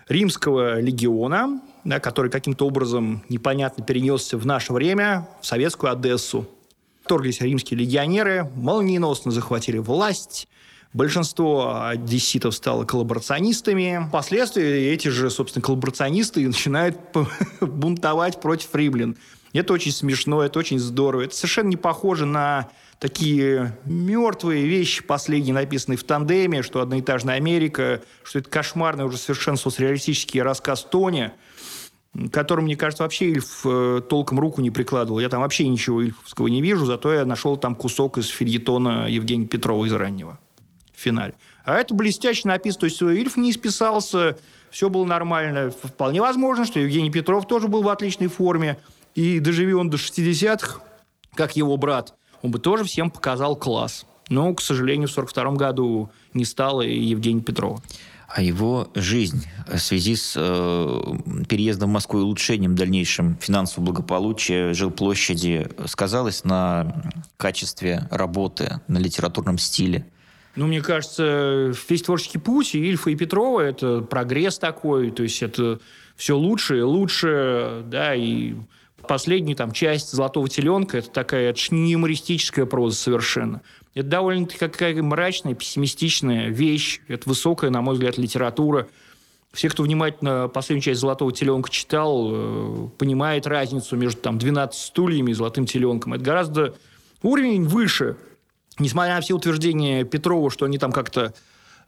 римского 0.09 0.81
легиона, 0.81 1.61
да, 1.85 2.01
который 2.01 2.31
каким-то 2.31 2.67
образом 2.67 3.23
непонятно 3.29 3.85
перенесся 3.85 4.37
в 4.37 4.47
наше 4.47 4.73
время, 4.73 5.29
в 5.41 5.47
советскую 5.47 5.93
Одессу. 5.93 6.49
Торглись 7.07 7.41
римские 7.41 7.81
легионеры, 7.81 8.51
молниеносно 8.55 9.31
захватили 9.31 9.79
власть, 9.79 10.49
Большинство 10.95 11.85
одесситов 11.85 12.55
стало 12.55 12.85
коллаборационистами. 12.85 14.07
Впоследствии 14.09 14.87
эти 14.87 15.09
же, 15.09 15.29
собственно, 15.29 15.63
коллаборационисты 15.63 16.47
начинают 16.47 16.97
бунтовать 17.61 18.41
против 18.41 18.75
римлян. 18.75 19.17
Это 19.53 19.75
очень 19.75 19.93
смешно, 19.93 20.43
это 20.43 20.59
очень 20.59 20.79
здорово. 20.79 21.23
Это 21.23 21.35
совершенно 21.35 21.69
не 21.69 21.77
похоже 21.77 22.25
на 22.25 22.69
такие 22.99 23.77
мертвые 23.85 24.67
вещи, 24.67 25.03
последние 25.03 25.55
написанные 25.55 25.99
в 25.99 26.05
тандеме, 26.05 26.63
что 26.63 26.81
«Одноэтажная 26.81 27.37
Америка», 27.37 28.03
что 28.23 28.41
это 28.41 28.51
кошмарный 28.51 29.05
уже 29.05 29.19
совершенно 29.19 29.57
соцреалистический 29.57 30.43
рассказ 30.43 30.85
Тони. 30.85 31.33
которым, 32.33 32.65
мне 32.65 32.75
кажется, 32.75 33.05
вообще 33.05 33.31
Ильф 33.31 33.61
э, 33.65 34.01
толком 34.09 34.41
руку 34.41 34.61
не 34.61 34.71
прикладывал. 34.71 35.21
Я 35.21 35.29
там 35.29 35.43
вообще 35.43 35.69
ничего 35.69 36.03
ильфовского 36.03 36.49
не 36.49 36.61
вижу, 36.61 36.85
зато 36.87 37.13
я 37.13 37.25
нашел 37.25 37.57
там 37.57 37.77
кусок 37.77 38.19
из 38.19 38.29
фильетона 38.29 39.07
Евгения 39.09 39.47
Петрова 39.47 39.85
из 39.85 39.93
раннего 39.93 40.39
в 40.93 41.01
финале. 41.01 41.35
А 41.65 41.77
это 41.77 41.95
блестяще 41.95 42.49
написано. 42.49 42.81
То 42.81 42.87
есть 42.87 43.03
Ильф 43.03 43.37
не 43.37 43.51
исписался, 43.51 44.39
все 44.71 44.89
было 44.89 45.05
нормально. 45.05 45.71
Вполне 45.71 46.21
возможно, 46.21 46.65
что 46.65 46.81
Евгений 46.81 47.11
Петров 47.11 47.47
тоже 47.47 47.69
был 47.69 47.83
в 47.83 47.89
отличной 47.89 48.29
форме. 48.29 48.79
И 49.15 49.39
доживи 49.39 49.75
он 49.75 49.91
до 49.91 49.97
60-х, 49.97 50.81
как 51.35 51.57
его 51.57 51.77
брат, 51.77 52.18
он 52.43 52.51
бы 52.51 52.59
тоже 52.59 52.85
всем 52.85 53.11
показал 53.11 53.57
класс. 53.57 54.07
Но, 54.29 54.53
к 54.55 54.61
сожалению, 54.61 55.09
в 55.09 55.13
1942 55.13 55.67
году 55.67 56.11
не 56.35 56.45
стало 56.45 56.83
и 56.83 56.99
Евгения 56.99 57.41
Петрова. 57.41 57.83
А 58.29 58.43
его 58.43 58.89
жизнь 58.95 59.47
в 59.67 59.79
связи 59.79 60.15
с 60.15 60.35
э, 60.37 61.03
переездом 61.49 61.89
в 61.89 61.93
Москву 61.95 62.21
и 62.21 62.23
улучшением 62.23 62.75
дальнейшим 62.75 63.39
финансового 63.41 63.87
благополучия, 63.87 64.75
жилплощади 64.75 65.71
сказалась 65.87 66.45
на 66.45 67.03
качестве 67.39 68.07
работы, 68.11 68.83
на 68.87 68.99
литературном 68.99 69.57
стиле? 69.57 70.07
Ну, 70.57 70.67
мне 70.67 70.83
кажется, 70.83 71.73
весь 71.89 72.03
творческий 72.03 72.39
путь 72.39 72.75
и 72.75 72.79
Ильфа 72.81 73.11
и 73.11 73.17
Петрова– 73.17 73.61
это 73.63 74.03
прогресс 74.03 74.59
такой, 74.59 75.11
то 75.11 75.23
есть 75.23 75.43
это 75.43 75.81
все 76.17 76.37
лучше 76.37 76.79
и 76.79 76.83
лучше, 76.83 77.83
да, 77.87 78.15
и 78.15 78.57
последняя 79.09 79.57
там 79.57 79.73
часть 79.73 80.13
«Золотого 80.13 80.49
теленка»– 80.49 80.99
это 80.99 81.11
такая 81.11 81.51
это 81.51 81.75
юмористическая 81.75 82.67
проза 82.67 82.97
совершенно. 82.97 83.63
Это 83.95 84.09
довольно-таки 84.09 84.59
какая 84.59 85.03
мрачная, 85.03 85.55
пессимистичная 85.55 86.49
вещь. 86.49 87.01
Это 87.09 87.29
высокая, 87.29 87.71
на 87.71 87.81
мой 87.83 87.95
взгляд, 87.95 88.19
литература. 88.19 88.87
Все, 89.53 89.69
кто 89.69 89.83
внимательно 89.83 90.49
последнюю 90.49 90.83
часть 90.83 91.01
«Золотого 91.01 91.33
теленка» 91.33 91.71
читал, 91.71 92.29
э, 92.31 92.89
понимает 92.99 93.47
разницу 93.47 93.97
между 93.97 94.21
там, 94.21 94.39
«12 94.39 94.73
стульями» 94.73 95.33
и 95.33 95.35
«Золотым 95.35 95.67
теленком». 95.67 96.15
Это 96.15 96.23
гораздо 96.23 96.75
уровень 97.23 97.65
выше. 97.65 98.17
Несмотря 98.79 99.17
на 99.17 99.21
все 99.21 99.35
утверждения 99.35 100.05
Петрова, 100.05 100.51
что 100.51 100.67
они 100.67 100.79
там 100.79 100.93
как-то 100.93 101.35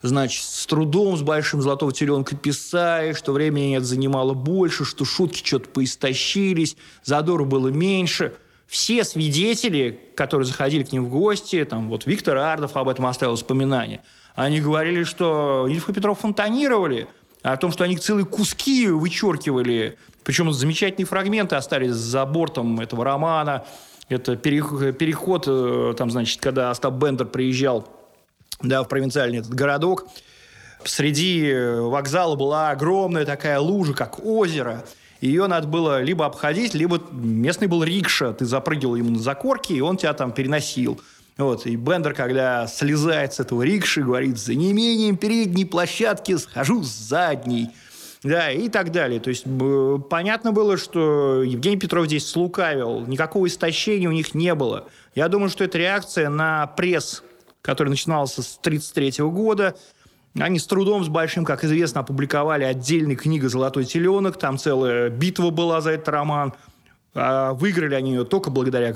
значит, 0.01 0.43
с 0.43 0.65
трудом, 0.65 1.17
с 1.17 1.21
большим 1.21 1.61
золотого 1.61 1.91
теленка 1.91 2.35
писали, 2.35 3.13
что 3.13 3.31
времени 3.33 3.77
это 3.77 3.85
занимало 3.85 4.33
больше, 4.33 4.85
что 4.85 5.05
шутки 5.05 5.45
что-то 5.45 5.69
поистощились, 5.69 6.75
задору 7.03 7.45
было 7.45 7.69
меньше. 7.69 8.33
Все 8.67 9.03
свидетели, 9.03 9.99
которые 10.15 10.45
заходили 10.45 10.83
к 10.83 10.91
ним 10.91 11.05
в 11.05 11.09
гости, 11.09 11.65
там 11.65 11.89
вот 11.89 12.05
Виктор 12.05 12.37
Ардов 12.37 12.77
об 12.77 12.87
этом 12.87 13.05
оставил 13.05 13.33
воспоминания, 13.33 14.01
они 14.33 14.61
говорили, 14.61 15.03
что 15.03 15.67
Ильф 15.69 15.89
и 15.89 15.93
Петров 15.93 16.19
фонтанировали, 16.19 17.07
о 17.41 17.57
том, 17.57 17.71
что 17.71 17.83
они 17.83 17.97
целые 17.97 18.25
куски 18.25 18.87
вычеркивали, 18.87 19.97
причем 20.23 20.51
замечательные 20.53 21.07
фрагменты 21.07 21.55
остались 21.55 21.91
за 21.91 22.25
бортом 22.25 22.79
этого 22.79 23.03
романа. 23.03 23.65
Это 24.09 24.35
переход, 24.35 25.45
э, 25.47 25.93
там, 25.97 26.11
значит, 26.11 26.39
когда 26.39 26.69
Остап 26.69 26.93
Бендер 26.95 27.27
приезжал 27.27 27.87
да, 28.63 28.83
в 28.83 28.87
провинциальный 28.87 29.39
этот 29.39 29.53
городок. 29.53 30.07
Среди 30.83 31.47
э, 31.47 31.81
вокзала 31.81 32.35
была 32.35 32.71
огромная 32.71 33.25
такая 33.25 33.59
лужа, 33.59 33.93
как 33.93 34.23
озеро. 34.25 34.83
Ее 35.21 35.45
надо 35.45 35.67
было 35.67 36.01
либо 36.01 36.25
обходить, 36.25 36.73
либо 36.73 36.99
местный 37.11 37.67
был 37.67 37.83
рикша. 37.83 38.33
Ты 38.33 38.45
запрыгивал 38.45 38.95
ему 38.95 39.11
на 39.11 39.19
закорки, 39.19 39.73
и 39.73 39.81
он 39.81 39.97
тебя 39.97 40.13
там 40.13 40.31
переносил. 40.31 40.99
Вот. 41.37 41.67
И 41.67 41.75
Бендер, 41.75 42.13
когда 42.13 42.67
слезает 42.67 43.33
с 43.33 43.39
этого 43.39 43.61
рикши, 43.61 44.01
говорит, 44.01 44.37
за 44.39 44.55
неимением 44.55 45.17
передней 45.17 45.65
площадки 45.65 46.35
схожу 46.37 46.83
с 46.83 46.89
задней. 46.89 47.69
Да, 48.23 48.51
и 48.51 48.69
так 48.69 48.91
далее. 48.91 49.19
То 49.19 49.29
есть 49.29 49.45
понятно 50.09 50.51
было, 50.51 50.77
что 50.77 51.41
Евгений 51.41 51.77
Петров 51.77 52.05
здесь 52.05 52.27
слукавил. 52.27 53.05
Никакого 53.07 53.47
истощения 53.47 54.07
у 54.07 54.11
них 54.11 54.35
не 54.35 54.53
было. 54.53 54.87
Я 55.15 55.27
думаю, 55.27 55.49
что 55.49 55.63
это 55.63 55.79
реакция 55.79 56.29
на 56.29 56.67
пресс 56.67 57.23
который 57.61 57.89
начинался 57.89 58.41
с 58.41 58.57
1933 58.57 59.25
года. 59.25 59.75
Они 60.39 60.59
с 60.59 60.65
трудом, 60.65 61.03
с 61.03 61.09
большим, 61.09 61.43
как 61.43 61.63
известно, 61.63 62.01
опубликовали 62.01 62.63
отдельную 62.63 63.17
книгу 63.17 63.49
«Золотой 63.49 63.83
теленок». 63.85 64.39
Там 64.39 64.57
целая 64.57 65.09
битва 65.09 65.49
была 65.49 65.81
за 65.81 65.91
этот 65.91 66.07
роман. 66.09 66.53
А 67.13 67.53
выиграли 67.53 67.95
они 67.95 68.11
ее 68.11 68.23
только 68.23 68.49
благодаря 68.49 68.95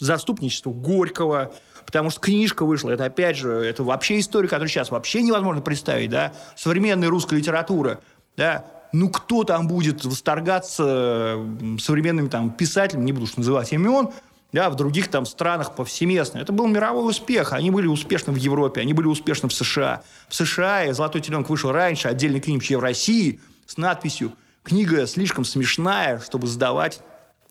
заступничеству 0.00 0.72
Горького, 0.72 1.52
потому 1.86 2.10
что 2.10 2.20
книжка 2.20 2.64
вышла. 2.64 2.90
Это, 2.90 3.04
опять 3.04 3.36
же, 3.36 3.50
это 3.50 3.84
вообще 3.84 4.18
история, 4.18 4.48
которую 4.48 4.68
сейчас 4.68 4.90
вообще 4.90 5.22
невозможно 5.22 5.62
представить, 5.62 6.10
да? 6.10 6.32
Современная 6.56 7.08
русская 7.08 7.36
литература, 7.36 8.00
да? 8.36 8.64
Ну, 8.92 9.10
кто 9.10 9.44
там 9.44 9.68
будет 9.68 10.04
восторгаться 10.04 11.38
современными 11.80 12.28
там 12.28 12.50
писателями, 12.50 13.04
не 13.04 13.12
буду 13.12 13.24
уж 13.24 13.36
называть 13.36 13.72
имен, 13.72 14.10
да, 14.54 14.70
в 14.70 14.76
других 14.76 15.08
там 15.08 15.26
странах 15.26 15.74
повсеместно. 15.74 16.38
Это 16.38 16.52
был 16.52 16.68
мировой 16.68 17.10
успех. 17.10 17.52
Они 17.52 17.72
были 17.72 17.88
успешны 17.88 18.32
в 18.32 18.36
Европе, 18.36 18.80
они 18.80 18.92
были 18.92 19.08
успешны 19.08 19.48
в 19.48 19.52
США. 19.52 20.02
В 20.28 20.34
США 20.36 20.92
«Золотой 20.92 21.20
теленок» 21.20 21.50
вышел 21.50 21.72
раньше, 21.72 22.06
отдельный 22.06 22.38
книги, 22.38 22.62
чем 22.62 22.78
в 22.78 22.82
России, 22.84 23.40
с 23.66 23.76
надписью 23.76 24.32
«Книга 24.62 25.08
слишком 25.08 25.44
смешная, 25.44 26.20
чтобы 26.20 26.46
сдавать 26.46 27.00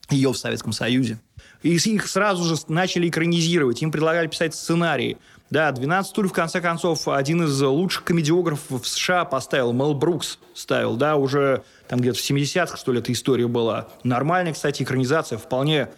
ее 0.09 0.31
в 0.31 0.37
Советском 0.37 0.71
Союзе». 0.71 1.19
И 1.61 1.75
их 1.75 2.07
сразу 2.07 2.45
же 2.45 2.55
начали 2.69 3.09
экранизировать, 3.09 3.81
им 3.81 3.91
предлагали 3.91 4.27
писать 4.27 4.55
сценарии. 4.55 5.17
Да, 5.49 5.71
«12 5.71 6.03
стульев», 6.05 6.31
в 6.31 6.33
конце 6.33 6.61
концов, 6.61 7.09
один 7.09 7.43
из 7.43 7.61
лучших 7.61 8.05
комедиографов 8.05 8.81
в 8.81 8.87
США 8.87 9.25
поставил, 9.25 9.73
Мел 9.73 9.93
Брукс 9.93 10.39
ставил, 10.53 10.95
да, 10.95 11.17
уже 11.17 11.63
там 11.89 11.99
где-то 11.99 12.17
в 12.17 12.21
70-х, 12.21 12.77
что 12.77 12.93
ли, 12.93 12.99
эта 12.99 13.11
история 13.11 13.47
была. 13.47 13.89
Нормальная, 14.05 14.53
кстати, 14.53 14.83
экранизация, 14.83 15.37
вполне 15.37 15.89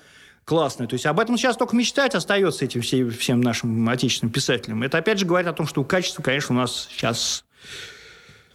классную. 0.45 0.87
То 0.87 0.93
есть 0.93 1.05
об 1.05 1.19
этом 1.19 1.37
сейчас 1.37 1.57
только 1.57 1.75
мечтать 1.75 2.15
остается 2.15 2.65
этим 2.65 2.81
всем, 2.81 3.11
всем 3.11 3.41
нашим 3.41 3.89
отечественным 3.89 4.31
писателям. 4.31 4.83
Это 4.83 4.99
опять 4.99 5.19
же 5.19 5.25
говорит 5.25 5.47
о 5.49 5.53
том, 5.53 5.67
что 5.67 5.83
качество, 5.83 6.21
конечно, 6.21 6.55
у 6.55 6.59
нас 6.59 6.87
сейчас 6.91 7.43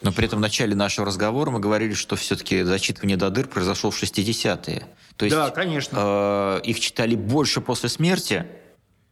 но 0.03 0.13
при 0.13 0.25
этом 0.25 0.39
в 0.39 0.43
начале 0.43 0.75
нашего 0.75 1.07
разговора 1.07 1.51
мы 1.51 1.61
говорили, 1.61 1.93
что 1.93 2.17
все-таки 2.17 2.63
зачитывание 2.63 3.19
до 3.19 3.29
дыр 3.29 3.47
произошло 3.47 3.91
в 3.91 4.03
60-е. 4.03 4.87
То 5.17 5.25
есть, 5.27 5.37
да, 5.37 5.51
конечно. 5.51 5.99
Э, 6.01 6.61
их 6.65 6.81
читали 6.81 7.15
больше 7.17 7.61
после 7.61 7.91
смерти, 7.91 8.47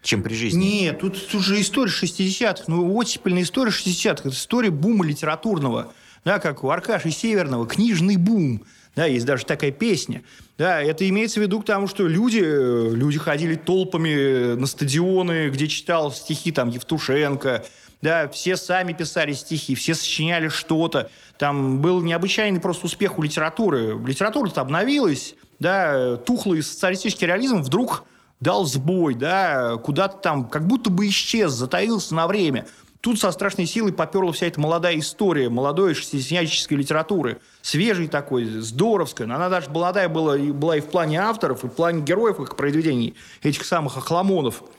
чем 0.02 0.22
при 0.22 0.34
жизни. 0.34 0.64
Нет, 0.64 1.00
тут, 1.00 1.28
тут 1.28 1.42
же 1.42 1.60
история 1.60 1.92
60-х. 1.92 2.64
Ну, 2.68 2.96
оттепельная 2.96 3.42
история 3.42 3.70
60-х. 3.70 4.20
Это 4.20 4.28
история 4.30 4.70
бума 4.70 5.04
литературного. 5.04 5.92
Да, 6.24 6.38
как 6.38 6.64
у 6.64 6.70
Аркаши 6.70 7.10
Северного. 7.10 7.66
Книжный 7.66 8.16
бум. 8.16 8.64
Да, 8.96 9.04
есть 9.04 9.26
даже 9.26 9.44
такая 9.44 9.72
песня. 9.72 10.22
Да, 10.58 10.82
это 10.82 11.08
имеется 11.08 11.38
в 11.38 11.44
виду 11.44 11.60
к 11.60 11.64
тому, 11.64 11.86
что 11.86 12.08
люди, 12.08 12.40
люди 12.40 13.16
ходили 13.16 13.54
толпами 13.54 14.54
на 14.54 14.66
стадионы, 14.66 15.50
где 15.50 15.68
читал 15.68 16.10
стихи 16.10 16.50
там 16.50 16.68
Евтушенко, 16.68 17.64
да, 18.02 18.28
все 18.28 18.56
сами 18.56 18.92
писали 18.92 19.34
стихи, 19.34 19.76
все 19.76 19.94
сочиняли 19.94 20.48
что-то. 20.48 21.10
Там 21.38 21.80
был 21.80 22.00
необычайный 22.00 22.60
просто 22.60 22.86
успех 22.86 23.18
у 23.18 23.22
литературы. 23.22 23.96
Литература-то 24.04 24.60
обновилась, 24.60 25.36
да, 25.60 26.16
тухлый 26.16 26.64
социалистический 26.64 27.28
реализм 27.28 27.62
вдруг 27.62 28.04
дал 28.40 28.64
сбой, 28.66 29.14
да, 29.14 29.76
куда-то 29.76 30.18
там 30.18 30.48
как 30.48 30.66
будто 30.66 30.90
бы 30.90 31.06
исчез, 31.08 31.52
затаился 31.52 32.16
на 32.16 32.26
время. 32.26 32.66
Тут 33.00 33.20
со 33.20 33.30
страшной 33.30 33.66
силой 33.66 33.92
поперла 33.92 34.32
вся 34.32 34.46
эта 34.46 34.60
молодая 34.60 34.98
история, 34.98 35.48
молодой 35.48 35.94
шестидесятнической 35.94 36.76
литературы. 36.76 37.40
Свежей 37.62 38.08
такой, 38.08 38.44
здоровской. 38.46 39.26
Она 39.26 39.48
даже 39.48 39.70
молодая 39.70 40.08
была, 40.08 40.36
была 40.36 40.76
и 40.76 40.80
в 40.80 40.86
плане 40.86 41.20
авторов, 41.20 41.64
и 41.64 41.68
в 41.68 41.70
плане 41.70 42.02
героев 42.02 42.40
их 42.40 42.56
произведений, 42.56 43.14
этих 43.42 43.64
самых 43.64 43.96
охламонов– 43.96 44.62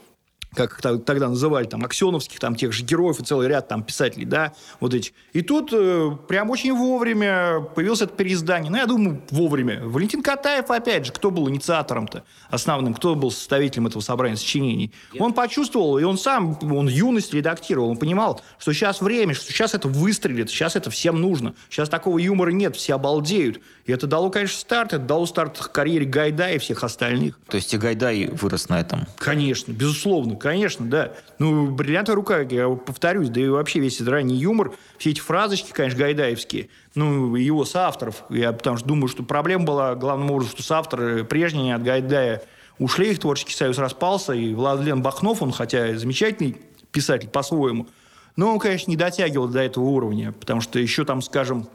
как 0.53 0.81
тогда 0.81 1.29
называли, 1.29 1.65
там, 1.65 1.85
аксеновских, 1.85 2.39
там, 2.39 2.55
тех 2.55 2.73
же 2.73 2.83
героев 2.83 3.19
и 3.19 3.23
целый 3.23 3.47
ряд 3.47 3.67
там 3.67 3.83
писателей, 3.83 4.25
да, 4.25 4.53
вот 4.79 4.93
эти. 4.93 5.13
И 5.33 5.41
тут 5.41 5.69
э, 5.71 6.11
прям 6.27 6.49
очень 6.49 6.73
вовремя 6.73 7.61
появилось 7.75 8.01
это 8.01 8.13
переиздание. 8.13 8.71
Ну, 8.71 8.77
я 8.77 8.87
думаю, 8.87 9.21
вовремя. 9.29 9.81
Валентин 9.83 10.23
Катаев, 10.23 10.71
опять 10.71 11.05
же, 11.05 11.11
кто 11.11 11.29
был 11.29 11.47
инициатором-то 11.49 12.23
основным, 12.49 12.95
кто 12.95 13.15
был 13.15 13.31
составителем 13.31 13.87
этого 13.87 14.01
собрания 14.01 14.37
сочинений. 14.37 14.91
Он 15.19 15.33
почувствовал, 15.33 15.99
и 15.99 16.03
он 16.03 16.17
сам, 16.17 16.57
он 16.61 16.87
юность 16.87 17.33
редактировал, 17.33 17.89
он 17.89 17.97
понимал, 17.97 18.41
что 18.57 18.73
сейчас 18.73 19.01
время, 19.01 19.35
что 19.35 19.51
сейчас 19.51 19.75
это 19.75 19.87
выстрелит, 19.87 20.49
сейчас 20.49 20.75
это 20.75 20.89
всем 20.89 21.21
нужно. 21.21 21.53
Сейчас 21.69 21.89
такого 21.89 22.17
юмора 22.17 22.49
нет, 22.49 22.75
все 22.75 22.95
обалдеют. 22.95 23.61
И 23.89 23.91
это 23.91 24.05
дало, 24.05 24.29
конечно, 24.29 24.55
старт, 24.55 24.93
это 24.93 25.03
дало 25.03 25.25
старт 25.25 25.57
карьере 25.57 26.05
Гайдая 26.05 26.57
и 26.57 26.59
всех 26.59 26.83
остальных. 26.83 27.39
То 27.49 27.57
есть 27.57 27.73
и 27.73 27.77
Гайдай 27.79 28.27
вырос 28.27 28.69
на 28.69 28.79
этом? 28.79 29.07
Конечно, 29.17 29.71
безусловно 29.71 30.35
конечно, 30.35 30.85
да. 30.85 31.13
Ну, 31.39 31.71
бриллиантовая 31.71 32.15
рука, 32.15 32.39
я 32.41 32.69
повторюсь, 32.69 33.29
да 33.29 33.41
и 33.41 33.47
вообще 33.47 33.79
весь 33.79 33.95
этот 33.95 34.09
ранний 34.09 34.35
юмор, 34.35 34.73
все 34.99 35.09
эти 35.09 35.19
фразочки, 35.19 35.71
конечно, 35.71 35.97
гайдаевские, 35.97 36.69
ну, 36.93 37.33
его 37.35 37.65
соавторов, 37.65 38.25
я 38.29 38.51
потому 38.51 38.77
что 38.77 38.87
думаю, 38.87 39.07
что 39.07 39.23
проблема 39.23 39.65
была 39.65 39.95
главным 39.95 40.29
образом, 40.29 40.51
что 40.51 40.61
соавторы 40.61 41.23
прежние 41.23 41.73
от 41.73 41.81
Гайдая 41.81 42.43
ушли, 42.77 43.09
их 43.09 43.17
творческий 43.17 43.55
союз 43.55 43.79
распался, 43.79 44.33
и 44.33 44.53
Владлен 44.53 45.01
Бахнов, 45.01 45.41
он 45.41 45.51
хотя 45.51 45.97
замечательный 45.97 46.57
писатель 46.91 47.29
по-своему, 47.29 47.87
но 48.35 48.53
он, 48.53 48.59
конечно, 48.59 48.91
не 48.91 48.97
дотягивал 48.97 49.47
до 49.47 49.61
этого 49.61 49.85
уровня, 49.85 50.31
потому 50.31 50.61
что 50.61 50.77
еще 50.77 51.05
там, 51.05 51.23
скажем, 51.23 51.67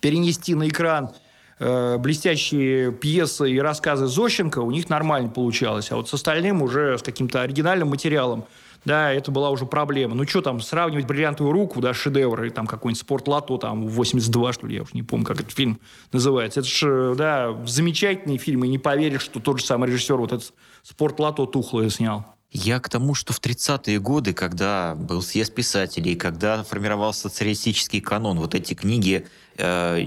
перенести 0.00 0.56
на 0.56 0.68
экран 0.68 1.12
э, 1.62 1.98
блестящие 1.98 2.92
пьесы 2.92 3.50
и 3.50 3.58
рассказы 3.58 4.06
Зощенко, 4.06 4.58
у 4.58 4.70
них 4.70 4.88
нормально 4.88 5.30
получалось. 5.30 5.90
А 5.90 5.96
вот 5.96 6.08
с 6.08 6.14
остальным 6.14 6.62
уже 6.62 6.98
с 6.98 7.02
каким-то 7.02 7.42
оригинальным 7.42 7.88
материалом 7.88 8.44
да, 8.84 9.12
это 9.12 9.30
была 9.30 9.50
уже 9.50 9.64
проблема. 9.64 10.14
Ну, 10.14 10.26
что 10.26 10.42
там, 10.42 10.60
сравнивать 10.60 11.06
«Бриллиантовую 11.06 11.52
руку», 11.52 11.80
да, 11.80 11.94
шедевр, 11.94 12.42
или 12.42 12.50
там 12.50 12.66
какой-нибудь 12.66 13.00
«Спорт 13.00 13.28
Лото», 13.28 13.56
там, 13.56 13.86
82, 13.86 14.52
что 14.52 14.66
ли, 14.66 14.76
я 14.76 14.82
уже 14.82 14.90
не 14.94 15.04
помню, 15.04 15.24
как 15.24 15.40
этот 15.40 15.52
фильм 15.52 15.78
называется. 16.10 16.60
Это 16.60 16.68
же, 16.68 17.14
да, 17.16 17.56
замечательный 17.64 18.38
фильм, 18.38 18.64
и 18.64 18.68
не 18.68 18.78
поверишь, 18.78 19.22
что 19.22 19.38
тот 19.38 19.60
же 19.60 19.64
самый 19.64 19.88
режиссер 19.88 20.16
вот 20.16 20.32
этот 20.32 20.52
«Спорт 20.82 21.20
Лото» 21.20 21.46
тухлое 21.46 21.90
снял. 21.90 22.26
Я 22.52 22.80
к 22.80 22.90
тому, 22.90 23.14
что 23.14 23.32
в 23.32 23.40
30-е 23.40 23.98
годы, 23.98 24.34
когда 24.34 24.94
был 24.94 25.22
съезд 25.22 25.54
писателей, 25.54 26.16
когда 26.16 26.62
формировался 26.64 27.30
социалистический 27.30 28.02
канон, 28.02 28.38
вот 28.38 28.54
эти 28.54 28.74
книги 28.74 29.26
э, 29.56 30.04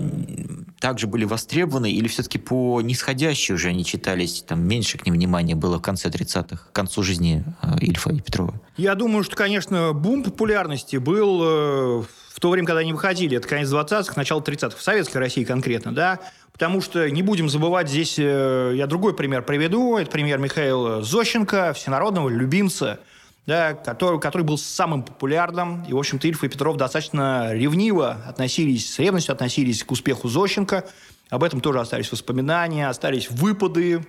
также 0.79 1.07
были 1.07 1.25
востребованы 1.25 1.91
или 1.91 2.07
все-таки 2.07 2.37
по 2.37 2.81
нисходящей 2.81 3.55
уже 3.55 3.69
они 3.69 3.83
читались, 3.83 4.43
там 4.47 4.61
меньше 4.61 4.99
к 4.99 5.07
ним 5.07 5.15
внимания 5.15 5.55
было 5.55 5.79
в 5.79 5.81
конце 5.81 6.09
30-х, 6.09 6.67
к 6.69 6.71
концу 6.71 7.01
жизни 7.01 7.43
э, 7.63 7.79
Ильфа 7.81 8.11
и 8.11 8.19
Петрова? 8.19 8.53
Я 8.77 8.93
думаю, 8.93 9.23
что, 9.23 9.35
конечно, 9.35 9.93
бум 9.93 10.23
популярности 10.23 10.97
был 10.97 11.41
э, 11.41 12.03
в 12.29 12.39
то 12.39 12.51
время, 12.51 12.67
когда 12.67 12.81
они 12.81 12.93
выходили. 12.93 13.37
Это 13.37 13.47
конец 13.47 13.69
20-х, 13.69 14.13
начало 14.15 14.41
30-х, 14.41 14.77
в 14.77 14.83
Советской 14.83 15.17
России 15.17 15.45
конкретно, 15.45 15.95
да, 15.95 16.19
Потому 16.55 16.81
что 16.81 17.11
не 17.11 17.21
будем 17.21 17.49
забывать 17.49 17.89
здесь, 17.89 18.15
э, 18.17 18.71
я 18.75 18.87
другой 18.87 19.13
пример 19.13 19.43
приведу. 19.43 19.97
Это 19.97 20.09
пример 20.09 20.39
Михаила 20.39 21.03
Зощенко, 21.03 21.73
всенародного 21.73 22.29
любимца, 22.29 23.01
да, 23.45 23.73
который, 23.73 24.21
который 24.21 24.43
был 24.43 24.57
самым 24.57 25.03
популярным. 25.03 25.83
И, 25.83 25.91
в 25.91 25.97
общем-то, 25.97 26.25
Ильф 26.25 26.45
и 26.45 26.47
Петров 26.47 26.77
достаточно 26.77 27.51
ревниво 27.51 28.21
относились, 28.25 28.89
с 28.89 28.99
ревностью 28.99 29.33
относились 29.33 29.83
к 29.83 29.91
успеху 29.91 30.29
Зощенко. 30.29 30.85
Об 31.29 31.43
этом 31.43 31.59
тоже 31.59 31.81
остались 31.81 32.09
воспоминания, 32.09 32.87
остались 32.87 33.29
выпады 33.29 34.05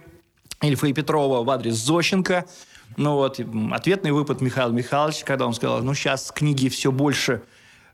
Ильфа 0.62 0.86
и 0.86 0.92
Петрова 0.92 1.42
в 1.42 1.50
адрес 1.50 1.74
Зощенко. 1.74 2.46
Ну 2.96 3.14
вот, 3.14 3.40
ответный 3.72 4.12
выпад 4.12 4.40
Михаила 4.40 4.70
Михайловича, 4.70 5.26
когда 5.26 5.48
он 5.48 5.54
сказал, 5.54 5.82
ну 5.82 5.94
сейчас 5.94 6.30
книги 6.30 6.68
все 6.68 6.92
больше... 6.92 7.42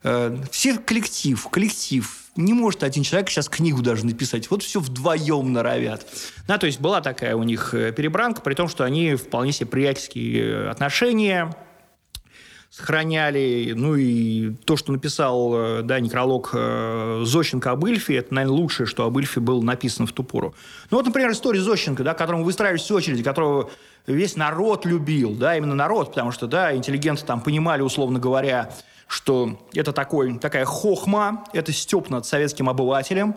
Э, 0.02 0.36
все 0.50 0.76
коллектив, 0.76 1.48
коллектив, 1.48 2.21
не 2.36 2.52
может 2.52 2.82
один 2.82 3.02
человек 3.02 3.30
сейчас 3.30 3.48
книгу 3.48 3.82
даже 3.82 4.06
написать. 4.06 4.50
Вот 4.50 4.62
все 4.62 4.80
вдвоем 4.80 5.52
норовят. 5.52 6.06
Да, 6.46 6.58
то 6.58 6.66
есть 6.66 6.80
была 6.80 7.00
такая 7.00 7.36
у 7.36 7.42
них 7.42 7.74
э, 7.74 7.92
перебранка, 7.92 8.40
при 8.40 8.54
том, 8.54 8.68
что 8.68 8.84
они 8.84 9.14
вполне 9.14 9.52
себе 9.52 9.66
приятельские 9.66 10.42
э, 10.42 10.68
отношения 10.70 11.54
сохраняли. 12.72 13.74
Ну 13.76 13.96
и 13.96 14.54
то, 14.64 14.78
что 14.78 14.92
написал 14.92 15.52
э, 15.54 15.82
да, 15.82 16.00
некролог 16.00 16.50
Зощенко 16.52 17.70
об 17.70 17.86
Ильфе, 17.86 18.16
это, 18.16 18.32
наверное, 18.32 18.56
лучшее, 18.56 18.86
что 18.86 19.04
об 19.04 19.18
Ильфе 19.18 19.40
было 19.40 19.60
написано 19.60 20.06
в 20.06 20.12
ту 20.12 20.24
пору. 20.24 20.54
Ну 20.90 20.96
вот, 20.96 21.04
например, 21.04 21.30
история 21.32 21.60
Зощенко, 21.60 22.02
да, 22.02 22.14
которому 22.14 22.44
выстраивались 22.44 22.90
очереди, 22.90 23.22
которого 23.22 23.70
весь 24.06 24.36
народ 24.36 24.86
любил, 24.86 25.34
да, 25.34 25.56
именно 25.56 25.74
народ, 25.74 26.08
потому 26.08 26.32
что, 26.32 26.46
да, 26.46 26.74
интеллигенты 26.74 27.24
там 27.26 27.42
понимали, 27.42 27.82
условно 27.82 28.18
говоря, 28.18 28.70
что 29.06 29.60
это 29.74 29.92
такой, 29.92 30.38
такая 30.38 30.64
хохма, 30.64 31.44
это 31.52 31.72
степ 31.72 32.08
над 32.08 32.24
советским 32.24 32.70
обывателем, 32.70 33.36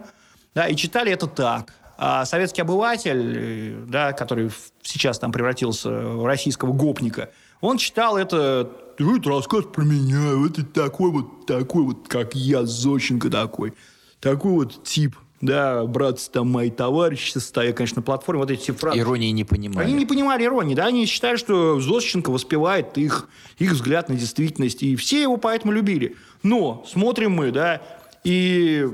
да, 0.53 0.67
и 0.67 0.75
читали 0.75 1.11
это 1.11 1.27
так. 1.27 1.73
А 1.97 2.25
советский 2.25 2.61
обыватель, 2.61 3.37
э, 3.37 3.85
да, 3.87 4.13
который 4.13 4.49
сейчас 4.81 5.19
там 5.19 5.31
превратился 5.31 5.89
в 5.89 6.25
российского 6.25 6.73
гопника, 6.73 7.31
он 7.61 7.77
читал 7.77 8.17
это, 8.17 8.69
это 8.97 9.29
рассказ 9.29 9.65
про 9.65 9.83
меня, 9.83 10.35
вот 10.35 10.57
такой 10.73 11.11
вот, 11.11 11.45
такой 11.45 11.83
вот, 11.83 12.07
как 12.07 12.35
я, 12.35 12.63
Зощенко 12.65 13.29
такой. 13.29 13.73
Такой 14.19 14.51
вот 14.51 14.83
тип 14.83 15.15
да, 15.41 15.85
братцы 15.85 16.31
там 16.31 16.51
мои 16.51 16.69
товарищи, 16.69 17.37
стоя, 17.37 17.73
конечно, 17.73 17.99
на 17.99 18.03
платформе, 18.03 18.41
вот 18.41 18.51
эти 18.51 18.71
фразы. 18.71 18.99
Иронии 18.99 19.31
не 19.31 19.43
понимали. 19.43 19.85
Они 19.85 19.93
не 19.93 20.05
понимали 20.05 20.43
иронии, 20.43 20.75
да, 20.75 20.87
они 20.87 21.05
считали, 21.05 21.37
что 21.37 21.79
Зощенко 21.79 22.31
воспевает 22.31 22.97
их, 22.97 23.29
их 23.57 23.71
взгляд 23.71 24.09
на 24.09 24.15
действительность, 24.15 24.81
и 24.83 24.95
все 24.95 25.21
его 25.21 25.37
поэтому 25.37 25.73
любили. 25.73 26.15
Но 26.43 26.83
смотрим 26.87 27.33
мы, 27.33 27.51
да, 27.51 27.81
и 28.23 28.87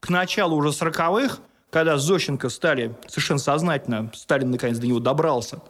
к 0.00 0.10
началу 0.10 0.56
уже 0.56 0.72
сороковых, 0.72 1.40
когда 1.70 1.96
Зощенко 1.96 2.48
стали 2.48 2.94
совершенно 3.08 3.40
сознательно, 3.40 4.10
Сталин 4.14 4.50
наконец 4.50 4.78
до 4.78 4.86
него 4.86 5.00
добрался, 5.00 5.60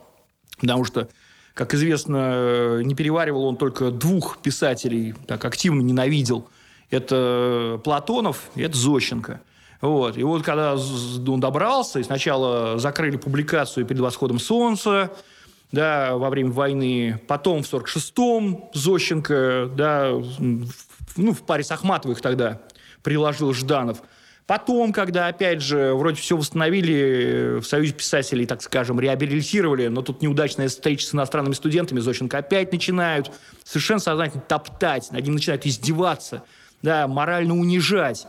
потому 0.58 0.84
что, 0.84 1.08
как 1.54 1.74
известно, 1.74 2.82
не 2.82 2.94
переваривал 2.94 3.44
он 3.44 3.56
только 3.56 3.90
двух 3.90 4.38
писателей, 4.38 5.14
так 5.26 5.44
активно 5.44 5.80
ненавидел. 5.80 6.48
Это 6.90 7.80
Платонов 7.82 8.50
и 8.54 8.62
это 8.62 8.76
Зощенко– 8.76 9.40
вот. 9.84 10.16
И 10.16 10.22
вот 10.22 10.42
когда 10.42 10.76
он 10.76 11.40
добрался, 11.40 11.98
и 11.98 12.02
сначала 12.04 12.78
закрыли 12.78 13.18
публикацию 13.18 13.84
перед 13.84 14.00
восходом 14.00 14.38
солнца, 14.38 15.12
да, 15.72 16.16
во 16.16 16.30
время 16.30 16.52
войны, 16.52 17.20
потом 17.28 17.62
в 17.62 17.70
46-м 17.70 18.70
Зощенко, 18.72 19.70
да, 19.76 20.12
ну, 21.16 21.34
в 21.34 21.42
паре 21.42 21.64
с 21.64 21.70
Ахматовых 21.70 22.22
тогда 22.22 22.62
приложил 23.02 23.52
Жданов. 23.52 23.98
Потом, 24.46 24.92
когда, 24.92 25.28
опять 25.28 25.62
же, 25.62 25.94
вроде 25.94 26.20
все 26.20 26.36
восстановили, 26.36 27.60
в 27.60 27.64
Союзе 27.64 27.94
писателей, 27.94 28.44
так 28.44 28.60
скажем, 28.60 29.00
реабилитировали, 29.00 29.86
но 29.86 30.02
тут 30.02 30.20
неудачная 30.20 30.68
встреча 30.68 31.06
с 31.06 31.14
иностранными 31.14 31.54
студентами, 31.54 32.00
Зощенко 32.00 32.38
опять 32.38 32.70
начинают 32.70 33.32
совершенно 33.64 34.00
сознательно 34.00 34.42
топтать, 34.42 35.10
над 35.12 35.24
ним 35.24 35.34
начинают 35.34 35.64
издеваться, 35.64 36.42
да, 36.82 37.08
морально 37.08 37.54
унижать. 37.54 38.26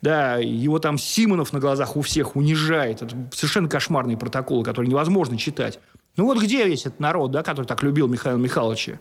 Да, 0.00 0.36
его 0.36 0.78
там 0.78 0.96
Симонов 0.96 1.52
на 1.52 1.60
глазах 1.60 1.94
у 1.94 2.00
всех 2.00 2.34
унижает. 2.34 3.02
Это 3.02 3.14
совершенно 3.34 3.68
кошмарные 3.68 4.16
протоколы, 4.16 4.64
которые 4.64 4.88
невозможно 4.88 5.36
читать. 5.36 5.78
Ну 6.16 6.24
вот 6.24 6.38
где 6.40 6.64
весь 6.64 6.86
этот 6.86 7.00
народ, 7.00 7.32
да, 7.32 7.42
который 7.42 7.66
так 7.66 7.82
любил 7.82 8.08
Михаила 8.08 8.38
Михайловича? 8.38 8.98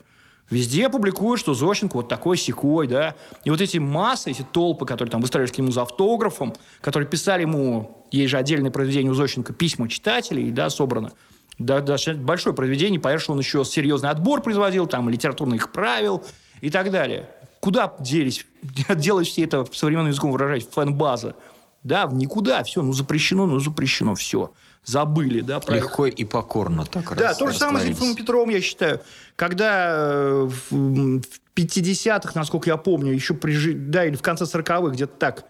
Везде 0.49 0.89
публикуют, 0.89 1.39
что 1.39 1.53
Зощенко 1.53 1.97
вот 1.97 2.07
такой 2.07 2.37
секой, 2.37 2.87
да. 2.87 3.15
И 3.43 3.51
вот 3.51 3.61
эти 3.61 3.77
массы, 3.77 4.31
эти 4.31 4.41
толпы, 4.41 4.85
которые 4.85 5.11
там 5.11 5.21
выстраивались 5.21 5.53
к 5.53 5.57
нему 5.57 5.71
за 5.71 5.83
автографом, 5.83 6.55
которые 6.81 7.07
писали 7.07 7.41
ему, 7.41 8.05
есть 8.11 8.31
же 8.31 8.37
отдельное 8.37 8.71
произведение 8.71 9.11
у 9.11 9.15
Зощенко, 9.15 9.53
письма 9.53 9.87
читателей, 9.87 10.49
да, 10.51 10.69
собрано. 10.69 11.11
Да, 11.59 11.81
да, 11.81 11.97
большое 12.15 12.55
произведение, 12.55 13.01
что 13.19 13.33
он 13.33 13.39
еще 13.39 13.65
серьезный 13.65 14.09
отбор 14.09 14.41
производил, 14.41 14.87
там, 14.87 15.09
литературных 15.09 15.71
правил 15.71 16.23
и 16.61 16.69
так 16.69 16.89
далее. 16.89 17.29
Куда 17.59 17.93
делись, 17.99 18.45
делать 18.95 19.27
все 19.27 19.43
это 19.43 19.65
современным 19.71 20.11
языком 20.11 20.31
выражать, 20.31 20.67
фэн-база? 20.71 21.35
Да, 21.83 22.07
в 22.07 22.13
никуда, 22.13 22.63
все, 22.63 22.81
ну 22.81 22.93
запрещено, 22.93 23.45
ну 23.45 23.59
запрещено, 23.59 24.15
все. 24.15 24.51
Забыли, 24.85 25.41
да. 25.41 25.59
Про 25.59 25.75
Легко 25.75 26.05
и 26.07 26.23
покорно 26.23 26.85
так 26.85 27.15
Да, 27.15 27.33
то 27.33 27.47
же 27.47 27.57
самое 27.57 27.85
с 27.85 27.89
Ильфом 27.89 28.15
Петровым, 28.15 28.49
я 28.49 28.61
считаю. 28.61 29.01
Когда 29.35 29.89
э, 29.91 30.49
в 30.69 31.19
50-х, 31.55 32.31
насколько 32.35 32.69
я 32.69 32.77
помню, 32.77 33.13
еще 33.13 33.33
при, 33.33 33.73
да, 33.73 34.05
или 34.05 34.15
в 34.15 34.21
конце 34.21 34.45
40-х, 34.45 34.89
где-то 34.89 35.13
так, 35.17 35.45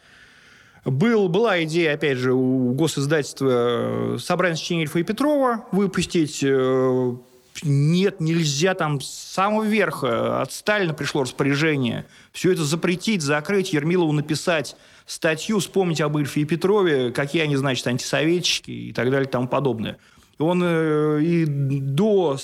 был, 0.86 1.30
была 1.30 1.63
идея, 1.63 1.93
опять 1.93 2.17
же, 2.17 2.34
у 2.34 2.73
госиздательства 2.73 4.15
э, 4.15 4.17
собрание 4.19 4.57
сочинений 4.57 4.84
Ильфа 4.84 4.99
и 4.99 5.03
Петрова 5.03 5.65
выпустить 5.71 6.39
э, 6.43 7.15
нет, 7.63 8.19
нельзя, 8.21 8.73
там 8.73 9.01
с 9.01 9.07
самого 9.07 9.63
верха 9.63 10.41
от 10.41 10.51
Сталина 10.51 10.93
пришло 10.93 11.23
распоряжение 11.23 12.05
все 12.32 12.53
это 12.53 12.63
запретить, 12.63 13.21
закрыть, 13.21 13.73
Ермилову 13.73 14.11
написать 14.11 14.75
статью, 15.10 15.57
вспомнить 15.57 16.01
об 16.01 16.18
Ильфе 16.20 16.41
и 16.41 16.45
Петрове, 16.45 17.12
какие 17.12 17.41
они, 17.41 17.55
значит, 17.55 17.86
антисоветчики 17.88 18.70
и 18.70 18.93
так 18.93 19.10
далее 19.10 19.28
и 19.28 19.32
тому 19.32 19.47
подобное. 19.47 19.97
Он 20.38 20.62
э, 20.64 21.22
и 21.22 21.45
до, 21.45 22.38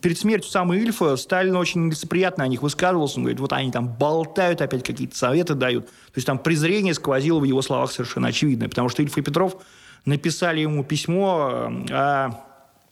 перед 0.00 0.16
смертью 0.16 0.48
самого 0.48 0.78
Ильфа 0.78 1.16
Сталин 1.16 1.56
очень 1.56 1.90
лицеприятно 1.90 2.44
о 2.44 2.48
них 2.48 2.62
высказывался. 2.62 3.16
Он 3.16 3.24
говорит, 3.24 3.40
вот 3.40 3.52
они 3.52 3.72
там 3.72 3.88
болтают, 3.88 4.62
опять 4.62 4.84
какие-то 4.84 5.18
советы 5.18 5.54
дают. 5.54 5.86
То 5.86 6.14
есть 6.14 6.26
там 6.26 6.38
презрение 6.38 6.94
сквозило 6.94 7.40
в 7.40 7.44
его 7.44 7.60
словах 7.62 7.90
совершенно 7.90 8.28
очевидное. 8.28 8.68
Потому 8.68 8.88
что 8.88 9.02
Ильф 9.02 9.18
и 9.18 9.20
Петров 9.20 9.56
написали 10.06 10.60
ему 10.60 10.84
письмо 10.84 11.68
э, 11.88 11.94
о 11.94 12.30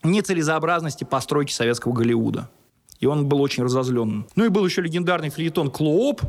нецелесообразности 0.03 1.05
постройки 1.05 1.53
советского 1.53 1.93
Голливуда. 1.93 2.51
И 2.99 3.07
он 3.07 3.27
был 3.29 3.41
очень 3.41 3.63
разозлен. 3.63 4.27
Ну 4.35 4.45
и 4.45 4.49
был 4.49 4.67
еще 4.67 4.83
легендарный 4.83 5.31
филетон 5.31 5.71
«Клооп», 5.71 6.23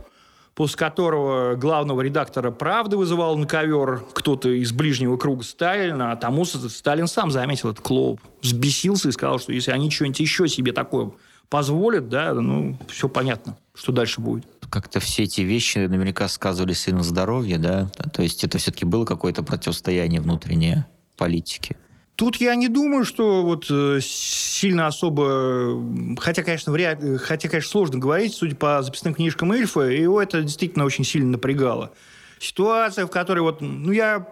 после 0.56 0.78
которого 0.78 1.56
главного 1.56 2.02
редактора 2.02 2.52
«Правды» 2.52 2.98
вызывал 2.98 3.38
на 3.38 3.48
ковер 3.48 4.04
кто-то 4.14 4.50
из 4.50 4.72
ближнего 4.72 5.18
круга 5.18 5.44
Сталина, 5.44 6.12
а 6.12 6.16
тому 6.16 6.46
Сталин 6.46 7.08
сам 7.08 7.32
заметил 7.32 7.72
этот 7.72 7.84
клоуп, 7.84 8.22
взбесился 8.42 9.10
и 9.10 9.12
сказал, 9.12 9.40
что 9.40 9.52
если 9.52 9.72
они 9.72 9.90
что-нибудь 9.90 10.20
еще 10.20 10.48
себе 10.48 10.72
такое 10.72 11.12
позволят, 11.50 12.10
да, 12.10 12.34
ну, 12.34 12.78
все 12.88 13.10
понятно, 13.10 13.58
что 13.76 13.92
дальше 13.92 14.22
будет. 14.22 14.46
Как-то 14.70 15.00
все 15.00 15.24
эти 15.24 15.42
вещи 15.42 15.80
наверняка 15.80 16.28
сказывались 16.28 16.88
и 16.88 16.92
на 16.92 17.04
здоровье, 17.04 17.60
да? 17.60 17.90
То 18.12 18.24
есть 18.24 18.44
это 18.44 18.58
все-таки 18.58 18.86
было 18.86 19.06
какое-то 19.06 19.44
противостояние 19.44 20.20
внутреннее 20.20 20.88
политики. 21.16 21.78
Тут 22.16 22.36
я 22.38 22.54
не 22.56 22.68
думаю, 22.68 23.06
что 23.06 23.44
вот 23.44 23.66
э, 23.72 24.00
сильно 24.02 24.86
особо... 24.88 25.82
Хотя, 26.20 26.44
конечно, 26.44 26.72
вряд... 26.72 27.00
хотя, 27.20 27.50
конечно, 27.50 27.70
сложно 27.72 27.98
говорить, 27.98 28.34
судя 28.36 28.56
по 28.56 28.82
записным 28.84 29.16
книжкам 29.16 29.54
Ильфа, 29.54 29.82
его 29.82 30.22
это 30.22 30.44
действительно 30.44 30.86
очень 30.86 31.06
сильно 31.06 31.32
напрягало. 31.32 31.92
ситуация, 32.40 33.08
в 33.08 33.10
которой 33.10 33.40
вот, 33.40 33.62
ну, 33.62 33.92
я, 33.92 34.28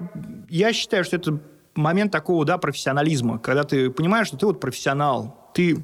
я 0.48 0.74
считаю, 0.74 1.04
что 1.04 1.16
это 1.16 1.40
момент 1.74 2.12
такого, 2.12 2.46
да, 2.46 2.58
профессионализма, 2.60 3.40
когда 3.40 3.64
ты 3.64 3.90
понимаешь, 3.90 4.28
что 4.28 4.38
ты 4.38 4.46
вот 4.46 4.60
профессионал, 4.60 5.50
ты 5.56 5.84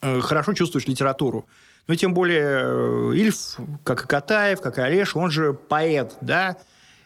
э, 0.00 0.20
хорошо 0.20 0.54
чувствуешь 0.54 0.86
литературу. 0.86 1.46
Ну, 1.86 1.94
тем 1.94 2.14
более 2.14 2.62
э, 2.62 3.12
Ильф, 3.14 3.58
как 3.84 4.04
и 4.04 4.08
Катаев, 4.08 4.60
как 4.60 4.78
и 4.78 4.80
Олеж, 4.80 5.14
он 5.14 5.30
же 5.30 5.52
поэт, 5.52 6.16
да. 6.22 6.56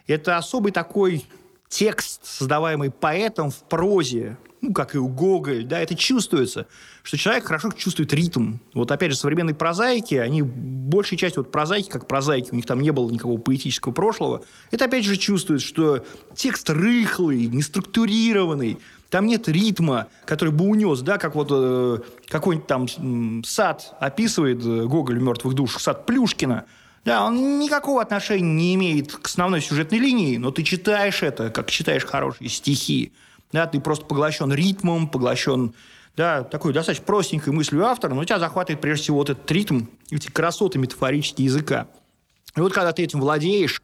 Это 0.07 0.37
особый 0.37 0.71
такой 0.71 1.25
текст, 1.71 2.19
создаваемый 2.25 2.91
поэтом 2.91 3.49
в 3.49 3.63
прозе, 3.63 4.37
ну, 4.59 4.73
как 4.73 4.93
и 4.93 4.99
у 4.99 5.07
Гоголь, 5.07 5.63
да, 5.63 5.79
это 5.79 5.95
чувствуется, 5.95 6.67
что 7.01 7.17
человек 7.17 7.45
хорошо 7.45 7.71
чувствует 7.71 8.13
ритм. 8.13 8.57
Вот, 8.73 8.91
опять 8.91 9.11
же, 9.11 9.17
современные 9.17 9.55
прозаики, 9.55 10.15
они, 10.15 10.43
большей 10.43 11.17
частью 11.17 11.43
вот 11.43 11.51
прозаики, 11.51 11.89
как 11.89 12.07
прозаики, 12.07 12.49
у 12.51 12.55
них 12.55 12.65
там 12.65 12.81
не 12.81 12.91
было 12.91 13.09
никакого 13.09 13.39
поэтического 13.39 13.93
прошлого, 13.93 14.43
это, 14.69 14.85
опять 14.85 15.05
же, 15.05 15.15
чувствует, 15.15 15.61
что 15.61 16.05
текст 16.35 16.69
рыхлый, 16.69 17.47
неструктурированный, 17.47 18.77
там 19.09 19.25
нет 19.25 19.47
ритма, 19.47 20.07
который 20.25 20.53
бы 20.53 20.65
унес, 20.65 20.99
да, 20.99 21.17
как 21.17 21.35
вот 21.35 21.47
э, 21.51 21.99
какой-нибудь 22.27 22.67
там 22.67 23.43
сад 23.45 23.95
описывает 23.99 24.63
э, 24.63 24.85
Гоголь 24.85 25.19
«Мертвых 25.19 25.53
душах», 25.53 25.81
сад 25.81 26.05
Плюшкина, 26.05 26.65
да, 27.03 27.25
он 27.25 27.59
никакого 27.59 28.01
отношения 28.01 28.53
не 28.53 28.75
имеет 28.75 29.11
к 29.11 29.25
основной 29.25 29.61
сюжетной 29.61 29.99
линии, 29.99 30.37
но 30.37 30.51
ты 30.51 30.63
читаешь 30.63 31.23
это, 31.23 31.49
как 31.49 31.69
читаешь 31.71 32.05
хорошие 32.05 32.49
стихи. 32.49 33.11
Да, 33.51 33.65
ты 33.67 33.79
просто 33.79 34.05
поглощен 34.05 34.53
ритмом, 34.53 35.07
поглощен 35.07 35.73
да, 36.15 36.43
такой 36.43 36.73
достаточно 36.73 37.05
простенькой 37.05 37.53
мыслью 37.53 37.85
автора, 37.85 38.13
но 38.13 38.23
тебя 38.23 38.39
захватывает 38.39 38.81
прежде 38.81 39.03
всего 39.03 39.17
вот 39.17 39.29
этот 39.29 39.49
ритм, 39.51 39.85
эти 40.09 40.27
красоты 40.27 40.77
метафорические 40.77 41.45
языка. 41.45 41.87
И 42.55 42.59
вот 42.59 42.73
когда 42.73 42.91
ты 42.91 43.03
этим 43.03 43.19
владеешь, 43.19 43.81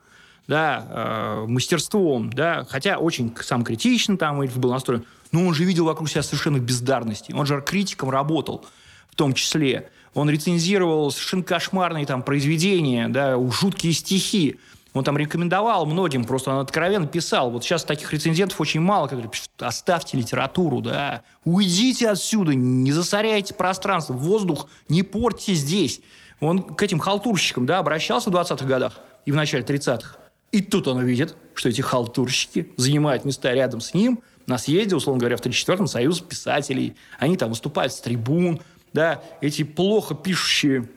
да, 0.47 0.85
э, 0.89 1.45
мастерством, 1.47 2.31
да, 2.31 2.65
хотя 2.69 2.97
очень 2.97 3.35
сам 3.41 3.63
критично 3.63 4.17
там 4.17 4.39
был 4.39 4.71
настроен, 4.71 5.05
но 5.31 5.45
он 5.45 5.53
же 5.53 5.63
видел 5.63 5.85
вокруг 5.85 6.09
себя 6.09 6.23
совершенно 6.23 6.59
бездарности. 6.59 7.33
Он 7.33 7.45
же 7.45 7.61
критиком 7.61 8.09
работал 8.09 8.65
в 9.09 9.15
том 9.15 9.33
числе. 9.33 9.89
Он 10.17 10.31
рецензировал 10.31 11.11
совершенно 11.11 11.43
кошмарные 11.43 12.07
там 12.07 12.23
произведения, 12.23 13.07
да, 13.07 13.37
жуткие 13.51 13.93
стихи. 13.93 14.57
Он 14.93 15.03
там 15.03 15.15
рекомендовал 15.15 15.85
многим, 15.85 16.25
просто 16.25 16.49
он 16.49 16.57
откровенно 16.57 17.05
писал. 17.05 17.51
Вот 17.51 17.63
сейчас 17.63 17.83
таких 17.83 18.11
рецензентов 18.11 18.59
очень 18.59 18.79
мало, 18.79 19.05
которые 19.05 19.29
пишут, 19.29 19.51
оставьте 19.59 20.17
литературу, 20.17 20.81
да, 20.81 21.21
уйдите 21.45 22.09
отсюда, 22.09 22.55
не 22.55 22.91
засоряйте 22.91 23.53
пространство, 23.53 24.13
воздух 24.13 24.67
не 24.89 25.03
портите 25.03 25.53
здесь. 25.53 26.01
Он 26.39 26.63
к 26.63 26.81
этим 26.81 26.97
халтурщикам, 26.97 27.67
да, 27.67 27.77
обращался 27.77 28.31
в 28.31 28.33
20-х 28.33 28.65
годах 28.65 28.99
и 29.27 29.31
в 29.31 29.35
начале 29.35 29.63
30-х. 29.63 30.17
И 30.51 30.61
тут 30.61 30.87
он 30.87 30.97
увидит, 30.97 31.35
что 31.53 31.69
эти 31.69 31.81
халтурщики 31.81 32.71
занимают 32.75 33.23
места 33.23 33.53
рядом 33.53 33.81
с 33.81 33.93
ним 33.93 34.23
на 34.47 34.57
съезде, 34.57 34.95
условно 34.95 35.19
говоря, 35.19 35.37
в 35.37 35.41
34-м 35.41 35.85
Союз 35.85 36.21
писателей. 36.21 36.95
Они 37.19 37.37
там 37.37 37.49
выступают 37.49 37.93
с 37.93 37.99
трибун, 37.99 38.61
да, 38.97 39.21
эти 39.41 39.61
плохо 39.61 40.15
пишущие 40.15 40.89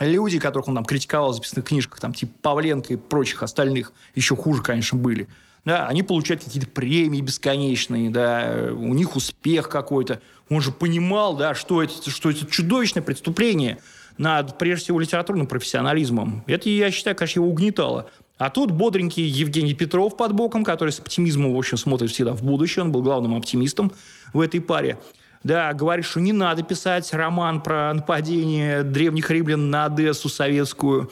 люди, 0.00 0.38
которых 0.38 0.68
он 0.68 0.74
там 0.74 0.86
критиковал 0.86 1.32
в 1.32 1.34
записных 1.34 1.66
книжках, 1.66 2.00
там, 2.00 2.14
типа 2.14 2.32
Павленко 2.40 2.94
и 2.94 2.96
прочих 2.96 3.42
остальных, 3.42 3.92
еще 4.14 4.34
хуже, 4.34 4.62
конечно, 4.62 4.96
были, 4.96 5.28
да, 5.66 5.86
они 5.86 6.02
получают 6.02 6.42
какие-то 6.42 6.66
премии 6.66 7.20
бесконечные, 7.20 8.08
да, 8.08 8.70
у 8.72 8.94
них 8.94 9.16
успех 9.16 9.68
какой-то. 9.68 10.22
Он 10.48 10.62
же 10.62 10.72
понимал, 10.72 11.36
да, 11.36 11.54
что 11.54 11.82
это, 11.82 12.10
что 12.10 12.30
это 12.30 12.46
чудовищное 12.46 13.02
преступление 13.02 13.78
над, 14.16 14.56
прежде 14.56 14.84
всего, 14.84 14.98
литературным 14.98 15.46
профессионализмом. 15.46 16.44
Это, 16.46 16.70
я 16.70 16.90
считаю, 16.90 17.14
конечно, 17.14 17.40
его 17.40 17.50
угнетало. 17.50 18.08
А 18.38 18.48
тут 18.48 18.70
бодренький 18.70 19.24
Евгений 19.24 19.74
Петров 19.74 20.16
под 20.16 20.32
боком, 20.32 20.64
который 20.64 20.90
с 20.90 21.00
оптимизмом, 21.00 21.54
в 21.54 21.58
общем, 21.58 21.76
смотрит 21.76 22.10
всегда 22.12 22.32
в 22.32 22.42
будущее. 22.42 22.82
Он 22.82 22.92
был 22.92 23.02
главным 23.02 23.36
оптимистом 23.36 23.92
в 24.32 24.40
этой 24.40 24.62
паре 24.62 24.98
да, 25.44 25.72
говорит, 25.72 26.04
что 26.04 26.20
не 26.20 26.32
надо 26.32 26.62
писать 26.62 27.12
роман 27.12 27.60
про 27.60 27.92
нападение 27.92 28.82
древних 28.82 29.30
римлян 29.30 29.70
на 29.70 29.86
Одессу 29.86 30.28
советскую, 30.28 31.10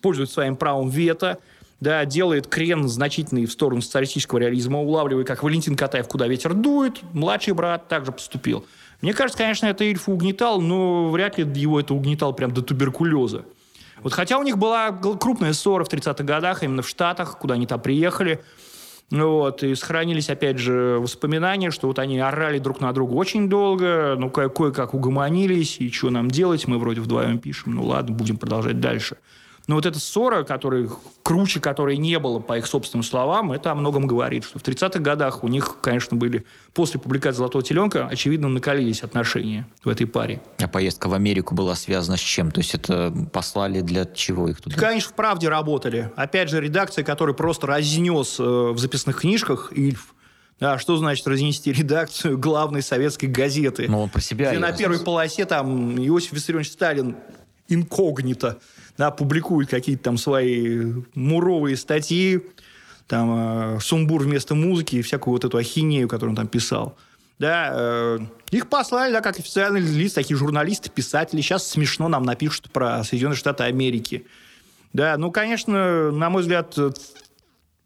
пользуется 0.00 0.34
своим 0.34 0.56
правом 0.56 0.88
вето, 0.88 1.38
да, 1.80 2.04
делает 2.04 2.46
крен 2.46 2.88
значительный 2.88 3.46
в 3.46 3.52
сторону 3.52 3.82
социалистического 3.82 4.38
реализма, 4.38 4.80
улавливая, 4.80 5.24
как 5.24 5.42
Валентин 5.42 5.76
Катаев, 5.76 6.08
куда 6.08 6.26
ветер 6.26 6.54
дует, 6.54 7.02
младший 7.12 7.52
брат 7.54 7.88
также 7.88 8.12
поступил. 8.12 8.64
Мне 9.00 9.12
кажется, 9.12 9.38
конечно, 9.38 9.66
это 9.66 9.84
Ильфа 9.84 10.10
угнетал, 10.10 10.60
но 10.60 11.10
вряд 11.10 11.36
ли 11.36 11.44
его 11.60 11.78
это 11.80 11.92
угнетал 11.92 12.32
прям 12.32 12.52
до 12.52 12.62
туберкулеза. 12.62 13.44
Вот 14.02 14.12
хотя 14.12 14.38
у 14.38 14.42
них 14.42 14.58
была 14.58 14.92
крупная 14.92 15.52
ссора 15.52 15.84
в 15.84 15.92
30-х 15.92 16.24
годах, 16.24 16.62
именно 16.62 16.82
в 16.82 16.88
Штатах, 16.88 17.38
куда 17.38 17.54
они 17.54 17.66
там 17.66 17.80
приехали, 17.80 18.42
вот, 19.22 19.62
и 19.62 19.74
сохранились, 19.74 20.28
опять 20.30 20.58
же, 20.58 20.98
воспоминания, 21.00 21.70
что 21.70 21.86
вот 21.86 21.98
они 21.98 22.18
орали 22.18 22.58
друг 22.58 22.80
на 22.80 22.92
друга 22.92 23.12
очень 23.12 23.48
долго, 23.48 24.16
ну, 24.18 24.30
кое-как 24.30 24.94
угомонились, 24.94 25.78
и 25.78 25.90
что 25.90 26.10
нам 26.10 26.30
делать, 26.30 26.66
мы 26.66 26.78
вроде 26.78 27.00
вдвоем 27.00 27.38
пишем, 27.38 27.74
ну, 27.74 27.84
ладно, 27.84 28.14
будем 28.14 28.36
продолжать 28.36 28.80
дальше. 28.80 29.16
Но 29.66 29.76
вот 29.76 29.86
эта 29.86 29.98
ссора, 29.98 30.44
которой, 30.44 30.90
круче 31.22 31.58
которой 31.58 31.96
не 31.96 32.18
было, 32.18 32.38
по 32.38 32.58
их 32.58 32.66
собственным 32.66 33.02
словам, 33.02 33.50
это 33.52 33.70
о 33.70 33.74
многом 33.74 34.06
говорит. 34.06 34.44
Что 34.44 34.58
в 34.58 34.62
30-х 34.62 35.00
годах 35.00 35.42
у 35.42 35.48
них, 35.48 35.78
конечно, 35.80 36.16
были, 36.16 36.44
после 36.74 37.00
публикации 37.00 37.38
«Золотого 37.38 37.64
теленка», 37.64 38.06
очевидно, 38.06 38.48
накалились 38.48 39.02
отношения 39.02 39.66
в 39.82 39.88
этой 39.88 40.06
паре. 40.06 40.42
А 40.58 40.68
поездка 40.68 41.08
в 41.08 41.14
Америку 41.14 41.54
была 41.54 41.74
связана 41.76 42.18
с 42.18 42.20
чем? 42.20 42.50
То 42.50 42.60
есть 42.60 42.74
это 42.74 43.12
послали 43.32 43.80
для 43.80 44.04
чего 44.04 44.48
их 44.48 44.60
туда? 44.60 44.76
Конечно, 44.76 45.12
в 45.12 45.14
«Правде» 45.14 45.48
работали. 45.48 46.12
Опять 46.14 46.50
же, 46.50 46.60
редакция, 46.60 47.02
которая 47.02 47.34
просто 47.34 47.66
разнес 47.66 48.38
э, 48.38 48.42
в 48.42 48.78
записных 48.78 49.20
книжках 49.20 49.72
Ильф, 49.74 50.14
да, 50.60 50.78
что 50.78 50.96
значит 50.96 51.26
разнести 51.26 51.72
редакцию 51.72 52.38
главной 52.38 52.82
советской 52.82 53.26
газеты? 53.26 53.86
Ну, 53.88 54.02
он 54.02 54.10
про 54.10 54.20
себя. 54.20 54.50
Где 54.50 54.58
на 54.58 54.72
первой 54.72 55.00
полосе 55.00 55.46
там 55.46 55.96
Иосиф 55.98 56.32
Виссарионович 56.32 56.72
Сталин 56.72 57.16
инкогнито 57.68 58.58
да, 58.96 59.10
публикует 59.10 59.68
какие-то 59.68 60.04
там 60.04 60.18
свои 60.18 60.92
муровые 61.14 61.76
статьи, 61.76 62.42
там, 63.06 63.76
э, 63.76 63.80
сумбур 63.80 64.22
вместо 64.22 64.54
музыки 64.54 64.96
и 64.96 65.02
всякую 65.02 65.32
вот 65.32 65.44
эту 65.44 65.58
ахинею, 65.58 66.08
которую 66.08 66.32
он 66.32 66.36
там 66.36 66.48
писал. 66.48 66.96
Да, 67.38 67.70
э, 67.72 68.18
их 68.50 68.68
послали, 68.68 69.12
да, 69.12 69.20
как 69.20 69.38
официальный 69.38 69.80
лист, 69.80 70.14
такие 70.14 70.36
журналисты, 70.36 70.88
писатели. 70.88 71.40
Сейчас 71.40 71.68
смешно 71.68 72.08
нам 72.08 72.22
напишут 72.22 72.70
про 72.70 73.02
Соединенные 73.02 73.36
Штаты 73.36 73.64
Америки. 73.64 74.26
Да, 74.92 75.16
ну, 75.18 75.32
конечно, 75.32 76.12
на 76.12 76.30
мой 76.30 76.42
взгляд, 76.42 76.78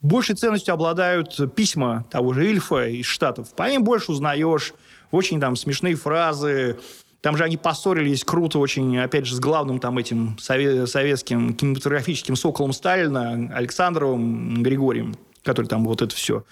большей 0.02 0.36
ценностью 0.36 0.74
обладают 0.74 1.54
письма 1.54 2.04
того 2.10 2.34
же 2.34 2.48
Ильфа 2.48 2.86
из 2.88 3.06
Штатов. 3.06 3.54
По 3.54 3.70
ним 3.70 3.84
больше 3.84 4.12
узнаешь, 4.12 4.74
очень 5.10 5.40
там 5.40 5.56
смешные 5.56 5.94
фразы, 5.94 6.78
там 7.20 7.36
же 7.36 7.44
они 7.44 7.56
поссорились 7.56 8.24
круто 8.24 8.58
очень, 8.58 8.98
опять 8.98 9.26
же, 9.26 9.34
с 9.34 9.40
главным 9.40 9.80
там 9.80 9.98
этим 9.98 10.38
советским 10.38 11.54
кинематографическим 11.54 12.36
соколом 12.36 12.72
Сталина, 12.72 13.50
Александровым 13.54 14.62
Григорием, 14.62 15.16
который 15.42 15.66
там 15.66 15.84
вот 15.84 16.00
это 16.00 16.14
все. 16.14 16.44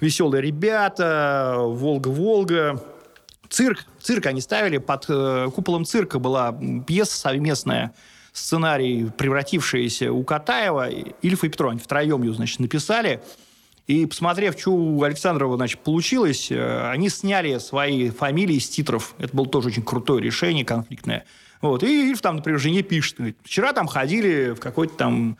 Веселые 0.00 0.42
ребята, 0.42 1.56
Волга-Волга. 1.58 2.82
Цирк. 3.48 3.84
Цирк 4.00 4.26
они 4.26 4.40
ставили. 4.40 4.78
Под 4.78 5.06
э, 5.08 5.48
куполом 5.54 5.84
цирка 5.84 6.18
была 6.18 6.56
пьеса 6.86 7.16
совместная, 7.16 7.94
сценарий, 8.32 9.10
превратившийся 9.16 10.12
у 10.12 10.24
Катаева. 10.24 10.88
Ильфа 11.22 11.46
и 11.46 11.48
Петров, 11.48 11.70
они 11.70 11.80
втроем 11.80 12.22
ее, 12.22 12.34
значит, 12.34 12.58
написали. 12.58 13.22
И 13.86 14.04
посмотрев, 14.04 14.58
что 14.58 14.72
у 14.72 15.02
Александрова 15.02 15.56
значит, 15.56 15.80
получилось, 15.80 16.50
э, 16.50 16.90
они 16.90 17.08
сняли 17.08 17.58
свои 17.58 18.10
фамилии 18.10 18.58
с 18.58 18.68
титров. 18.68 19.14
Это 19.18 19.36
было 19.36 19.46
тоже 19.46 19.68
очень 19.68 19.82
крутое 19.82 20.22
решение, 20.22 20.64
конфликтное. 20.64 21.24
Вот. 21.60 21.84
И 21.84 22.10
Ильф 22.10 22.20
там, 22.20 22.36
например, 22.36 22.58
жене 22.58 22.82
пишет. 22.82 23.18
Вчера 23.44 23.72
там 23.72 23.86
ходили 23.86 24.54
в 24.54 24.60
какое-то 24.60 24.94
там 24.96 25.38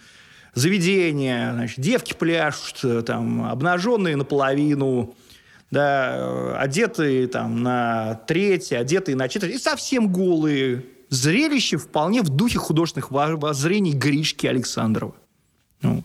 заведение, 0.55 1.53
значит, 1.53 1.81
девки 1.81 2.15
пляшут, 2.15 2.85
э, 2.85 3.03
там, 3.03 3.45
обнаженные 3.45 4.15
наполовину, 4.15 5.15
да, 5.73 6.15
э, 6.17 6.57
одетые 6.57 7.27
там 7.27 7.65
на 7.65 8.15
треть, 8.29 8.73
одетые 8.73 9.17
на 9.17 9.29
четверть, 9.29 9.57
и 9.57 9.59
совсем 9.59 10.13
голые. 10.13 10.85
Зрелище 11.09 11.79
вполне 11.79 12.23
в 12.23 12.29
духе 12.29 12.59
художественных 12.59 13.11
воззрений 13.11 13.93
Гришки 13.93 14.47
Александрова. 14.47 15.15
Ну. 15.83 16.05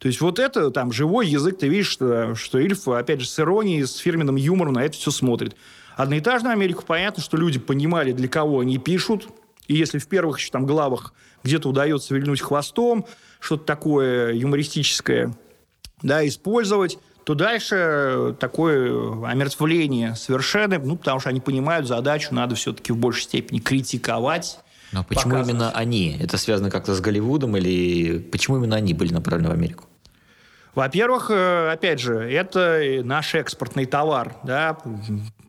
То 0.00 0.08
есть 0.08 0.22
вот 0.22 0.38
это 0.38 0.70
там 0.70 0.92
живой 0.92 1.28
язык, 1.28 1.58
ты 1.58 1.68
видишь, 1.68 1.90
что, 1.90 2.34
что 2.34 2.58
Ильф, 2.58 2.88
опять 2.88 3.20
же, 3.20 3.28
с 3.28 3.38
иронией, 3.38 3.84
с 3.84 3.96
фирменным 3.96 4.36
юмором 4.36 4.72
на 4.72 4.82
это 4.82 4.96
все 4.96 5.10
смотрит. 5.10 5.54
Одноэтажную 5.94 6.54
Америку 6.54 6.84
понятно, 6.86 7.22
что 7.22 7.36
люди 7.36 7.58
понимали, 7.58 8.12
для 8.12 8.26
кого 8.26 8.60
они 8.60 8.78
пишут, 8.78 9.28
и 9.68 9.76
если 9.76 9.98
в 9.98 10.08
первых 10.08 10.38
еще 10.38 10.50
там 10.50 10.64
главах 10.64 11.12
где-то 11.44 11.68
удается 11.68 12.14
вильнуть 12.14 12.40
хвостом, 12.40 13.04
что-то 13.40 13.64
такое 13.64 14.32
юмористическое, 14.32 15.36
да, 16.02 16.26
использовать, 16.26 16.98
то 17.24 17.34
дальше 17.34 18.34
такое 18.40 19.22
омертвление 19.26 20.14
совершенно, 20.14 20.78
ну, 20.78 20.96
потому 20.96 21.20
что 21.20 21.28
они 21.28 21.40
понимают 21.40 21.86
задачу, 21.86 22.34
надо 22.34 22.54
все-таки 22.54 22.92
в 22.92 22.96
большей 22.96 23.24
степени 23.24 23.58
критиковать, 23.58 24.60
но 24.92 25.04
почему 25.04 25.32
показывать. 25.32 25.50
именно 25.50 25.70
они? 25.72 26.16
Это 26.20 26.36
связано 26.36 26.70
как-то 26.70 26.94
с 26.94 27.00
Голливудом 27.00 27.56
или 27.56 28.18
почему 28.18 28.58
именно 28.58 28.76
они 28.76 28.94
были 28.94 29.12
направлены 29.12 29.50
в 29.50 29.52
Америку? 29.52 29.84
Во-первых, 30.74 31.30
э, 31.30 31.72
опять 31.72 32.00
же, 32.00 32.16
это 32.16 33.00
наш 33.04 33.34
экспортный 33.34 33.86
товар, 33.86 34.36
да, 34.44 34.78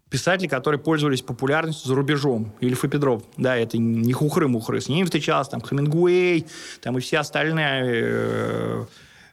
писатели, 0.10 0.48
которые 0.48 0.80
пользовались 0.80 1.22
популярностью 1.22 1.88
за 1.88 1.96
рубежом. 1.96 2.54
Ильф 2.60 2.84
и 2.84 2.88
Петров. 2.88 3.24
Да, 3.38 3.56
это 3.56 3.78
не 3.78 4.14
хухры-мухры. 4.14 4.82
С 4.82 4.90
ними 4.90 5.06
встречался 5.06 5.52
там 5.52 5.62
Хемингуэй, 5.62 6.48
там 6.82 6.98
и 6.98 7.02
все 7.02 7.20
остальные 7.20 7.84
э, 7.86 8.86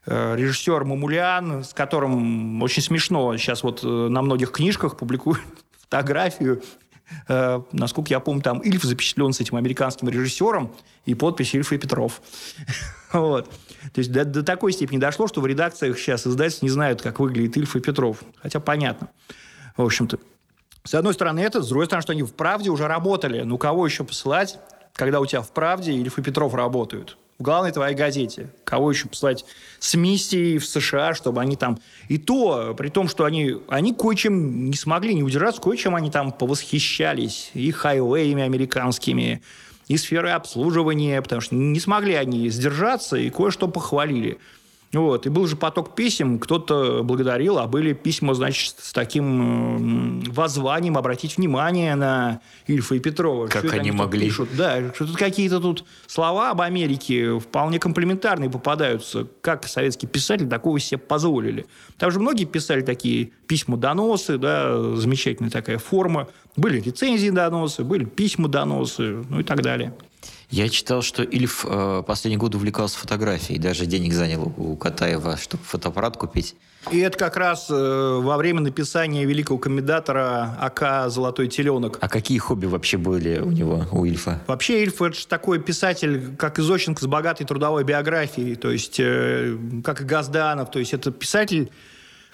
э, 0.06 0.36
режиссер 0.36 0.84
Мамулян, 0.84 1.64
с 1.64 1.74
которым 1.74 2.62
очень 2.62 2.82
смешно 2.82 3.36
сейчас 3.36 3.62
вот 3.62 3.82
на 3.82 4.22
многих 4.22 4.52
книжках 4.52 4.96
публикуют 4.96 5.40
фотографию 5.82 6.62
Э, 7.28 7.62
насколько 7.72 8.11
я 8.11 8.20
помню, 8.20 8.42
там 8.42 8.61
Ильф 8.61 8.82
запечатлен 8.82 9.32
с 9.32 9.40
этим 9.40 9.56
американским 9.56 10.09
режиссером 10.09 10.72
и 11.04 11.14
подпись 11.14 11.54
Ильф 11.54 11.72
и 11.72 11.78
Петров. 11.78 12.20
вот. 13.12 13.50
То 13.92 13.98
есть 13.98 14.12
до, 14.12 14.24
до 14.24 14.42
такой 14.42 14.72
степени 14.72 14.98
дошло, 14.98 15.26
что 15.26 15.40
в 15.40 15.46
редакциях 15.46 15.98
сейчас 15.98 16.26
издательств 16.26 16.62
не 16.62 16.68
знают, 16.68 17.02
как 17.02 17.20
выглядит 17.20 17.56
Ильф 17.56 17.76
и 17.76 17.80
Петров. 17.80 18.18
Хотя 18.42 18.61
понятно. 18.61 19.09
В 19.76 19.82
общем-то. 19.82 20.18
С 20.84 20.94
одной 20.94 21.14
стороны 21.14 21.40
это, 21.40 21.62
с 21.62 21.68
другой 21.68 21.86
стороны, 21.86 22.02
что 22.02 22.12
они 22.12 22.22
в 22.22 22.32
«Правде» 22.32 22.70
уже 22.70 22.86
работали. 22.86 23.42
Ну, 23.42 23.59
кого 23.59 23.86
еще 23.86 24.04
посылать, 24.04 24.59
когда 24.94 25.20
у 25.20 25.26
тебя 25.26 25.42
в 25.42 25.50
«Правде» 25.52 25.92
Ильф 25.92 26.18
и 26.18 26.22
Петров 26.22 26.54
работают? 26.54 27.18
В 27.39 27.43
главной 27.43 27.70
твоей 27.70 27.95
газете. 27.95 28.51
Кого 28.64 28.91
еще 28.91 29.07
послать 29.07 29.45
с 29.78 29.95
миссией 29.95 30.59
в 30.59 30.66
США, 30.66 31.14
чтобы 31.14 31.41
они 31.41 31.55
там... 31.57 31.78
И 32.09 32.18
то, 32.18 32.74
при 32.76 32.89
том, 32.89 33.09
что 33.09 33.24
они, 33.24 33.57
они 33.68 33.95
кое-чем 33.95 34.70
не 34.70 34.76
смогли 34.76 35.14
не 35.14 35.22
удержаться, 35.22 35.61
кое-чем 35.61 35.95
они 35.95 36.11
там 36.11 36.32
повосхищались. 36.32 37.51
И 37.55 37.70
хайвеями 37.70 38.43
американскими, 38.43 39.41
и 39.86 39.97
сферой 39.97 40.32
обслуживания, 40.32 41.22
потому 41.22 41.41
что 41.41 41.55
не 41.55 41.78
смогли 41.78 42.14
они 42.14 42.49
сдержаться 42.51 43.16
и 43.16 43.30
кое-что 43.30 43.68
похвалили. 43.68 44.39
Вот. 44.93 45.26
И 45.26 45.28
был 45.28 45.47
же 45.47 45.57
поток 45.57 45.95
писем, 45.95 46.39
кто-то 46.39 47.03
благодарил, 47.03 47.59
а 47.59 47.66
были 47.66 47.93
письма, 47.93 48.34
значит, 48.34 48.76
с 48.78 48.93
таким 48.93 50.20
воззванием 50.22 50.97
обратить 50.97 51.36
внимание 51.36 51.95
на 51.95 52.41
Ильфа 52.66 52.95
и 52.95 52.99
Петрова. 52.99 53.49
Как 53.49 53.64
они, 53.64 53.78
они 53.78 53.91
могли. 53.91 54.26
Пишут. 54.26 54.49
Да, 54.57 54.95
что 54.95 55.07
тут 55.07 55.16
какие-то 55.16 55.61
тут 55.61 55.84
слова 56.07 56.51
об 56.51 56.62
Америке 56.62 57.39
вполне 57.39 57.78
комплементарные 57.78 58.49
попадаются. 58.49 59.26
Как 59.43 59.66
советские 59.66 60.09
писатели 60.09 60.49
такого 60.49 60.80
себе 60.80 60.99
позволили. 60.99 61.66
Там 61.99 62.11
же 62.11 62.18
многие 62.18 62.47
писали 62.47 62.80
такие 62.80 63.32
письма-доносы, 63.47 64.39
да, 64.39 64.97
замечательная 64.97 65.51
такая 65.51 65.78
форма. 65.78 66.28
Были 66.57 66.80
рецензии-доносы, 66.80 67.84
были 67.84 68.05
письма-доносы, 68.05 69.24
ну 69.28 69.41
и 69.41 69.43
так 69.43 69.62
далее. 69.62 69.95
Я 70.51 70.70
читал, 70.70 71.03
что 71.03 71.22
Ильф 71.22 71.66
э, 71.68 72.03
последние 72.07 72.38
годы 72.38 72.57
увлекался 72.57 72.99
фотографией, 72.99 73.59
даже 73.59 73.84
денег 73.84 74.14
занял 74.14 74.51
у 74.57 74.76
Катаева, 74.76 75.36
чтобы 75.36 75.62
фотоаппарат 75.64 76.16
купить. 76.16 76.55
И 76.90 76.99
это 77.01 77.18
как 77.18 77.36
раз 77.36 77.66
э, 77.68 77.74
во 77.74 78.38
время 78.38 78.61
написания 78.61 79.26
великого 79.26 79.59
комендатора 79.59 80.57
АК 80.59 81.11
«Золотой 81.11 81.49
теленок». 81.49 81.99
А 82.01 82.09
какие 82.09 82.38
хобби 82.38 82.64
вообще 82.64 82.96
были 82.96 83.40
у 83.40 83.51
него, 83.51 83.84
у 83.92 84.07
Ильфа? 84.07 84.40
Вообще 84.46 84.82
Ильф– 84.84 85.03
это 85.03 85.18
же 85.18 85.26
такой 85.26 85.61
писатель, 85.61 86.34
как 86.38 86.59
Изощенко, 86.59 87.03
с 87.03 87.07
богатой 87.07 87.46
трудовой 87.46 87.84
биографией, 87.84 88.55
то 88.57 88.70
есть 88.70 88.99
э, 89.01 89.55
как 89.84 90.01
и 90.01 90.05
Газданов, 90.05 90.70
то 90.70 90.78
есть 90.78 90.94
это 90.94 91.11
писатель, 91.11 91.70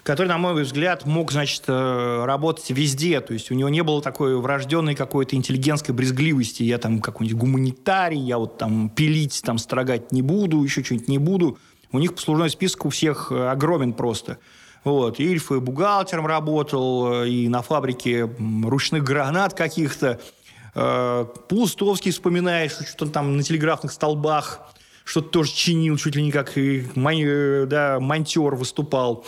который, 0.04 0.28
на 0.28 0.36
мой 0.36 0.62
взгляд, 0.62 1.06
мог, 1.06 1.32
значит, 1.32 1.62
э, 1.66 2.24
работать 2.26 2.70
везде. 2.70 3.20
То 3.20 3.32
есть 3.32 3.50
у 3.50 3.54
него 3.54 3.70
не 3.70 3.82
было 3.82 4.02
такой 4.02 4.36
врожденной 4.36 4.94
какой-то 4.94 5.34
интеллигентской 5.34 5.94
брезгливости. 5.94 6.62
Я 6.62 6.76
там 6.78 7.00
какой-нибудь 7.00 7.40
гуманитарий, 7.40 8.20
я 8.20 8.38
вот 8.38 8.58
там 8.58 8.90
пилить, 8.90 9.42
там 9.42 9.56
строгать 9.56 10.12
не 10.12 10.20
буду, 10.20 10.62
еще 10.62 10.84
что-нибудь 10.84 11.08
не 11.08 11.18
буду. 11.18 11.58
У 11.90 11.98
них 11.98 12.14
послужной 12.14 12.50
список 12.50 12.84
у 12.84 12.90
всех 12.90 13.32
э, 13.32 13.48
огромен 13.48 13.94
просто. 13.94 14.38
Вот. 14.84 15.18
Ильф 15.18 15.50
и 15.50 15.58
бухгалтером 15.58 16.26
работал, 16.26 17.22
э, 17.22 17.30
и 17.30 17.48
на 17.48 17.62
фабрике 17.62 18.30
ручных 18.62 19.02
гранат 19.02 19.54
каких-то. 19.54 20.20
Пустовский 21.48 22.10
вспоминаешь, 22.10 22.72
что-то 22.72 23.12
там 23.12 23.36
на 23.36 23.44
телеграфных 23.44 23.92
столбах 23.92 24.60
что-то 25.04 25.28
тоже 25.28 25.52
чинил, 25.52 25.96
чуть 25.98 26.16
ли 26.16 26.22
не 26.22 26.32
как 26.32 26.58
и 26.58 26.84
да, 26.96 28.00
монтер 28.00 28.56
выступал. 28.56 29.24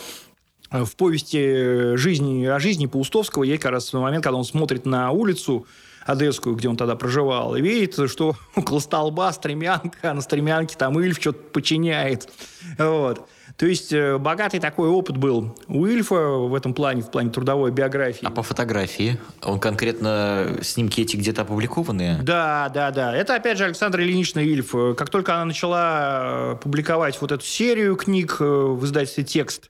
Э, 0.71 0.83
в 0.83 0.95
повести 0.95 1.37
э, 1.37 1.97
жизни, 1.97 2.45
о 2.45 2.59
жизни 2.59 2.87
Паустовского 2.87 3.43
есть 3.43 3.61
как 3.61 3.71
раз 3.71 3.91
момент, 3.93 4.23
когда 4.23 4.37
он 4.37 4.45
смотрит 4.45 4.85
на 4.85 5.11
улицу 5.11 5.65
Одесскую, 6.05 6.55
где 6.55 6.69
он 6.69 6.77
тогда 6.77 6.95
проживал, 6.95 7.55
и 7.55 7.61
видит, 7.61 8.09
что 8.09 8.35
около 8.55 8.79
столба 8.79 9.31
стремянка, 9.33 10.11
а 10.11 10.13
на 10.13 10.21
стремянке 10.21 10.77
там 10.77 10.99
Ильф 10.99 11.19
что-то 11.19 11.39
починяет. 11.51 12.29
Вот. 12.77 13.27
То 13.57 13.65
есть 13.65 13.91
э, 13.91 14.17
богатый 14.17 14.59
такой 14.59 14.89
опыт 14.89 15.17
был 15.17 15.57
у 15.67 15.85
Ильфа 15.85 16.15
в 16.15 16.53
этом 16.53 16.73
плане, 16.73 17.01
в 17.01 17.11
плане 17.11 17.29
трудовой 17.29 17.71
биографии. 17.71 18.25
А 18.25 18.29
по 18.29 18.43
фотографии? 18.43 19.17
Он 19.43 19.59
конкретно, 19.59 20.57
снимки 20.61 21.01
эти 21.01 21.15
где-то 21.15 21.41
опубликованы? 21.41 22.19
Да, 22.21 22.69
да, 22.73 22.91
да. 22.91 23.15
Это, 23.15 23.35
опять 23.35 23.57
же, 23.57 23.65
Александра 23.65 24.03
Ильинична 24.03 24.39
Ильф. 24.39 24.75
Как 24.97 25.09
только 25.09 25.33
она 25.35 25.45
начала 25.45 26.57
публиковать 26.61 27.19
вот 27.19 27.31
эту 27.31 27.43
серию 27.43 27.95
книг 27.95 28.39
в 28.39 28.83
издательстве 28.85 29.23
«Текст», 29.23 29.69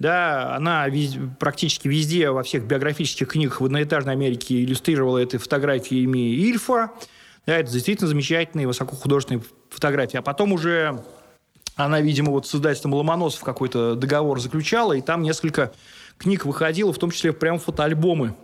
да, 0.00 0.56
она 0.56 0.88
вез, 0.88 1.14
практически 1.38 1.86
везде, 1.86 2.30
во 2.30 2.42
всех 2.42 2.64
биографических 2.64 3.28
книгах 3.28 3.60
в 3.60 3.66
одноэтажной 3.66 4.14
Америке 4.14 4.64
иллюстрировала 4.64 5.18
это 5.18 5.38
фотографиями 5.38 6.18
Ильфа. 6.18 6.90
Да, 7.46 7.58
это 7.58 7.70
действительно 7.70 8.08
замечательные 8.08 8.66
высокохудожественные 8.66 9.44
фотографии. 9.68 10.16
А 10.16 10.22
потом 10.22 10.52
уже 10.52 11.04
она, 11.76 12.00
видимо, 12.00 12.30
вот 12.30 12.46
с 12.46 12.54
издательством 12.54 12.94
Ломоносов 12.94 13.42
какой-то 13.42 13.94
договор 13.94 14.40
заключала, 14.40 14.94
и 14.94 15.02
там 15.02 15.22
несколько 15.22 15.70
книг 16.16 16.46
выходило, 16.46 16.94
в 16.94 16.98
том 16.98 17.10
числе 17.10 17.34
прям 17.34 17.58
фотоальбомы 17.58 18.34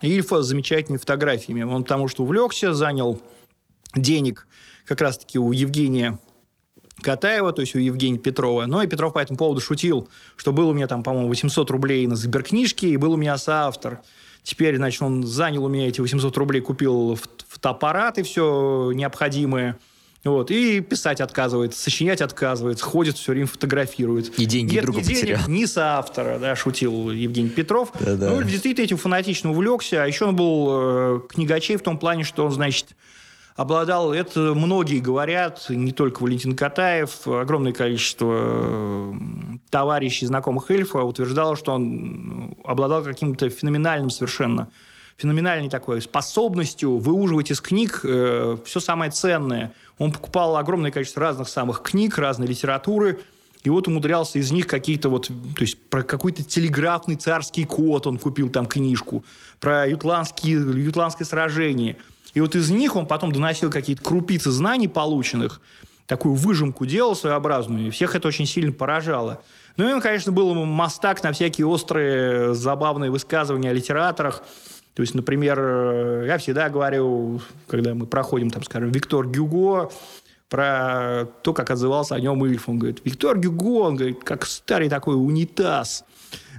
Ильфа 0.00 0.42
с 0.42 0.46
замечательными 0.46 0.98
фотографиями. 0.98 1.62
Он 1.62 1.84
потому 1.84 2.08
что 2.08 2.24
увлекся, 2.24 2.74
занял 2.74 3.22
денег 3.94 4.48
как 4.84 5.00
раз-таки 5.00 5.38
у 5.38 5.52
Евгения 5.52 6.18
Катаева, 7.02 7.52
то 7.52 7.60
есть 7.60 7.74
у 7.74 7.78
Евгения 7.78 8.18
Петрова. 8.18 8.66
Но 8.66 8.82
и 8.82 8.86
Петров 8.86 9.12
по 9.12 9.18
этому 9.18 9.36
поводу 9.36 9.60
шутил, 9.60 10.08
что 10.36 10.52
был 10.52 10.68
у 10.68 10.72
меня 10.72 10.86
там, 10.86 11.02
по-моему, 11.02 11.28
800 11.28 11.70
рублей 11.70 12.06
на 12.06 12.16
сберкнижке, 12.16 12.88
и 12.88 12.96
был 12.96 13.12
у 13.12 13.16
меня 13.16 13.36
соавтор. 13.36 14.00
Теперь, 14.42 14.76
значит, 14.76 15.02
он 15.02 15.24
занял 15.24 15.64
у 15.64 15.68
меня 15.68 15.88
эти 15.88 16.00
800 16.00 16.36
рублей, 16.36 16.60
купил 16.60 17.18
фотоаппарат 17.48 18.18
и 18.18 18.22
все 18.22 18.90
необходимое. 18.94 19.78
Вот, 20.24 20.52
и 20.52 20.80
писать 20.80 21.20
отказывается, 21.20 21.80
сочинять 21.82 22.20
отказывается, 22.20 22.84
ходит 22.84 23.16
все 23.16 23.32
время 23.32 23.48
фотографирует. 23.48 24.38
И 24.38 24.46
деньги 24.46 24.74
Нет 24.74 24.84
друга 24.84 25.00
ни 25.00 25.04
денег, 25.04 25.20
потерял. 25.20 25.40
ни 25.48 25.64
соавтора, 25.64 26.38
да, 26.38 26.54
шутил 26.54 27.10
Евгений 27.10 27.48
Петров. 27.48 27.92
Да-да. 27.98 28.30
Ну, 28.30 28.42
действительно 28.44 28.84
этим 28.84 28.98
фанатично 28.98 29.50
увлекся. 29.50 30.04
А 30.04 30.06
еще 30.06 30.26
он 30.26 30.36
был 30.36 30.68
э, 30.70 31.20
книгачей 31.28 31.76
в 31.76 31.82
том 31.82 31.98
плане, 31.98 32.22
что 32.22 32.44
он, 32.44 32.52
значит, 32.52 32.94
обладал, 33.56 34.12
это 34.12 34.54
многие 34.54 34.98
говорят, 34.98 35.66
не 35.68 35.92
только 35.92 36.22
Валентин 36.22 36.56
Катаев, 36.56 37.26
огромное 37.26 37.72
количество 37.72 38.34
э, 38.34 39.12
товарищей, 39.70 40.26
знакомых 40.26 40.70
Эльфа 40.70 40.98
утверждало, 40.98 41.56
что 41.56 41.72
он 41.72 42.56
обладал 42.64 43.02
каким-то 43.02 43.48
феноменальным 43.50 44.10
совершенно 44.10 44.68
феноменальной 45.18 45.68
такой 45.68 46.00
способностью 46.00 46.96
выуживать 46.96 47.50
из 47.50 47.60
книг 47.60 48.00
э, 48.02 48.56
все 48.64 48.80
самое 48.80 49.10
ценное. 49.10 49.72
Он 49.98 50.10
покупал 50.10 50.56
огромное 50.56 50.90
количество 50.90 51.20
разных 51.22 51.48
самых 51.48 51.82
книг, 51.82 52.18
разной 52.18 52.48
литературы, 52.48 53.20
и 53.62 53.70
вот 53.70 53.86
умудрялся 53.86 54.38
из 54.38 54.50
них 54.50 54.66
какие-то 54.66 55.10
вот, 55.10 55.28
то 55.28 55.60
есть 55.60 55.78
про 55.88 56.02
какой-то 56.02 56.42
телеграфный 56.42 57.14
царский 57.14 57.64
код 57.64 58.06
он 58.08 58.18
купил 58.18 58.48
там 58.48 58.66
книжку, 58.66 59.24
про 59.60 59.86
ютландские, 59.86 60.54
ютландское 60.82 61.26
сражение– 61.26 61.98
и 62.34 62.40
вот 62.40 62.54
из 62.54 62.70
них 62.70 62.96
он 62.96 63.06
потом 63.06 63.32
доносил 63.32 63.70
какие-то 63.70 64.02
крупицы 64.02 64.50
знаний 64.50 64.88
полученных, 64.88 65.60
такую 66.06 66.34
выжимку 66.34 66.86
делал 66.86 67.14
своеобразную, 67.14 67.88
и 67.88 67.90
всех 67.90 68.14
это 68.14 68.28
очень 68.28 68.46
сильно 68.46 68.72
поражало. 68.72 69.42
Ну 69.76 69.88
и 69.88 69.92
он, 69.92 70.00
конечно, 70.00 70.32
был 70.32 70.54
мастак 70.54 71.22
на 71.22 71.32
всякие 71.32 71.66
острые, 71.66 72.54
забавные 72.54 73.10
высказывания 73.10 73.70
о 73.70 73.72
литераторах. 73.72 74.42
То 74.94 75.00
есть, 75.00 75.14
например, 75.14 75.58
э, 75.58 76.24
я 76.26 76.36
всегда 76.36 76.68
говорю, 76.68 77.40
когда 77.66 77.94
мы 77.94 78.06
проходим, 78.06 78.50
там, 78.50 78.62
скажем, 78.62 78.90
Виктор 78.92 79.26
Гюго, 79.26 79.90
про 80.50 81.28
то, 81.42 81.54
как 81.54 81.70
отзывался 81.70 82.14
о 82.14 82.20
нем 82.20 82.44
Ильф. 82.44 82.68
Он 82.68 82.78
говорит, 82.78 83.00
Виктор 83.04 83.38
Гюго, 83.38 83.86
он 83.86 83.96
говорит, 83.96 84.22
как 84.22 84.44
старый 84.44 84.90
такой 84.90 85.14
унитаз. 85.14 86.04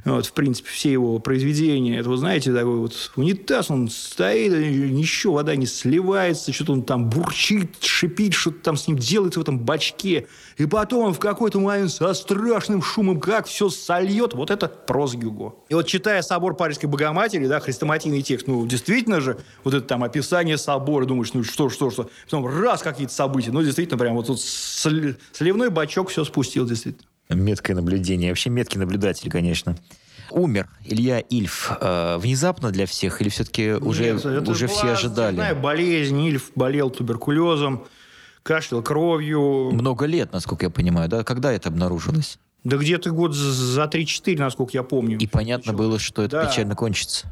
Вот, 0.05 0.26
в 0.26 0.34
принципе, 0.34 0.69
все 0.69 0.91
его 0.91 1.19
произведения. 1.19 1.97
Это, 1.97 2.09
вы 2.09 2.17
знаете, 2.17 2.53
такой 2.53 2.76
вот 2.76 2.93
унитаз, 3.15 3.71
он 3.71 3.88
стоит, 3.88 4.51
ничего, 4.51 5.36
вода 5.36 5.55
не 5.55 5.65
сливается, 5.65 6.51
что-то 6.51 6.74
он 6.74 6.84
там 6.84 7.09
бурчит, 7.09 7.82
шипит, 7.82 8.34
что-то 8.34 8.59
там 8.59 8.76
с 8.76 8.88
ним 8.88 8.97
делается 8.97 9.39
в 9.39 9.43
этом 9.43 9.59
бачке. 9.59 10.28
И 10.57 10.65
потом 10.65 11.05
он 11.05 11.13
в 11.13 11.19
какой-то 11.19 11.59
момент 11.59 11.89
со 11.89 12.13
страшным 12.13 12.82
шумом 12.82 13.21
как 13.21 13.47
все 13.47 13.69
сольет. 13.69 14.34
Вот 14.34 14.51
это 14.51 14.67
проза 14.67 15.17
Гюго. 15.17 15.55
И 15.69 15.74
вот 15.74 15.88
читая 15.88 16.21
собор 16.21 16.55
Парижской 16.57 16.89
Богоматери, 16.89 17.47
да, 17.47 17.61
хрестоматийный 17.61 18.21
текст, 18.21 18.47
ну, 18.47 18.65
действительно 18.67 19.21
же, 19.21 19.39
вот 19.63 19.74
это 19.74 19.88
там 19.88 20.03
описание 20.03 20.57
собора, 20.57 21.05
думаешь, 21.05 21.34
ну, 21.34 21.45
что, 21.45 21.69
что, 21.69 21.89
что. 21.91 22.09
Потом 22.26 22.45
раз 22.45 22.82
какие-то 22.82 23.13
события, 23.13 23.51
ну, 23.51 23.63
действительно, 23.63 23.97
прям 23.97 24.15
вот 24.15 24.28
тут 24.28 24.41
сливной 24.41 25.69
бачок 25.69 26.09
все 26.09 26.26
спустил, 26.26 26.65
действительно. 26.65 27.07
Меткое 27.30 27.76
наблюдение. 27.76 28.32
Вообще 28.32 28.49
меткий 28.49 28.80
наблюдатель, 28.80 29.30
конечно. 29.30 29.76
Умер 30.30 30.67
Илья 30.86 31.19
Ильф 31.19 31.71
э, 31.80 32.17
внезапно 32.17 32.71
для 32.71 32.86
всех 32.86 33.21
или 33.21 33.30
все-таки 33.30 33.71
уже, 33.74 34.13
Нет, 34.13 34.47
уже 34.49 34.67
все 34.67 34.91
ожидали? 34.93 35.36
Знаю, 35.36 35.55
болезнь. 35.55 36.19
Ильф 36.21 36.51
болел 36.55 36.89
туберкулезом, 36.89 37.86
кашлял 38.41 38.82
кровью. 38.82 39.71
Много 39.71 40.05
лет, 40.05 40.32
насколько 40.34 40.65
я 40.65 40.69
понимаю, 40.69 41.09
да? 41.09 41.24
Когда 41.24 41.51
это 41.51 41.69
обнаружилось? 41.69 42.39
Да 42.63 42.78
где-то 42.78 43.11
год 43.11 43.34
за 43.36 43.84
3-4, 43.84 44.38
насколько 44.39 44.71
я 44.74 44.84
помню. 44.84 45.17
И 45.17 45.28
понятно 45.28 45.74
было, 45.74 45.99
что 45.99 46.24
это 46.24 46.43
Да. 46.43 46.45
печально 46.45 46.76
кончится. 46.76 47.28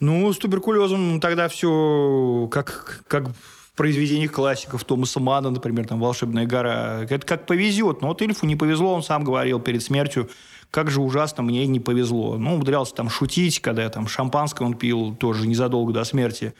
Ну, 0.00 0.32
с 0.32 0.38
туберкулезом 0.38 1.20
тогда 1.20 1.48
все 1.48 2.48
как, 2.50 3.02
как 3.06 3.30
произведениях 3.74 4.32
классиков 4.32 4.84
Томаса 4.84 5.20
Мана, 5.20 5.50
например, 5.50 5.86
там 5.86 6.00
«Волшебная 6.00 6.46
гора». 6.46 7.04
Это 7.08 7.26
как 7.26 7.46
повезет. 7.46 8.00
Но 8.00 8.08
вот 8.08 8.22
Ильфу 8.22 8.46
не 8.46 8.56
повезло, 8.56 8.94
он 8.94 9.02
сам 9.02 9.24
говорил 9.24 9.60
перед 9.60 9.82
смертью, 9.82 10.30
как 10.70 10.90
же 10.90 11.00
ужасно 11.00 11.42
мне 11.42 11.66
не 11.66 11.80
повезло. 11.80 12.36
Ну, 12.36 12.54
умудрялся 12.54 12.94
там 12.94 13.08
шутить, 13.08 13.60
когда 13.60 13.88
там 13.90 14.08
шампанское 14.08 14.64
он 14.64 14.74
пил 14.74 15.14
тоже 15.14 15.46
незадолго 15.46 15.92
до 15.92 16.04
смерти. 16.04 16.54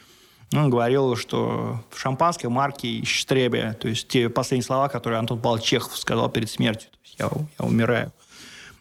Он 0.53 0.69
говорил, 0.69 1.15
что 1.15 1.83
шампанское 1.95 2.49
марки 2.49 3.03
Штребе, 3.03 3.75
то 3.79 3.87
есть 3.87 4.07
те 4.07 4.29
последние 4.29 4.65
слова, 4.65 4.89
которые 4.89 5.19
Антон 5.19 5.41
Павлович 5.41 5.65
Чехов 5.65 5.97
сказал 5.97 6.29
перед 6.29 6.49
смертью. 6.49 6.89
То 6.91 6.97
есть 7.03 7.15
я, 7.19 7.29
я 7.59 7.65
умираю. 7.65 8.11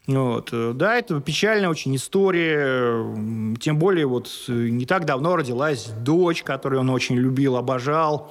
Вот. 0.07 0.51
э, 0.53 0.73
Да, 0.75 0.97
это 0.97 1.21
печальная 1.21 1.69
очень 1.71 1.95
история. 1.97 3.57
Тем 3.59 3.79
более, 3.79 4.07
вот 4.07 4.29
э, 4.49 4.53
не 4.53 4.85
так 4.87 5.07
давно 5.07 5.37
родилась 5.37 5.87
дочь, 5.87 6.43
которую 6.43 6.81
он 6.81 6.91
очень 6.91 7.17
любил, 7.17 7.57
обожал. 7.57 8.31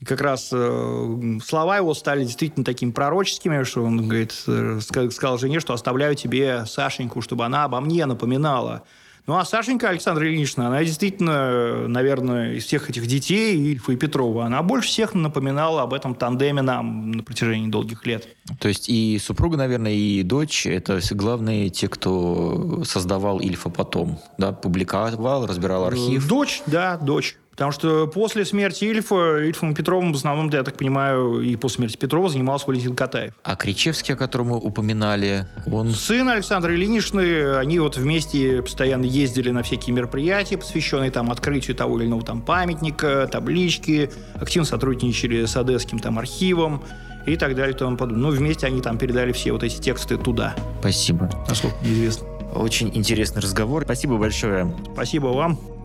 И 0.00 0.04
как 0.04 0.20
раз 0.20 0.50
э, 0.52 1.38
слова 1.44 1.76
его 1.76 1.92
стали 1.94 2.24
действительно 2.24 2.64
такими 2.64 2.90
пророческими, 2.92 3.62
что 3.64 3.82
он 3.84 4.06
говорит, 4.08 4.32
э, 4.46 4.78
ска- 4.78 5.10
сказал 5.10 5.38
жене, 5.38 5.60
что 5.60 5.72
оставляю 5.72 6.14
тебе 6.14 6.66
Сашеньку, 6.66 7.20
чтобы 7.20 7.44
она 7.44 7.64
обо 7.64 7.80
мне 7.80 8.06
напоминала. 8.06 8.82
Ну, 9.28 9.36
а 9.36 9.44
Сашенька 9.44 9.90
Александра 9.90 10.26
Ильинична, 10.26 10.68
она 10.68 10.82
действительно, 10.82 11.30
э, 11.30 11.86
наверное, 11.86 12.54
из 12.54 12.64
всех 12.64 12.88
этих 12.88 13.06
детей, 13.06 13.58
Ильфа 13.72 13.92
и 13.92 13.96
Петрова, 13.96 14.46
она 14.46 14.62
больше 14.62 14.88
всех 14.88 15.12
напоминала 15.12 15.82
об 15.82 15.92
этом 15.92 16.14
тандеме 16.14 16.62
нам 16.62 17.10
на 17.12 17.22
протяжении 17.22 17.68
долгих 17.68 18.06
лет. 18.06 18.26
То 18.58 18.68
есть 18.68 18.88
и 18.88 19.18
супруга, 19.22 19.58
наверное, 19.58 19.92
и 19.92 20.22
дочь– 20.22 20.64
это 20.66 21.00
все 21.00 21.14
главные 21.14 21.68
те, 21.68 21.88
кто 21.88 22.82
создавал 22.84 23.38
Ильфа 23.38 23.68
потом, 23.68 24.18
да, 24.38 24.52
публиковал, 24.52 25.46
разбирал 25.46 25.84
архив. 25.84 26.26
Дочь, 26.26 26.62
да, 26.66 26.96
дочь. 26.96 27.36
Потому 27.58 27.72
что 27.72 28.06
после 28.06 28.44
смерти 28.44 28.84
Ильфа, 28.84 29.38
Ильфом 29.44 29.74
Петровым, 29.74 30.12
в 30.12 30.16
основном, 30.16 30.48
я 30.50 30.62
так 30.62 30.76
понимаю, 30.76 31.40
и 31.40 31.56
после 31.56 31.78
смерти 31.78 31.96
Петрова 31.96 32.28
занимался 32.28 32.68
Валентин 32.68 32.94
Катаев. 32.94 33.34
А 33.42 33.56
Кричевский, 33.56 34.14
о 34.14 34.16
котором 34.16 34.50
мы 34.50 34.58
упоминали, 34.58 35.44
он... 35.68 35.90
Сын 35.90 36.28
Александра 36.28 36.72
Ильиничны, 36.72 37.56
они 37.56 37.80
вот 37.80 37.96
вместе 37.96 38.62
постоянно 38.62 39.06
ездили 39.06 39.50
на 39.50 39.64
всякие 39.64 39.92
мероприятия, 39.92 40.56
посвященные 40.56 41.10
там 41.10 41.32
открытию 41.32 41.74
того 41.74 41.98
или 41.98 42.06
иного 42.06 42.22
там 42.24 42.42
памятника, 42.42 43.28
таблички, 43.28 44.08
активно 44.36 44.64
сотрудничали 44.64 45.44
с 45.44 45.56
Одесским 45.56 45.98
там 45.98 46.20
архивом 46.20 46.84
и 47.26 47.34
так 47.34 47.56
далее 47.56 47.74
и 47.74 47.76
тому 47.76 47.96
подобное. 47.96 48.22
Ну, 48.22 48.30
вместе 48.30 48.68
они 48.68 48.80
там 48.80 48.98
передали 48.98 49.32
все 49.32 49.50
вот 49.50 49.64
эти 49.64 49.80
тексты 49.80 50.16
туда, 50.16 50.54
Спасибо. 50.78 51.28
насколько 51.48 51.76
мне 51.80 51.92
известно. 51.92 52.28
Очень 52.54 52.96
интересный 52.96 53.42
разговор. 53.42 53.82
Спасибо 53.82 54.16
большое. 54.16 54.72
Спасибо 54.94 55.26
вам. 55.26 55.77